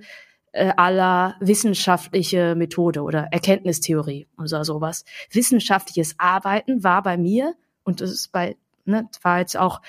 äh, 0.55 0.73
aller 0.77 1.35
wissenschaftliche 1.41 2.55
Methode 2.55 3.03
oder 3.03 3.29
Erkenntnistheorie 3.33 4.29
oder 4.39 4.65
sowas. 4.65 5.05
Wissenschaftliches 5.31 6.15
Arbeiten 6.19 6.85
war 6.85 7.03
bei 7.03 7.17
mir, 7.17 7.55
und 7.83 8.01
das 8.01 8.13
ist 8.13 8.31
bei, 8.31 8.57
ne, 8.85 9.09
war 9.23 9.41
jetzt 9.41 9.57
auch 9.57 9.83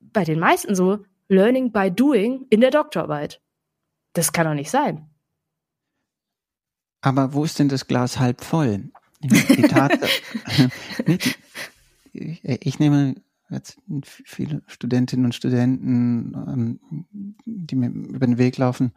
bei 0.00 0.24
den 0.24 0.40
meisten 0.40 0.74
so, 0.74 1.04
Learning 1.28 1.70
by 1.70 1.92
Doing 1.92 2.46
in 2.50 2.60
der 2.60 2.72
Doktorarbeit. 2.72 3.40
Das 4.12 4.32
kann 4.32 4.46
doch 4.46 4.54
nicht 4.54 4.70
sein. 4.70 5.08
Aber 7.00 7.32
wo 7.32 7.44
ist 7.44 7.60
denn 7.60 7.68
das 7.68 7.86
Glas 7.86 8.18
halb 8.18 8.42
voll? 8.42 8.90
Tatsache, 9.68 10.70
ich 12.12 12.78
nehme 12.80 13.14
jetzt 13.50 13.78
viele 14.24 14.62
Studentinnen 14.66 15.26
und 15.26 15.34
Studenten, 15.34 16.34
ähm, 16.34 16.80
die 17.44 17.76
mir 17.76 17.90
über 17.90 18.26
den 18.26 18.38
Weg 18.38 18.58
laufen, 18.58 18.92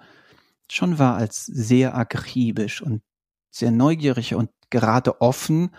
schon 0.73 0.99
wahr 0.99 1.15
als 1.15 1.45
sehr 1.45 1.95
akribisch 1.95 2.81
und 2.81 3.01
sehr 3.49 3.71
neugierig 3.71 4.35
und 4.35 4.49
gerade 4.69 5.21
offen 5.21 5.71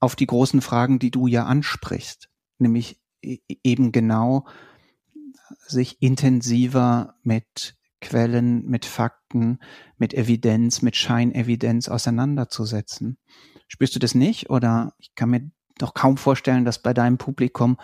auf 0.00 0.16
die 0.16 0.26
großen 0.26 0.60
Fragen, 0.60 0.98
die 0.98 1.10
du 1.10 1.26
ja 1.26 1.44
ansprichst, 1.44 2.28
nämlich 2.58 3.00
e-, 3.22 3.38
eben 3.64 3.92
genau 3.92 4.46
sich 5.66 6.00
intensiver 6.00 7.14
mit 7.22 7.76
Quellen, 8.00 8.66
mit 8.66 8.84
Fakten, 8.84 9.58
mit 9.96 10.14
Evidenz, 10.14 10.82
mit 10.82 10.96
Scheinevidenz 10.96 11.88
auseinanderzusetzen. 11.88 13.18
Spürst 13.68 13.94
du 13.94 13.98
das 13.98 14.14
nicht? 14.14 14.50
Oder 14.50 14.94
ich 14.98 15.14
kann 15.14 15.30
mir 15.30 15.50
doch 15.78 15.94
kaum 15.94 16.16
vorstellen, 16.16 16.64
dass 16.64 16.82
bei 16.82 16.94
deinem 16.94 17.18
Publikum 17.18 17.78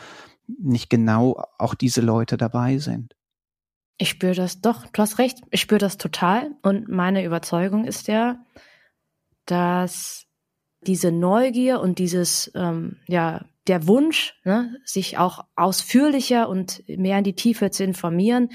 nicht 0.46 0.90
genau 0.90 1.42
auch 1.58 1.74
diese 1.74 2.00
Leute 2.00 2.36
dabei 2.36 2.78
sind. 2.78 3.16
Ich 4.02 4.08
spüre 4.08 4.34
das 4.34 4.60
doch, 4.60 4.88
du 4.88 5.00
hast 5.00 5.18
recht, 5.20 5.38
ich 5.52 5.60
spüre 5.60 5.78
das 5.78 5.96
total. 5.96 6.50
Und 6.62 6.88
meine 6.88 7.24
Überzeugung 7.24 7.84
ist 7.84 8.08
ja, 8.08 8.44
dass 9.46 10.26
diese 10.80 11.12
Neugier 11.12 11.78
und 11.78 12.00
dieses, 12.00 12.50
ähm, 12.56 12.96
ja, 13.06 13.44
der 13.68 13.86
Wunsch, 13.86 14.34
ne, 14.42 14.76
sich 14.84 15.18
auch 15.18 15.44
ausführlicher 15.54 16.48
und 16.48 16.82
mehr 16.88 17.18
in 17.18 17.22
die 17.22 17.36
Tiefe 17.36 17.70
zu 17.70 17.84
informieren, 17.84 18.48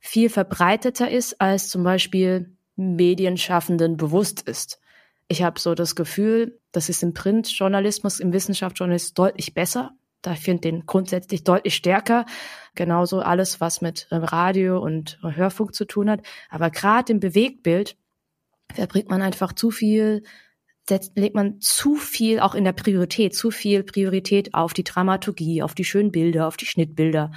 viel 0.00 0.28
verbreiteter 0.28 1.10
ist, 1.10 1.40
als 1.40 1.70
zum 1.70 1.82
Beispiel 1.82 2.54
Medienschaffenden 2.76 3.96
bewusst 3.96 4.42
ist. 4.42 4.82
Ich 5.28 5.42
habe 5.42 5.58
so 5.58 5.74
das 5.74 5.96
Gefühl, 5.96 6.60
das 6.72 6.90
ist 6.90 7.02
im 7.02 7.14
Printjournalismus, 7.14 8.20
im 8.20 8.34
Wissenschaftsjournalismus 8.34 9.14
deutlich 9.14 9.54
besser. 9.54 9.92
Da 10.22 10.34
finde 10.34 10.62
den 10.62 10.86
grundsätzlich 10.86 11.44
deutlich 11.44 11.74
stärker. 11.74 12.26
Genauso 12.74 13.20
alles, 13.20 13.60
was 13.60 13.80
mit 13.80 14.06
äh, 14.10 14.16
Radio 14.16 14.80
und 14.80 15.18
Hörfunk 15.22 15.74
zu 15.74 15.86
tun 15.86 16.10
hat. 16.10 16.20
Aber 16.48 16.70
gerade 16.70 17.12
im 17.12 17.20
Bewegtbild 17.20 17.96
verbringt 18.74 19.08
man 19.08 19.22
einfach 19.22 19.52
zu 19.52 19.70
viel, 19.70 20.22
setzt, 20.88 21.16
legt 21.16 21.34
man 21.34 21.60
zu 21.60 21.96
viel 21.96 22.40
auch 22.40 22.54
in 22.54 22.64
der 22.64 22.72
Priorität, 22.72 23.34
zu 23.34 23.50
viel 23.50 23.82
Priorität 23.82 24.54
auf 24.54 24.74
die 24.74 24.84
Dramaturgie, 24.84 25.62
auf 25.62 25.74
die 25.74 25.84
schönen 25.84 26.12
Bilder, 26.12 26.46
auf 26.46 26.56
die 26.56 26.66
Schnittbilder. 26.66 27.32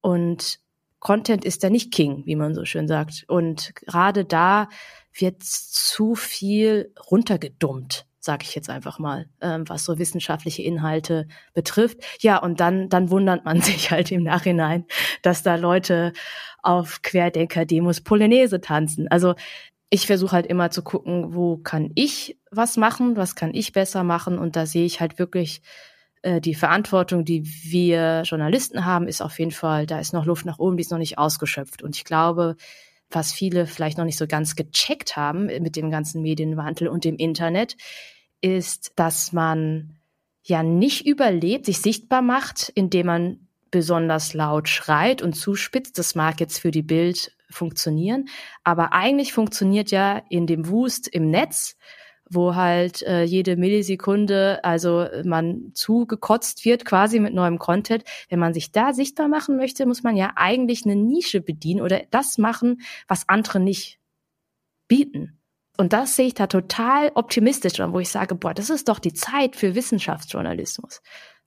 Und 0.00 0.58
Content 0.98 1.44
ist 1.44 1.64
da 1.64 1.70
nicht 1.70 1.92
King, 1.92 2.22
wie 2.26 2.36
man 2.36 2.54
so 2.54 2.64
schön 2.64 2.88
sagt. 2.88 3.24
Und 3.28 3.74
gerade 3.74 4.24
da 4.24 4.68
wird 5.12 5.42
zu 5.42 6.14
viel 6.14 6.92
runtergedummt 7.10 8.06
sage 8.24 8.44
ich 8.44 8.54
jetzt 8.54 8.70
einfach 8.70 8.98
mal, 8.98 9.26
ähm, 9.40 9.68
was 9.68 9.84
so 9.84 9.98
wissenschaftliche 9.98 10.62
Inhalte 10.62 11.26
betrifft. 11.54 11.98
Ja, 12.20 12.38
und 12.38 12.60
dann, 12.60 12.88
dann 12.88 13.10
wundert 13.10 13.44
man 13.44 13.60
sich 13.62 13.90
halt 13.90 14.12
im 14.12 14.22
Nachhinein, 14.22 14.86
dass 15.22 15.42
da 15.42 15.56
Leute 15.56 16.12
auf 16.62 17.02
Querdenker-Demos 17.02 18.02
Polonaise 18.02 18.60
tanzen. 18.60 19.08
Also 19.08 19.34
ich 19.90 20.06
versuche 20.06 20.32
halt 20.32 20.46
immer 20.46 20.70
zu 20.70 20.82
gucken, 20.82 21.34
wo 21.34 21.56
kann 21.56 21.90
ich 21.96 22.38
was 22.50 22.76
machen, 22.76 23.16
was 23.16 23.34
kann 23.34 23.52
ich 23.52 23.72
besser 23.72 24.04
machen. 24.04 24.38
Und 24.38 24.54
da 24.54 24.66
sehe 24.66 24.86
ich 24.86 25.00
halt 25.00 25.18
wirklich 25.18 25.60
äh, 26.22 26.40
die 26.40 26.54
Verantwortung, 26.54 27.24
die 27.24 27.44
wir 27.44 28.22
Journalisten 28.24 28.84
haben, 28.84 29.08
ist 29.08 29.20
auf 29.20 29.38
jeden 29.40 29.50
Fall, 29.50 29.86
da 29.86 29.98
ist 29.98 30.12
noch 30.12 30.26
Luft 30.26 30.46
nach 30.46 30.60
oben, 30.60 30.76
die 30.76 30.82
ist 30.82 30.92
noch 30.92 30.98
nicht 30.98 31.18
ausgeschöpft. 31.18 31.82
Und 31.82 31.96
ich 31.96 32.04
glaube, 32.04 32.56
was 33.14 33.32
viele 33.32 33.66
vielleicht 33.66 33.98
noch 33.98 34.04
nicht 34.04 34.18
so 34.18 34.26
ganz 34.26 34.56
gecheckt 34.56 35.16
haben 35.16 35.46
mit 35.46 35.76
dem 35.76 35.90
ganzen 35.90 36.22
Medienwandel 36.22 36.88
und 36.88 37.04
dem 37.04 37.16
Internet, 37.16 37.76
ist, 38.40 38.92
dass 38.96 39.32
man 39.32 39.96
ja 40.42 40.62
nicht 40.62 41.06
überlebt, 41.06 41.66
sich 41.66 41.80
sichtbar 41.80 42.22
macht, 42.22 42.70
indem 42.74 43.06
man 43.06 43.48
besonders 43.70 44.34
laut 44.34 44.68
schreit 44.68 45.22
und 45.22 45.34
zuspitzt. 45.34 45.98
Das 45.98 46.14
mag 46.14 46.40
jetzt 46.40 46.58
für 46.58 46.70
die 46.70 46.82
Bild 46.82 47.32
funktionieren, 47.48 48.28
aber 48.64 48.92
eigentlich 48.92 49.32
funktioniert 49.32 49.90
ja 49.90 50.22
in 50.30 50.46
dem 50.46 50.68
Wust 50.68 51.08
im 51.08 51.30
Netz 51.30 51.76
wo 52.34 52.54
halt 52.54 53.02
äh, 53.02 53.22
jede 53.22 53.56
Millisekunde, 53.56 54.60
also 54.64 55.06
man 55.24 55.72
zugekotzt 55.74 56.64
wird 56.64 56.84
quasi 56.84 57.20
mit 57.20 57.34
neuem 57.34 57.58
Content. 57.58 58.04
Wenn 58.28 58.38
man 58.38 58.54
sich 58.54 58.72
da 58.72 58.92
sichtbar 58.92 59.28
machen 59.28 59.56
möchte, 59.56 59.86
muss 59.86 60.02
man 60.02 60.16
ja 60.16 60.32
eigentlich 60.36 60.84
eine 60.84 60.96
Nische 60.96 61.40
bedienen 61.40 61.80
oder 61.80 62.02
das 62.10 62.38
machen, 62.38 62.80
was 63.08 63.28
andere 63.28 63.60
nicht 63.60 63.98
bieten. 64.88 65.38
Und 65.78 65.92
das 65.92 66.16
sehe 66.16 66.26
ich 66.26 66.34
da 66.34 66.46
total 66.46 67.12
optimistisch 67.14 67.80
an, 67.80 67.92
wo 67.92 67.98
ich 67.98 68.10
sage, 68.10 68.34
boah, 68.34 68.52
das 68.52 68.68
ist 68.68 68.88
doch 68.88 68.98
die 68.98 69.14
Zeit 69.14 69.56
für 69.56 69.74
Wissenschaftsjournalismus 69.74 71.00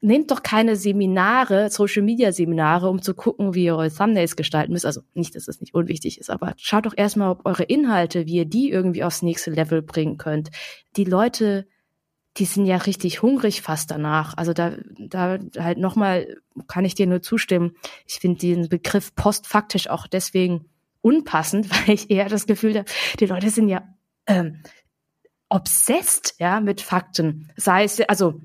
nehmt 0.05 0.31
doch 0.31 0.43
keine 0.43 0.75
Seminare, 0.75 1.69
Social 1.69 2.03
Media 2.03 2.31
Seminare, 2.31 2.89
um 2.89 3.01
zu 3.01 3.13
gucken, 3.13 3.55
wie 3.55 3.65
ihr 3.65 3.75
eure 3.75 3.91
Thumbnails 3.91 4.35
gestalten 4.35 4.71
müsst. 4.71 4.85
Also 4.85 5.01
nicht, 5.13 5.35
dass 5.35 5.47
es 5.47 5.59
nicht 5.59 5.73
unwichtig 5.73 6.19
ist, 6.19 6.29
aber 6.29 6.53
schaut 6.57 6.85
doch 6.85 6.93
erstmal, 6.95 7.31
ob 7.31 7.45
eure 7.45 7.63
Inhalte, 7.63 8.25
wie 8.27 8.35
ihr 8.35 8.45
die 8.45 8.69
irgendwie 8.69 9.03
aufs 9.03 9.23
nächste 9.23 9.51
Level 9.51 9.81
bringen 9.81 10.17
könnt. 10.17 10.51
Die 10.95 11.05
Leute, 11.05 11.67
die 12.37 12.45
sind 12.45 12.65
ja 12.65 12.77
richtig 12.77 13.21
hungrig 13.21 13.61
fast 13.61 13.91
danach. 13.91 14.37
Also 14.37 14.53
da, 14.53 14.77
da 14.99 15.39
halt 15.57 15.79
nochmal 15.79 16.37
kann 16.67 16.85
ich 16.85 16.93
dir 16.93 17.07
nur 17.07 17.21
zustimmen. 17.21 17.75
Ich 18.07 18.15
finde 18.15 18.39
den 18.39 18.69
Begriff 18.69 19.15
postfaktisch 19.15 19.89
auch 19.89 20.05
deswegen 20.07 20.65
unpassend, 21.01 21.69
weil 21.87 21.95
ich 21.95 22.11
eher 22.11 22.29
das 22.29 22.45
Gefühl 22.45 22.77
habe, 22.77 22.89
die 23.19 23.25
Leute 23.25 23.49
sind 23.49 23.69
ja 23.69 23.83
ähm, 24.27 24.61
obsessed, 25.49 26.35
ja, 26.37 26.59
mit 26.59 26.81
Fakten. 26.81 27.51
Sei 27.55 27.83
es, 27.83 27.99
also 28.01 28.41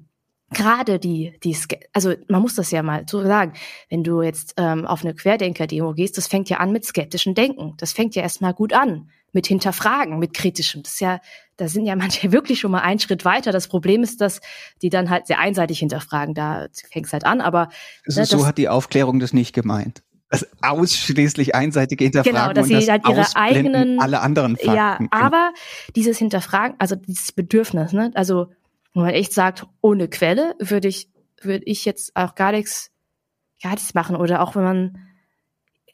gerade 0.53 0.99
die, 0.99 1.39
die, 1.43 1.57
also 1.93 2.15
man 2.29 2.43
muss 2.43 2.55
das 2.55 2.71
ja 2.71 2.83
mal 2.83 3.05
so 3.09 3.23
sagen, 3.23 3.53
wenn 3.89 4.05
du 4.05 4.23
jetzt 4.23 4.55
ähm, 4.57 4.87
auf 4.87 5.05
eine 5.05 5.15
Querdenker-Demo 5.15 5.95
gehst, 5.95 6.19
das 6.19 6.27
fängt 6.27 6.51
ja 6.51 6.59
an 6.59 6.73
mit 6.73 6.85
skeptischen 6.85 7.35
Denken. 7.35 7.75
Das 7.79 7.93
fängt 7.93 8.15
ja 8.15 8.23
erstmal 8.23 8.55
gut 8.55 8.73
an, 8.73 9.11
mit 9.33 9.47
Hinterfragen, 9.47 10.19
mit 10.19 10.35
kritischem. 10.35 10.83
Das 10.83 10.95
ist 10.95 11.01
ja, 11.01 11.21
da 11.57 11.69
sind 11.69 11.87
ja 11.87 11.97
manche 11.97 12.33
wirklich 12.33 12.61
schon 12.61 12.73
mal 12.73 12.81
einen 12.81 13.01
Schritt 13.01 13.25
weiter. 13.25 13.53
Das 13.53 13.69
Problem 13.69 14.03
ist, 14.03 14.21
dass 14.21 14.41
die 14.83 14.91
dann 14.91 15.09
halt 15.11 15.27
sehr 15.27 15.39
einseitig 15.39 15.79
hinterfragen. 15.79 16.35
Da 16.35 16.67
fängt 16.91 17.07
es 17.07 17.13
halt 17.13 17.25
an, 17.25 17.41
aber. 17.41 17.69
Also, 18.07 18.21
ne, 18.21 18.27
so 18.27 18.47
hat 18.47 18.59
die 18.59 18.69
Aufklärung 18.69 19.21
das 19.21 19.33
nicht 19.33 19.55
gemeint. 19.55 20.03
Das 20.33 20.47
ausschließlich 20.63 21.57
einseitige 21.57 22.05
Hinterfragen 22.05 22.39
genau, 22.41 22.53
dass 22.53 22.69
sie 22.69 22.75
das 22.75 22.89
halt 22.89 23.09
ihre 23.09 23.27
eigenen 23.35 24.01
alle 24.01 24.21
anderen 24.21 24.57
Fakten. 24.57 24.77
Ja, 24.77 24.99
aber 25.11 25.53
dieses 25.97 26.19
Hinterfragen, 26.19 26.77
also 26.79 26.95
dieses 26.95 27.33
Bedürfnis, 27.33 27.93
ne, 27.93 28.13
also 28.15 28.47
wenn 28.95 29.03
man 29.03 29.15
echt 29.15 29.33
sagt, 29.33 29.67
ohne 29.81 30.09
Quelle 30.09 30.55
würde 30.59 30.89
ich, 30.89 31.11
würde 31.41 31.65
ich 31.67 31.85
jetzt 31.85 32.17
auch 32.17 32.35
gar 32.35 32.53
nichts, 32.53 32.91
gar 33.63 33.73
nichts 33.73 33.95
machen. 33.95 34.17
Oder 34.17 34.43
auch 34.43 34.57
wenn 34.57 34.65
man, 34.65 34.99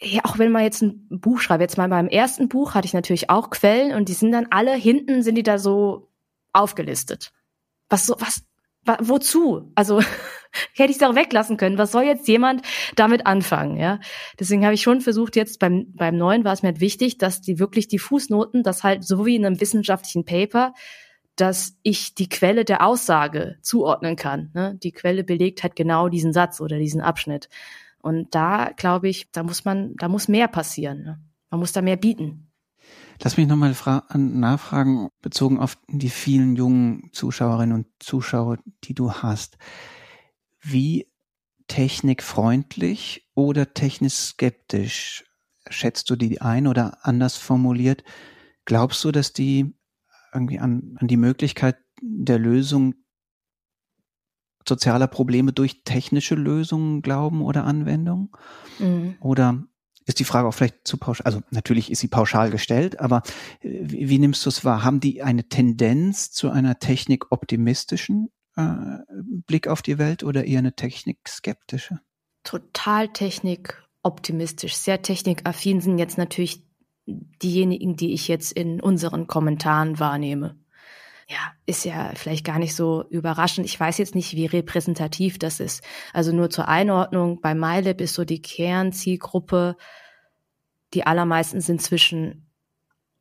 ja, 0.00 0.24
auch 0.24 0.38
wenn 0.38 0.52
man 0.52 0.62
jetzt 0.62 0.82
ein 0.82 1.06
Buch 1.08 1.40
schreibt, 1.40 1.60
jetzt 1.60 1.78
mal 1.78 1.88
beim 1.88 2.08
ersten 2.08 2.48
Buch 2.48 2.74
hatte 2.74 2.86
ich 2.86 2.94
natürlich 2.94 3.30
auch 3.30 3.50
Quellen 3.50 3.94
und 3.94 4.08
die 4.08 4.14
sind 4.14 4.32
dann 4.32 4.46
alle 4.50 4.74
hinten 4.74 5.22
sind 5.22 5.34
die 5.36 5.42
da 5.42 5.58
so 5.58 6.10
aufgelistet. 6.52 7.32
Was 7.88 8.06
so, 8.06 8.16
was, 8.18 8.44
wozu? 9.00 9.72
Also 9.74 10.00
hätte 10.74 10.90
ich 10.90 10.96
es 10.96 11.02
auch 11.02 11.14
weglassen 11.14 11.58
können. 11.58 11.78
Was 11.78 11.92
soll 11.92 12.04
jetzt 12.04 12.26
jemand 12.28 12.62
damit 12.94 13.26
anfangen? 13.26 13.76
Ja, 13.76 14.00
deswegen 14.40 14.64
habe 14.64 14.74
ich 14.74 14.82
schon 14.82 15.02
versucht. 15.02 15.36
Jetzt 15.36 15.58
beim 15.58 15.92
beim 15.94 16.16
neuen 16.16 16.44
war 16.44 16.54
es 16.54 16.62
mir 16.62 16.70
halt 16.70 16.80
wichtig, 16.80 17.18
dass 17.18 17.42
die 17.42 17.58
wirklich 17.58 17.88
die 17.88 17.98
Fußnoten, 17.98 18.62
das 18.62 18.84
halt 18.84 19.04
so 19.04 19.26
wie 19.26 19.36
in 19.36 19.44
einem 19.44 19.60
wissenschaftlichen 19.60 20.24
Paper 20.24 20.72
dass 21.36 21.76
ich 21.82 22.14
die 22.14 22.28
Quelle 22.28 22.64
der 22.64 22.84
Aussage 22.84 23.58
zuordnen 23.62 24.16
kann. 24.16 24.50
Ne? 24.54 24.78
Die 24.82 24.92
Quelle 24.92 25.22
belegt 25.22 25.62
halt 25.62 25.76
genau 25.76 26.08
diesen 26.08 26.32
Satz 26.32 26.60
oder 26.60 26.78
diesen 26.78 27.00
Abschnitt. 27.00 27.48
Und 28.00 28.34
da 28.34 28.70
glaube 28.76 29.08
ich, 29.08 29.30
da 29.32 29.42
muss 29.42 29.64
man, 29.64 29.94
da 29.96 30.08
muss 30.08 30.28
mehr 30.28 30.48
passieren. 30.48 31.02
Ne? 31.02 31.20
Man 31.50 31.60
muss 31.60 31.72
da 31.72 31.82
mehr 31.82 31.96
bieten. 31.96 32.50
Lass 33.22 33.36
mich 33.36 33.46
nochmal 33.46 33.74
nachfragen, 34.14 35.08
bezogen 35.22 35.58
auf 35.58 35.78
die 35.88 36.10
vielen 36.10 36.56
jungen 36.56 37.10
Zuschauerinnen 37.12 37.74
und 37.74 37.86
Zuschauer, 37.98 38.58
die 38.84 38.94
du 38.94 39.12
hast. 39.12 39.56
Wie 40.60 41.06
technikfreundlich 41.66 43.28
oder 43.34 43.72
technisch 43.72 44.14
skeptisch 44.14 45.24
schätzt 45.68 46.10
du 46.10 46.16
die 46.16 46.40
ein 46.40 46.66
oder 46.66 46.98
anders 47.02 47.36
formuliert? 47.36 48.04
Glaubst 48.66 49.02
du, 49.04 49.12
dass 49.12 49.32
die 49.32 49.74
irgendwie 50.36 50.58
an, 50.58 50.96
an 50.98 51.08
die 51.08 51.16
Möglichkeit 51.16 51.76
der 52.00 52.38
Lösung 52.38 52.94
sozialer 54.68 55.06
Probleme 55.06 55.52
durch 55.52 55.82
technische 55.84 56.34
Lösungen 56.34 57.02
glauben 57.02 57.42
oder 57.42 57.64
Anwendungen? 57.64 58.30
Mhm. 58.78 59.16
Oder 59.20 59.64
ist 60.06 60.20
die 60.20 60.24
Frage 60.24 60.46
auch 60.48 60.54
vielleicht 60.54 60.86
zu 60.86 60.98
pauschal, 60.98 61.26
also 61.26 61.42
natürlich 61.50 61.90
ist 61.90 62.00
sie 62.00 62.08
pauschal 62.08 62.50
gestellt, 62.50 63.00
aber 63.00 63.22
äh, 63.60 63.80
wie, 63.82 64.08
wie 64.08 64.18
nimmst 64.18 64.44
du 64.46 64.50
es 64.50 64.64
wahr? 64.64 64.84
Haben 64.84 65.00
die 65.00 65.22
eine 65.22 65.48
Tendenz 65.48 66.30
zu 66.30 66.50
einer 66.50 66.78
technikoptimistischen 66.78 68.30
äh, 68.56 68.98
Blick 69.46 69.68
auf 69.68 69.82
die 69.82 69.98
Welt 69.98 70.22
oder 70.22 70.44
eher 70.44 70.60
eine 70.60 70.74
technikskeptische? 70.74 72.00
Total 72.44 73.08
technikoptimistisch, 73.08 74.76
sehr 74.76 75.02
technikaffin 75.02 75.80
sind 75.80 75.98
jetzt 75.98 76.18
natürlich 76.18 76.65
diejenigen, 77.06 77.96
die 77.96 78.12
ich 78.12 78.28
jetzt 78.28 78.52
in 78.52 78.80
unseren 78.80 79.26
Kommentaren 79.26 79.98
wahrnehme. 79.98 80.56
Ja, 81.28 81.38
ist 81.66 81.84
ja 81.84 82.12
vielleicht 82.14 82.44
gar 82.44 82.58
nicht 82.58 82.76
so 82.76 83.04
überraschend. 83.08 83.66
Ich 83.66 83.78
weiß 83.78 83.98
jetzt 83.98 84.14
nicht, 84.14 84.36
wie 84.36 84.46
repräsentativ 84.46 85.38
das 85.38 85.58
ist. 85.58 85.82
Also 86.12 86.32
nur 86.32 86.50
zur 86.50 86.68
Einordnung, 86.68 87.40
bei 87.40 87.54
MyLab 87.54 88.00
ist 88.00 88.14
so 88.14 88.24
die 88.24 88.42
Kernzielgruppe, 88.42 89.76
die 90.94 91.04
allermeisten 91.04 91.60
sind 91.60 91.82
zwischen 91.82 92.48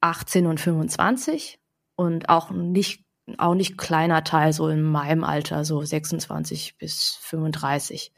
18 0.02 0.46
und 0.46 0.60
25 0.60 1.60
und 1.96 2.30
auch 2.30 2.52
nicht 2.52 3.06
auch 3.40 3.56
nicht 3.56 3.78
kleiner 3.78 4.24
Teil 4.24 4.54
so 4.54 4.68
in 4.68 4.84
meinem 4.84 5.24
Alter, 5.24 5.66
so 5.66 5.82
26 5.82 6.78
bis 6.78 7.18
35. 7.22 8.14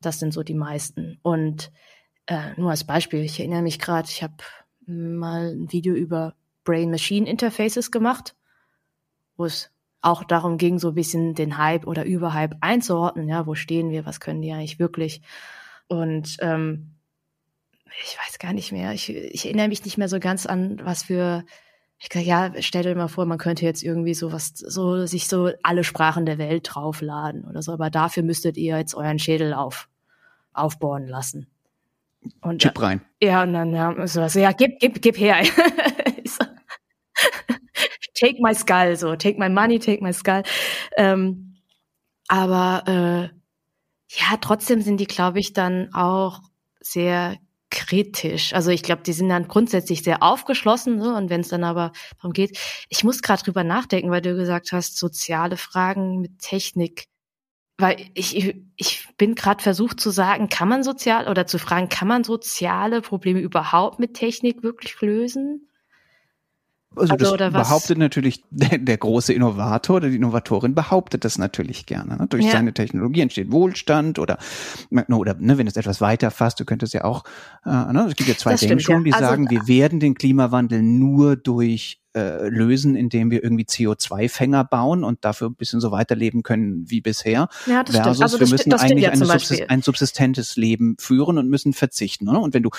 Das 0.00 0.20
sind 0.20 0.32
so 0.32 0.42
die 0.42 0.54
meisten. 0.54 1.18
Und 1.22 1.72
äh, 2.26 2.52
nur 2.56 2.70
als 2.70 2.84
Beispiel, 2.84 3.20
ich 3.20 3.40
erinnere 3.40 3.62
mich 3.62 3.80
gerade, 3.80 4.08
ich 4.08 4.22
habe 4.22 4.34
mal 4.86 5.52
ein 5.52 5.72
Video 5.72 5.94
über 5.94 6.34
Brain-Machine-Interfaces 6.64 7.90
gemacht, 7.90 8.34
wo 9.36 9.44
es 9.44 9.70
auch 10.02 10.24
darum 10.24 10.56
ging, 10.56 10.78
so 10.78 10.88
ein 10.88 10.94
bisschen 10.94 11.34
den 11.34 11.58
Hype 11.58 11.86
oder 11.86 12.04
Überhype 12.04 12.56
einzuordnen. 12.60 13.28
Ja, 13.28 13.46
wo 13.46 13.54
stehen 13.54 13.90
wir? 13.90 14.06
Was 14.06 14.20
können 14.20 14.42
die 14.42 14.52
eigentlich 14.52 14.78
wirklich? 14.78 15.20
Und 15.88 16.36
ähm, 16.40 16.94
ich 18.02 18.16
weiß 18.16 18.38
gar 18.38 18.52
nicht 18.52 18.72
mehr. 18.72 18.92
Ich, 18.92 19.10
ich 19.10 19.44
erinnere 19.44 19.68
mich 19.68 19.84
nicht 19.84 19.98
mehr 19.98 20.08
so 20.08 20.20
ganz 20.20 20.46
an, 20.46 20.80
was 20.84 21.04
für. 21.04 21.44
Ich 22.02 22.08
gesagt, 22.08 22.26
ja, 22.26 22.50
stell 22.60 22.82
dir 22.82 22.94
mal 22.94 23.08
vor, 23.08 23.26
man 23.26 23.36
könnte 23.36 23.66
jetzt 23.66 23.82
irgendwie 23.82 24.14
so 24.14 24.32
was, 24.32 24.54
so 24.54 25.04
sich 25.04 25.28
so 25.28 25.50
alle 25.62 25.84
Sprachen 25.84 26.24
der 26.24 26.38
Welt 26.38 26.66
draufladen 26.72 27.44
oder 27.44 27.60
so. 27.60 27.72
Aber 27.72 27.90
dafür 27.90 28.22
müsstet 28.22 28.56
ihr 28.56 28.78
jetzt 28.78 28.94
euren 28.94 29.18
Schädel 29.18 29.52
auf 29.52 29.90
aufbauen 30.54 31.06
lassen. 31.06 31.46
Und, 32.42 32.60
Chip 32.60 32.80
rein. 32.80 33.00
Ja, 33.22 33.42
und 33.42 33.52
dann 33.52 33.74
ja, 33.74 34.06
so, 34.06 34.20
also, 34.20 34.38
ja, 34.38 34.52
gib, 34.52 34.78
gib, 34.78 35.00
gib 35.00 35.18
her. 35.18 35.42
so, 36.24 36.44
take 38.14 38.36
my 38.40 38.54
skull, 38.54 38.96
so, 38.96 39.16
take 39.16 39.38
my 39.38 39.48
money, 39.48 39.78
take 39.78 40.02
my 40.02 40.12
skull. 40.12 40.42
Ähm, 40.96 41.56
aber 42.28 42.84
äh, 42.86 43.40
ja, 44.12 44.36
trotzdem 44.40 44.82
sind 44.82 44.98
die, 44.98 45.06
glaube 45.06 45.38
ich, 45.38 45.52
dann 45.52 45.92
auch 45.94 46.40
sehr 46.80 47.38
kritisch. 47.70 48.52
Also 48.52 48.70
ich 48.70 48.82
glaube, 48.82 49.02
die 49.02 49.12
sind 49.12 49.28
dann 49.28 49.48
grundsätzlich 49.48 50.02
sehr 50.02 50.22
aufgeschlossen. 50.22 50.96
Ne? 50.96 51.14
Und 51.14 51.30
wenn 51.30 51.40
es 51.40 51.48
dann 51.48 51.64
aber 51.64 51.92
darum 52.16 52.32
geht, 52.32 52.58
ich 52.88 53.04
muss 53.04 53.22
gerade 53.22 53.42
drüber 53.42 53.64
nachdenken, 53.64 54.10
weil 54.10 54.20
du 54.20 54.34
gesagt 54.34 54.72
hast, 54.72 54.98
soziale 54.98 55.56
Fragen 55.56 56.20
mit 56.20 56.40
Technik. 56.40 57.06
Weil 57.80 57.96
ich, 58.14 58.54
ich 58.76 59.08
bin 59.16 59.34
gerade 59.34 59.62
versucht 59.62 60.00
zu 60.00 60.10
sagen, 60.10 60.48
kann 60.48 60.68
man 60.68 60.82
sozial 60.82 61.28
oder 61.28 61.46
zu 61.46 61.58
fragen, 61.58 61.88
kann 61.88 62.08
man 62.08 62.24
soziale 62.24 63.00
Probleme 63.00 63.40
überhaupt 63.40 63.98
mit 63.98 64.14
Technik 64.14 64.62
wirklich 64.62 65.00
lösen? 65.00 65.66
Also, 66.96 67.12
also 67.12 67.36
das 67.36 67.52
behauptet 67.52 67.98
natürlich 67.98 68.42
der, 68.50 68.78
der, 68.78 68.96
große 68.96 69.32
Innovator 69.32 69.96
oder 69.96 70.08
die 70.08 70.16
Innovatorin 70.16 70.74
behauptet 70.74 71.24
das 71.24 71.38
natürlich 71.38 71.86
gerne. 71.86 72.16
Ne? 72.16 72.26
Durch 72.28 72.44
ja. 72.44 72.50
seine 72.50 72.74
Technologie 72.74 73.20
entsteht 73.20 73.52
Wohlstand 73.52 74.18
oder 74.18 74.38
oder 74.90 75.36
ne, 75.38 75.56
wenn 75.56 75.68
es 75.68 75.76
etwas 75.76 76.00
weiter 76.00 76.32
fasst, 76.32 76.58
du 76.58 76.64
könntest 76.64 76.92
ja 76.92 77.04
auch, 77.04 77.22
äh, 77.64 77.70
ne, 77.70 78.06
es 78.08 78.16
gibt 78.16 78.28
ja 78.28 78.36
zwei 78.36 78.56
Denkungen, 78.56 79.02
ja. 79.02 79.04
die 79.04 79.12
also, 79.12 79.24
sagen, 79.24 79.50
wir 79.50 79.68
werden 79.68 80.00
den 80.00 80.14
Klimawandel 80.14 80.82
nur 80.82 81.36
durch 81.36 82.00
äh, 82.14 82.48
lösen, 82.48 82.96
indem 82.96 83.30
wir 83.30 83.44
irgendwie 83.44 83.64
CO2-Fänger 83.64 84.64
bauen 84.64 85.04
und 85.04 85.24
dafür 85.24 85.48
ein 85.48 85.54
bisschen 85.54 85.80
so 85.80 85.92
weiterleben 85.92 86.42
können 86.42 86.90
wie 86.90 87.00
bisher. 87.00 87.48
Ja, 87.66 87.84
das 87.84 87.96
versus 87.96 88.20
also 88.20 88.40
wir 88.40 88.48
müssen 88.48 88.72
eigentlich 88.72 89.04
ja 89.04 89.14
Subsist 89.14 89.70
ein 89.70 89.82
subsistentes 89.82 90.56
Leben 90.56 90.96
führen 90.98 91.38
und 91.38 91.48
müssen 91.48 91.72
verzichten. 91.72 92.24
Ne? 92.24 92.38
Und 92.38 92.52
wenn 92.52 92.64
du 92.64 92.70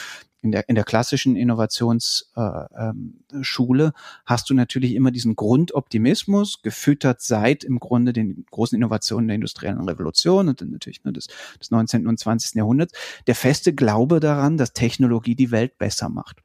in 0.41 0.51
der, 0.51 0.67
in 0.67 0.75
der 0.75 0.83
klassischen 0.83 1.35
Innovationsschule 1.35 3.83
äh, 3.83 3.87
ähm, 3.87 3.93
hast 4.25 4.49
du 4.49 4.53
natürlich 4.53 4.95
immer 4.95 5.11
diesen 5.11 5.35
Grundoptimismus, 5.35 6.61
gefüttert 6.61 7.21
seit 7.21 7.63
im 7.63 7.79
Grunde 7.79 8.11
den 8.11 8.45
großen 8.51 8.75
Innovationen 8.75 9.27
der 9.27 9.35
industriellen 9.35 9.87
Revolution 9.87 10.49
und 10.49 10.61
dann 10.61 10.71
natürlich 10.71 11.03
ne, 11.03 11.13
des, 11.13 11.27
des 11.59 11.71
19. 11.71 12.07
und 12.07 12.19
20. 12.19 12.55
Jahrhunderts, 12.55 12.93
der 13.27 13.35
feste 13.35 13.73
Glaube 13.73 14.19
daran, 14.19 14.57
dass 14.57 14.73
Technologie 14.73 15.35
die 15.35 15.51
Welt 15.51 15.77
besser 15.77 16.09
macht. 16.09 16.41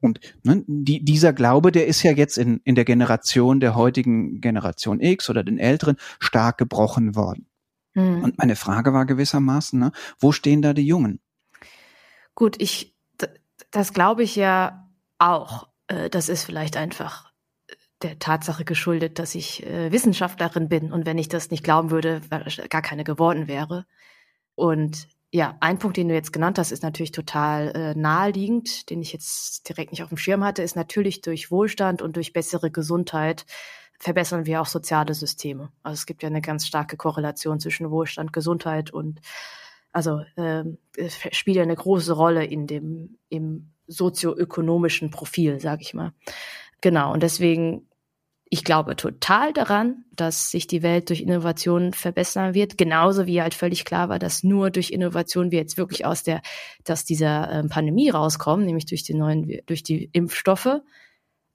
Und 0.00 0.20
ne, 0.42 0.64
die, 0.66 1.04
dieser 1.04 1.32
Glaube, 1.32 1.72
der 1.72 1.86
ist 1.86 2.02
ja 2.02 2.12
jetzt 2.12 2.38
in, 2.38 2.60
in 2.64 2.74
der 2.74 2.84
Generation 2.84 3.60
der 3.60 3.74
heutigen 3.74 4.40
Generation 4.40 5.00
X 5.00 5.30
oder 5.30 5.44
den 5.44 5.58
Älteren 5.58 5.96
stark 6.18 6.58
gebrochen 6.58 7.14
worden. 7.14 7.46
Mhm. 7.94 8.24
Und 8.24 8.38
meine 8.38 8.56
Frage 8.56 8.92
war 8.92 9.06
gewissermaßen, 9.06 9.78
ne, 9.78 9.92
wo 10.18 10.32
stehen 10.32 10.62
da 10.62 10.72
die 10.72 10.86
Jungen? 10.86 11.20
Gut, 12.34 12.60
ich, 12.60 12.96
das 13.70 13.92
glaube 13.92 14.22
ich 14.22 14.36
ja 14.36 14.88
auch. 15.18 15.68
Äh, 15.88 16.10
das 16.10 16.28
ist 16.28 16.44
vielleicht 16.44 16.76
einfach 16.76 17.30
der 18.02 18.18
Tatsache 18.18 18.64
geschuldet, 18.64 19.18
dass 19.18 19.34
ich 19.34 19.66
äh, 19.66 19.92
Wissenschaftlerin 19.92 20.68
bin 20.68 20.92
und 20.92 21.04
wenn 21.04 21.18
ich 21.18 21.28
das 21.28 21.50
nicht 21.50 21.62
glauben 21.62 21.90
würde, 21.90 22.22
gar 22.70 22.82
keine 22.82 23.04
geworden 23.04 23.46
wäre. 23.46 23.84
Und 24.54 25.08
ja, 25.32 25.56
ein 25.60 25.78
Punkt, 25.78 25.96
den 25.96 26.08
du 26.08 26.14
jetzt 26.14 26.32
genannt 26.32 26.58
hast, 26.58 26.72
ist 26.72 26.82
natürlich 26.82 27.12
total 27.12 27.68
äh, 27.76 27.94
naheliegend, 27.94 28.90
den 28.90 29.00
ich 29.00 29.12
jetzt 29.12 29.68
direkt 29.68 29.92
nicht 29.92 30.02
auf 30.02 30.08
dem 30.08 30.18
Schirm 30.18 30.42
hatte, 30.42 30.62
ist 30.62 30.74
natürlich 30.74 31.20
durch 31.20 31.50
Wohlstand 31.50 32.02
und 32.02 32.16
durch 32.16 32.32
bessere 32.32 32.70
Gesundheit 32.70 33.46
verbessern 34.00 34.46
wir 34.46 34.60
auch 34.60 34.66
soziale 34.66 35.14
Systeme. 35.14 35.70
Also 35.82 35.94
es 35.94 36.06
gibt 36.06 36.22
ja 36.22 36.28
eine 36.28 36.40
ganz 36.40 36.66
starke 36.66 36.96
Korrelation 36.96 37.60
zwischen 37.60 37.90
Wohlstand, 37.90 38.32
Gesundheit 38.32 38.90
und 38.90 39.20
also 39.92 40.20
äh, 40.36 40.64
spielt 41.30 41.56
ja 41.56 41.62
eine 41.62 41.76
große 41.76 42.12
Rolle 42.12 42.44
in 42.44 42.66
dem 42.66 43.18
im 43.28 43.72
sozioökonomischen 43.86 45.10
Profil, 45.10 45.60
sage 45.60 45.82
ich 45.82 45.94
mal. 45.94 46.12
Genau 46.80 47.12
und 47.12 47.22
deswegen 47.22 47.86
ich 48.52 48.64
glaube 48.64 48.96
total 48.96 49.52
daran, 49.52 50.04
dass 50.16 50.50
sich 50.50 50.66
die 50.66 50.82
Welt 50.82 51.08
durch 51.08 51.20
Innovation 51.20 51.92
verbessern 51.92 52.52
wird, 52.52 52.76
genauso 52.76 53.26
wie 53.26 53.40
halt 53.40 53.54
völlig 53.54 53.84
klar 53.84 54.08
war, 54.08 54.18
dass 54.18 54.42
nur 54.42 54.70
durch 54.70 54.90
Innovation 54.90 55.52
wir 55.52 55.60
jetzt 55.60 55.78
wirklich 55.78 56.04
aus 56.04 56.24
der, 56.24 56.42
dass 56.82 57.04
dieser 57.04 57.48
ähm, 57.52 57.68
Pandemie 57.68 58.10
rauskommen, 58.10 58.66
nämlich 58.66 58.86
durch 58.86 59.04
die 59.04 59.14
neuen, 59.14 59.60
durch 59.66 59.84
die 59.84 60.10
Impfstoffe. 60.12 60.80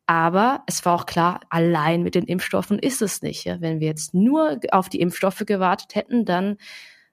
Aber 0.05 0.63
es 0.67 0.85
war 0.85 0.95
auch 0.95 1.05
klar, 1.05 1.41
allein 1.49 2.01
mit 2.01 2.15
den 2.15 2.25
Impfstoffen 2.25 2.79
ist 2.79 3.01
es 3.01 3.21
nicht. 3.21 3.43
Ja? 3.43 3.59
Wenn 3.59 3.81
wir 3.81 3.87
jetzt 3.87 4.13
nur 4.13 4.61
auf 4.71 4.87
die 4.87 5.01
Impfstoffe 5.01 5.43
gewartet 5.45 5.95
hätten, 5.95 6.23
dann 6.23 6.57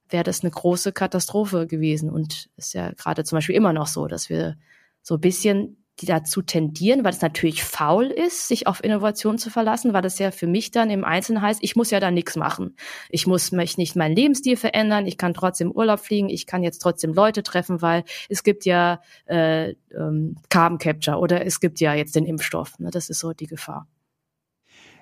wäre 0.08 0.22
das 0.22 0.42
eine 0.42 0.52
große 0.52 0.92
Katastrophe 0.92 1.66
gewesen. 1.66 2.08
Und 2.08 2.50
ist 2.56 2.74
ja 2.74 2.92
gerade 2.92 3.24
zum 3.24 3.36
Beispiel 3.36 3.56
immer 3.56 3.72
noch 3.72 3.88
so, 3.88 4.06
dass 4.06 4.28
wir 4.28 4.56
so 5.02 5.14
ein 5.14 5.20
bisschen 5.20 5.81
die 6.01 6.07
dazu 6.07 6.43
tendieren, 6.43 7.05
weil 7.05 7.12
es 7.12 7.20
natürlich 7.20 7.62
faul 7.62 8.07
ist, 8.07 8.49
sich 8.49 8.66
auf 8.66 8.82
Innovation 8.82 9.38
zu 9.38 9.51
verlassen, 9.51 9.93
weil 9.93 10.03
das 10.03 10.18
ja 10.18 10.30
für 10.30 10.47
mich 10.47 10.70
dann 10.70 10.90
im 10.90 11.05
Einzelnen 11.05 11.43
heißt, 11.43 11.61
ich 11.62 11.76
muss 11.76 11.90
ja 11.90 12.01
da 12.01 12.11
nichts 12.11 12.34
machen. 12.36 12.76
Ich 13.11 13.26
muss 13.26 13.53
mich 13.53 13.78
nicht 13.78 13.95
meinen 13.95 14.16
Lebensstil 14.16 14.57
verändern, 14.57 15.07
ich 15.07 15.18
kann 15.18 15.34
trotzdem 15.34 15.70
Urlaub 15.70 16.01
fliegen, 16.01 16.28
ich 16.28 16.47
kann 16.47 16.62
jetzt 16.62 16.78
trotzdem 16.78 17.12
Leute 17.12 17.43
treffen, 17.43 17.82
weil 17.82 18.05
es 18.28 18.43
gibt 18.43 18.64
ja 18.64 19.01
äh, 19.26 19.74
ähm, 19.95 20.36
Carbon 20.49 20.78
Capture 20.78 21.18
oder 21.18 21.45
es 21.47 21.61
gibt 21.61 21.78
ja 21.80 21.95
jetzt 21.95 22.16
den 22.16 22.24
Impfstoff. 22.24 22.78
Ne? 22.78 22.90
Das 22.90 23.11
ist 23.11 23.20
so 23.20 23.32
die 23.32 23.47
Gefahr. 23.47 23.86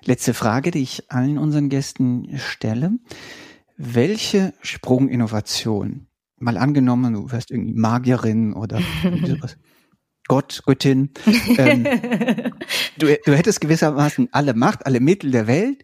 Letzte 0.03 0.33
Frage, 0.33 0.71
die 0.71 0.81
ich 0.81 1.11
allen 1.11 1.37
unseren 1.37 1.69
Gästen 1.69 2.37
stelle. 2.37 2.91
Welche 3.77 4.53
Sprunginnovation, 4.61 6.07
mal 6.37 6.57
angenommen, 6.57 7.13
du 7.13 7.31
wärst 7.31 7.51
irgendwie 7.51 7.73
Magierin 7.73 8.53
oder 8.53 8.79
sowas, 9.25 9.57
Gott, 10.27 10.61
Göttin. 10.65 11.11
Ähm, 11.57 11.83
du, 12.97 13.17
du 13.25 13.35
hättest 13.35 13.59
gewissermaßen 13.61 14.29
alle 14.31 14.53
Macht, 14.53 14.85
alle 14.85 14.99
Mittel 14.99 15.31
der 15.31 15.47
Welt, 15.47 15.83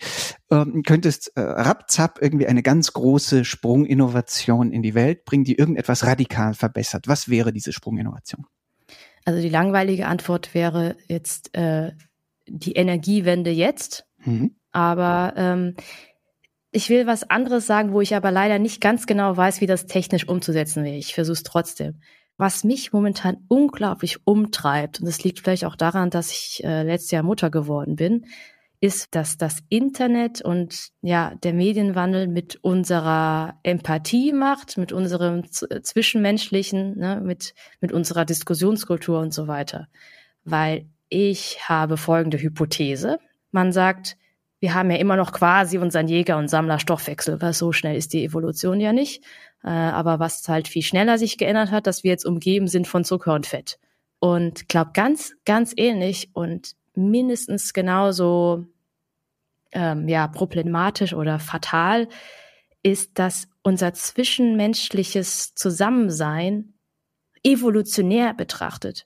ähm, 0.51 0.83
könntest 0.85 1.35
äh, 1.35 1.41
rapzapp 1.41 2.19
irgendwie 2.21 2.47
eine 2.47 2.63
ganz 2.63 2.93
große 2.93 3.43
Sprunginnovation 3.45 4.71
in 4.71 4.81
die 4.81 4.93
Welt 4.93 5.25
bringen, 5.25 5.43
die 5.43 5.57
irgendetwas 5.57 6.05
radikal 6.05 6.53
verbessert. 6.53 7.07
Was 7.07 7.29
wäre 7.29 7.51
diese 7.51 7.73
Sprunginnovation? 7.73 8.45
Also 9.25 9.41
die 9.41 9.49
langweilige 9.49 10.07
Antwort 10.07 10.53
wäre 10.53 10.95
jetzt 11.07 11.53
äh, 11.53 11.91
die 12.47 12.73
Energiewende 12.73 13.51
jetzt. 13.51 14.05
Mhm. 14.23 14.55
Aber 14.71 15.33
ähm, 15.35 15.75
ich 16.71 16.89
will 16.89 17.07
was 17.07 17.29
anderes 17.29 17.65
sagen, 17.65 17.91
wo 17.91 18.01
ich 18.01 18.15
aber 18.15 18.31
leider 18.31 18.59
nicht 18.59 18.81
ganz 18.81 19.05
genau 19.05 19.35
weiß, 19.35 19.61
wie 19.61 19.67
das 19.67 19.88
technisch 19.88 20.27
umzusetzen 20.27 20.83
wäre. 20.83 20.95
Ich 20.95 21.13
versuche 21.13 21.33
es 21.33 21.43
trotzdem. 21.43 22.01
Was 22.38 22.63
mich 22.63 22.93
momentan 22.93 23.38
unglaublich 23.47 24.19
umtreibt, 24.25 24.99
und 24.99 25.07
das 25.07 25.23
liegt 25.23 25.39
vielleicht 25.39 25.65
auch 25.65 25.75
daran, 25.75 26.09
dass 26.09 26.31
ich 26.31 26.63
äh, 26.63 26.83
letztes 26.83 27.11
Jahr 27.11 27.23
Mutter 27.23 27.49
geworden 27.49 27.95
bin, 27.95 28.25
ist, 28.79 29.15
dass 29.15 29.38
das 29.38 29.63
Internet 29.69 30.41
und 30.41 30.89
ja, 31.01 31.33
der 31.41 31.53
Medienwandel 31.53 32.27
mit 32.27 32.57
unserer 32.57 33.59
Empathie 33.63 34.33
macht, 34.33 34.77
mit 34.77 34.91
unserem 34.91 35.43
äh, 35.69 35.81
Zwischenmenschlichen, 35.81 36.95
ne, 36.97 37.19
mit, 37.23 37.55
mit 37.81 37.91
unserer 37.91 38.23
Diskussionskultur 38.23 39.19
und 39.19 39.33
so 39.33 39.47
weiter. 39.47 39.88
Weil 40.43 40.85
ich 41.09 41.67
habe 41.67 41.97
folgende 41.97 42.38
Hypothese. 42.38 43.17
Man 43.51 43.71
sagt, 43.71 44.15
wir 44.59 44.73
haben 44.73 44.91
ja 44.91 44.97
immer 44.97 45.15
noch 45.15 45.31
quasi 45.31 45.77
unseren 45.77 46.07
Jäger- 46.07 46.38
und 46.38 46.47
Sammlerstoffwechsel, 46.47 47.41
weil 47.41 47.53
so 47.53 47.71
schnell 47.71 47.95
ist 47.95 48.13
die 48.13 48.23
Evolution 48.23 48.79
ja 48.79 48.93
nicht. 48.93 49.23
Äh, 49.64 49.70
aber 49.70 50.20
was 50.20 50.47
halt 50.47 50.68
viel 50.68 50.84
schneller 50.84 51.18
sich 51.18 51.38
geändert 51.38 51.72
hat, 51.72 51.88
dass 51.88 52.03
wir 52.03 52.12
jetzt 52.12 52.26
umgeben 52.26 52.68
sind 52.68 52.88
von 52.88 53.03
Zucker 53.03 53.34
und 53.34 53.45
Fett. 53.45 53.80
Und 54.20 54.68
glaub 54.70 54.93
ganz, 54.93 55.34
ganz 55.45 55.74
ähnlich 55.76 56.30
und 56.34 56.74
mindestens 56.95 57.74
genauso 57.74 58.66
ähm, 59.72 60.08
ja 60.08 60.28
problematisch 60.28 61.14
oder 61.14 61.39
fatal 61.39 62.08
ist, 62.82 63.20
dass 63.20 63.47
unser 63.64 63.93
zwischenmenschliches 63.93 65.53
Zusammensein 65.53 66.74
evolutionär 67.43 68.34
betrachtet 68.34 69.05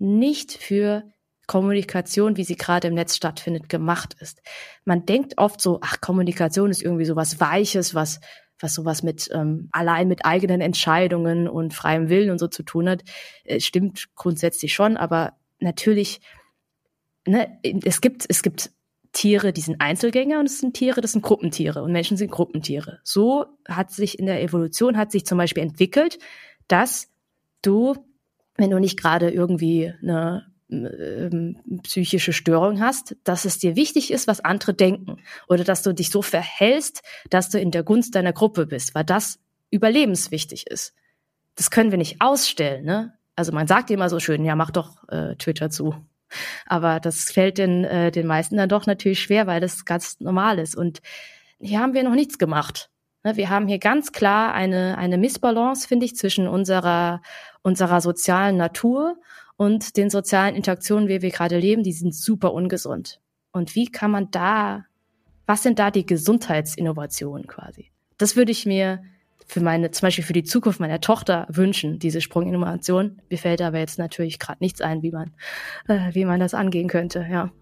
nicht 0.00 0.52
für 0.52 1.04
Kommunikation, 1.46 2.36
wie 2.36 2.44
sie 2.44 2.56
gerade 2.56 2.88
im 2.88 2.94
Netz 2.94 3.16
stattfindet, 3.16 3.68
gemacht 3.68 4.14
ist. 4.20 4.40
Man 4.84 5.04
denkt 5.04 5.36
oft 5.36 5.60
so, 5.60 5.78
ach, 5.82 6.00
Kommunikation 6.00 6.70
ist 6.70 6.82
irgendwie 6.82 7.04
so 7.04 7.16
was 7.16 7.40
Weiches, 7.40 7.94
was, 7.94 8.20
was 8.60 8.74
sowas 8.74 9.02
mit 9.02 9.28
ähm, 9.32 9.68
allein 9.72 10.08
mit 10.08 10.24
eigenen 10.24 10.60
Entscheidungen 10.60 11.48
und 11.48 11.74
freiem 11.74 12.08
Willen 12.08 12.30
und 12.30 12.38
so 12.38 12.48
zu 12.48 12.62
tun 12.62 12.88
hat. 12.88 13.02
Äh, 13.44 13.60
stimmt 13.60 14.08
grundsätzlich 14.14 14.74
schon, 14.74 14.96
aber 14.96 15.34
natürlich, 15.58 16.20
ne, 17.26 17.58
es 17.62 18.00
gibt, 18.00 18.26
es 18.28 18.42
gibt 18.42 18.70
Tiere, 19.12 19.52
die 19.52 19.60
sind 19.60 19.80
Einzelgänger 19.80 20.38
und 20.38 20.46
es 20.46 20.60
sind 20.60 20.74
Tiere, 20.74 21.00
das 21.00 21.12
sind 21.12 21.22
Gruppentiere 21.22 21.82
und 21.82 21.92
Menschen 21.92 22.16
sind 22.16 22.30
Gruppentiere. 22.30 23.00
So 23.02 23.46
hat 23.66 23.90
sich 23.90 24.18
in 24.18 24.26
der 24.26 24.42
Evolution 24.42 24.96
hat 24.96 25.10
sich 25.10 25.26
zum 25.26 25.38
Beispiel 25.38 25.62
entwickelt, 25.62 26.18
dass 26.68 27.08
du, 27.62 27.96
wenn 28.56 28.70
du 28.70 28.78
nicht 28.78 28.98
gerade 28.98 29.30
irgendwie 29.30 29.92
eine 30.00 30.49
ähm, 30.70 31.56
psychische 31.82 32.32
Störung 32.32 32.80
hast, 32.80 33.16
dass 33.24 33.44
es 33.44 33.58
dir 33.58 33.76
wichtig 33.76 34.12
ist, 34.12 34.26
was 34.26 34.40
andere 34.40 34.74
denken 34.74 35.18
oder 35.48 35.64
dass 35.64 35.82
du 35.82 35.92
dich 35.92 36.10
so 36.10 36.22
verhältst, 36.22 37.02
dass 37.28 37.50
du 37.50 37.58
in 37.58 37.70
der 37.70 37.82
Gunst 37.82 38.14
deiner 38.14 38.32
Gruppe 38.32 38.66
bist, 38.66 38.94
weil 38.94 39.04
das 39.04 39.38
überlebenswichtig 39.70 40.66
ist. 40.66 40.94
Das 41.56 41.70
können 41.70 41.90
wir 41.90 41.98
nicht 41.98 42.20
ausstellen, 42.20 42.84
ne? 42.84 43.14
Also 43.36 43.52
man 43.52 43.66
sagt 43.66 43.90
immer 43.90 44.10
so 44.10 44.20
schön, 44.20 44.44
ja, 44.44 44.54
mach 44.54 44.70
doch 44.70 45.08
äh, 45.08 45.34
Twitter 45.36 45.70
zu. 45.70 45.94
Aber 46.66 47.00
das 47.00 47.24
fällt 47.24 47.58
den, 47.58 47.84
äh, 47.84 48.10
den 48.10 48.26
meisten 48.26 48.56
dann 48.56 48.68
doch 48.68 48.86
natürlich 48.86 49.20
schwer, 49.20 49.46
weil 49.46 49.60
das 49.60 49.84
ganz 49.84 50.20
normal 50.20 50.58
ist. 50.58 50.76
Und 50.76 51.00
hier 51.58 51.80
haben 51.80 51.94
wir 51.94 52.02
noch 52.02 52.14
nichts 52.14 52.38
gemacht. 52.38 52.90
Ne, 53.22 53.36
wir 53.36 53.50
haben 53.50 53.68
hier 53.68 53.78
ganz 53.78 54.12
klar 54.12 54.54
eine, 54.54 54.96
eine 54.98 55.18
Missbalance, 55.18 55.86
finde 55.86 56.06
ich, 56.06 56.16
zwischen 56.16 56.48
unserer, 56.48 57.22
unserer 57.62 58.00
sozialen 58.00 58.56
Natur 58.56 59.16
und 59.60 59.98
den 59.98 60.08
sozialen 60.08 60.56
Interaktionen, 60.56 61.06
wie 61.10 61.20
wir 61.20 61.30
gerade 61.30 61.58
leben, 61.58 61.82
die 61.82 61.92
sind 61.92 62.14
super 62.14 62.54
ungesund. 62.54 63.20
Und 63.52 63.74
wie 63.74 63.84
kann 63.84 64.10
man 64.10 64.30
da, 64.30 64.86
was 65.44 65.62
sind 65.62 65.78
da 65.78 65.90
die 65.90 66.06
Gesundheitsinnovationen 66.06 67.46
quasi? 67.46 67.90
Das 68.16 68.36
würde 68.36 68.52
ich 68.52 68.64
mir 68.64 69.02
für 69.46 69.60
meine, 69.60 69.90
zum 69.90 70.06
Beispiel 70.06 70.24
für 70.24 70.32
die 70.32 70.44
Zukunft 70.44 70.80
meiner 70.80 71.02
Tochter 71.02 71.46
wünschen, 71.50 71.98
diese 71.98 72.22
Sprunginnovation. 72.22 73.20
Mir 73.28 73.36
fällt 73.36 73.60
aber 73.60 73.78
jetzt 73.78 73.98
natürlich 73.98 74.38
gerade 74.38 74.64
nichts 74.64 74.80
ein, 74.80 75.02
wie 75.02 75.10
man, 75.10 75.32
äh, 75.88 76.14
wie 76.14 76.24
man 76.24 76.40
das 76.40 76.54
angehen 76.54 76.88
könnte, 76.88 77.28
ja. 77.30 77.52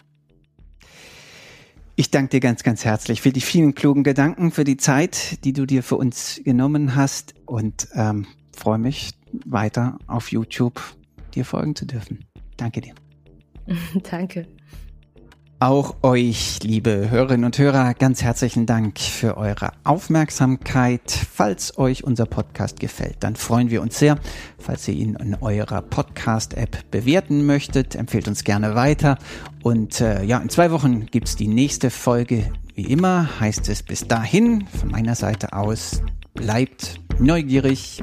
Ich 1.96 2.12
danke 2.12 2.30
dir 2.30 2.40
ganz, 2.40 2.62
ganz 2.62 2.84
herzlich 2.84 3.22
für 3.22 3.32
die 3.32 3.40
vielen 3.40 3.74
klugen 3.74 4.04
Gedanken, 4.04 4.52
für 4.52 4.62
die 4.62 4.76
Zeit, 4.76 5.44
die 5.44 5.52
du 5.52 5.66
dir 5.66 5.82
für 5.82 5.96
uns 5.96 6.40
genommen 6.44 6.94
hast 6.94 7.34
und 7.44 7.88
ähm, 7.94 8.24
freue 8.56 8.78
mich 8.78 9.14
weiter 9.44 9.98
auf 10.06 10.30
YouTube 10.30 10.80
dir 11.30 11.44
folgen 11.44 11.74
zu 11.74 11.86
dürfen. 11.86 12.24
Danke 12.56 12.80
dir. 12.80 12.94
Danke. 14.10 14.46
Auch 15.60 15.96
euch, 16.04 16.60
liebe 16.62 17.10
Hörerinnen 17.10 17.44
und 17.44 17.58
Hörer, 17.58 17.92
ganz 17.94 18.22
herzlichen 18.22 18.64
Dank 18.64 19.00
für 19.00 19.36
eure 19.36 19.72
Aufmerksamkeit. 19.82 21.10
Falls 21.10 21.76
euch 21.78 22.04
unser 22.04 22.26
Podcast 22.26 22.78
gefällt, 22.78 23.16
dann 23.20 23.34
freuen 23.34 23.68
wir 23.68 23.82
uns 23.82 23.98
sehr. 23.98 24.20
Falls 24.60 24.86
ihr 24.86 24.94
ihn 24.94 25.16
in 25.16 25.34
eurer 25.34 25.82
Podcast-App 25.82 26.92
bewerten 26.92 27.44
möchtet, 27.44 27.96
empfehlt 27.96 28.28
uns 28.28 28.44
gerne 28.44 28.76
weiter. 28.76 29.18
Und 29.64 30.00
äh, 30.00 30.22
ja, 30.22 30.38
in 30.38 30.48
zwei 30.48 30.70
Wochen 30.70 31.06
gibt's 31.06 31.34
die 31.34 31.48
nächste 31.48 31.90
Folge. 31.90 32.52
Wie 32.76 32.86
immer 32.86 33.40
heißt 33.40 33.68
es 33.68 33.82
bis 33.82 34.06
dahin 34.06 34.64
von 34.68 34.92
meiner 34.92 35.16
Seite 35.16 35.54
aus, 35.54 36.02
bleibt 36.34 37.00
neugierig, 37.18 38.00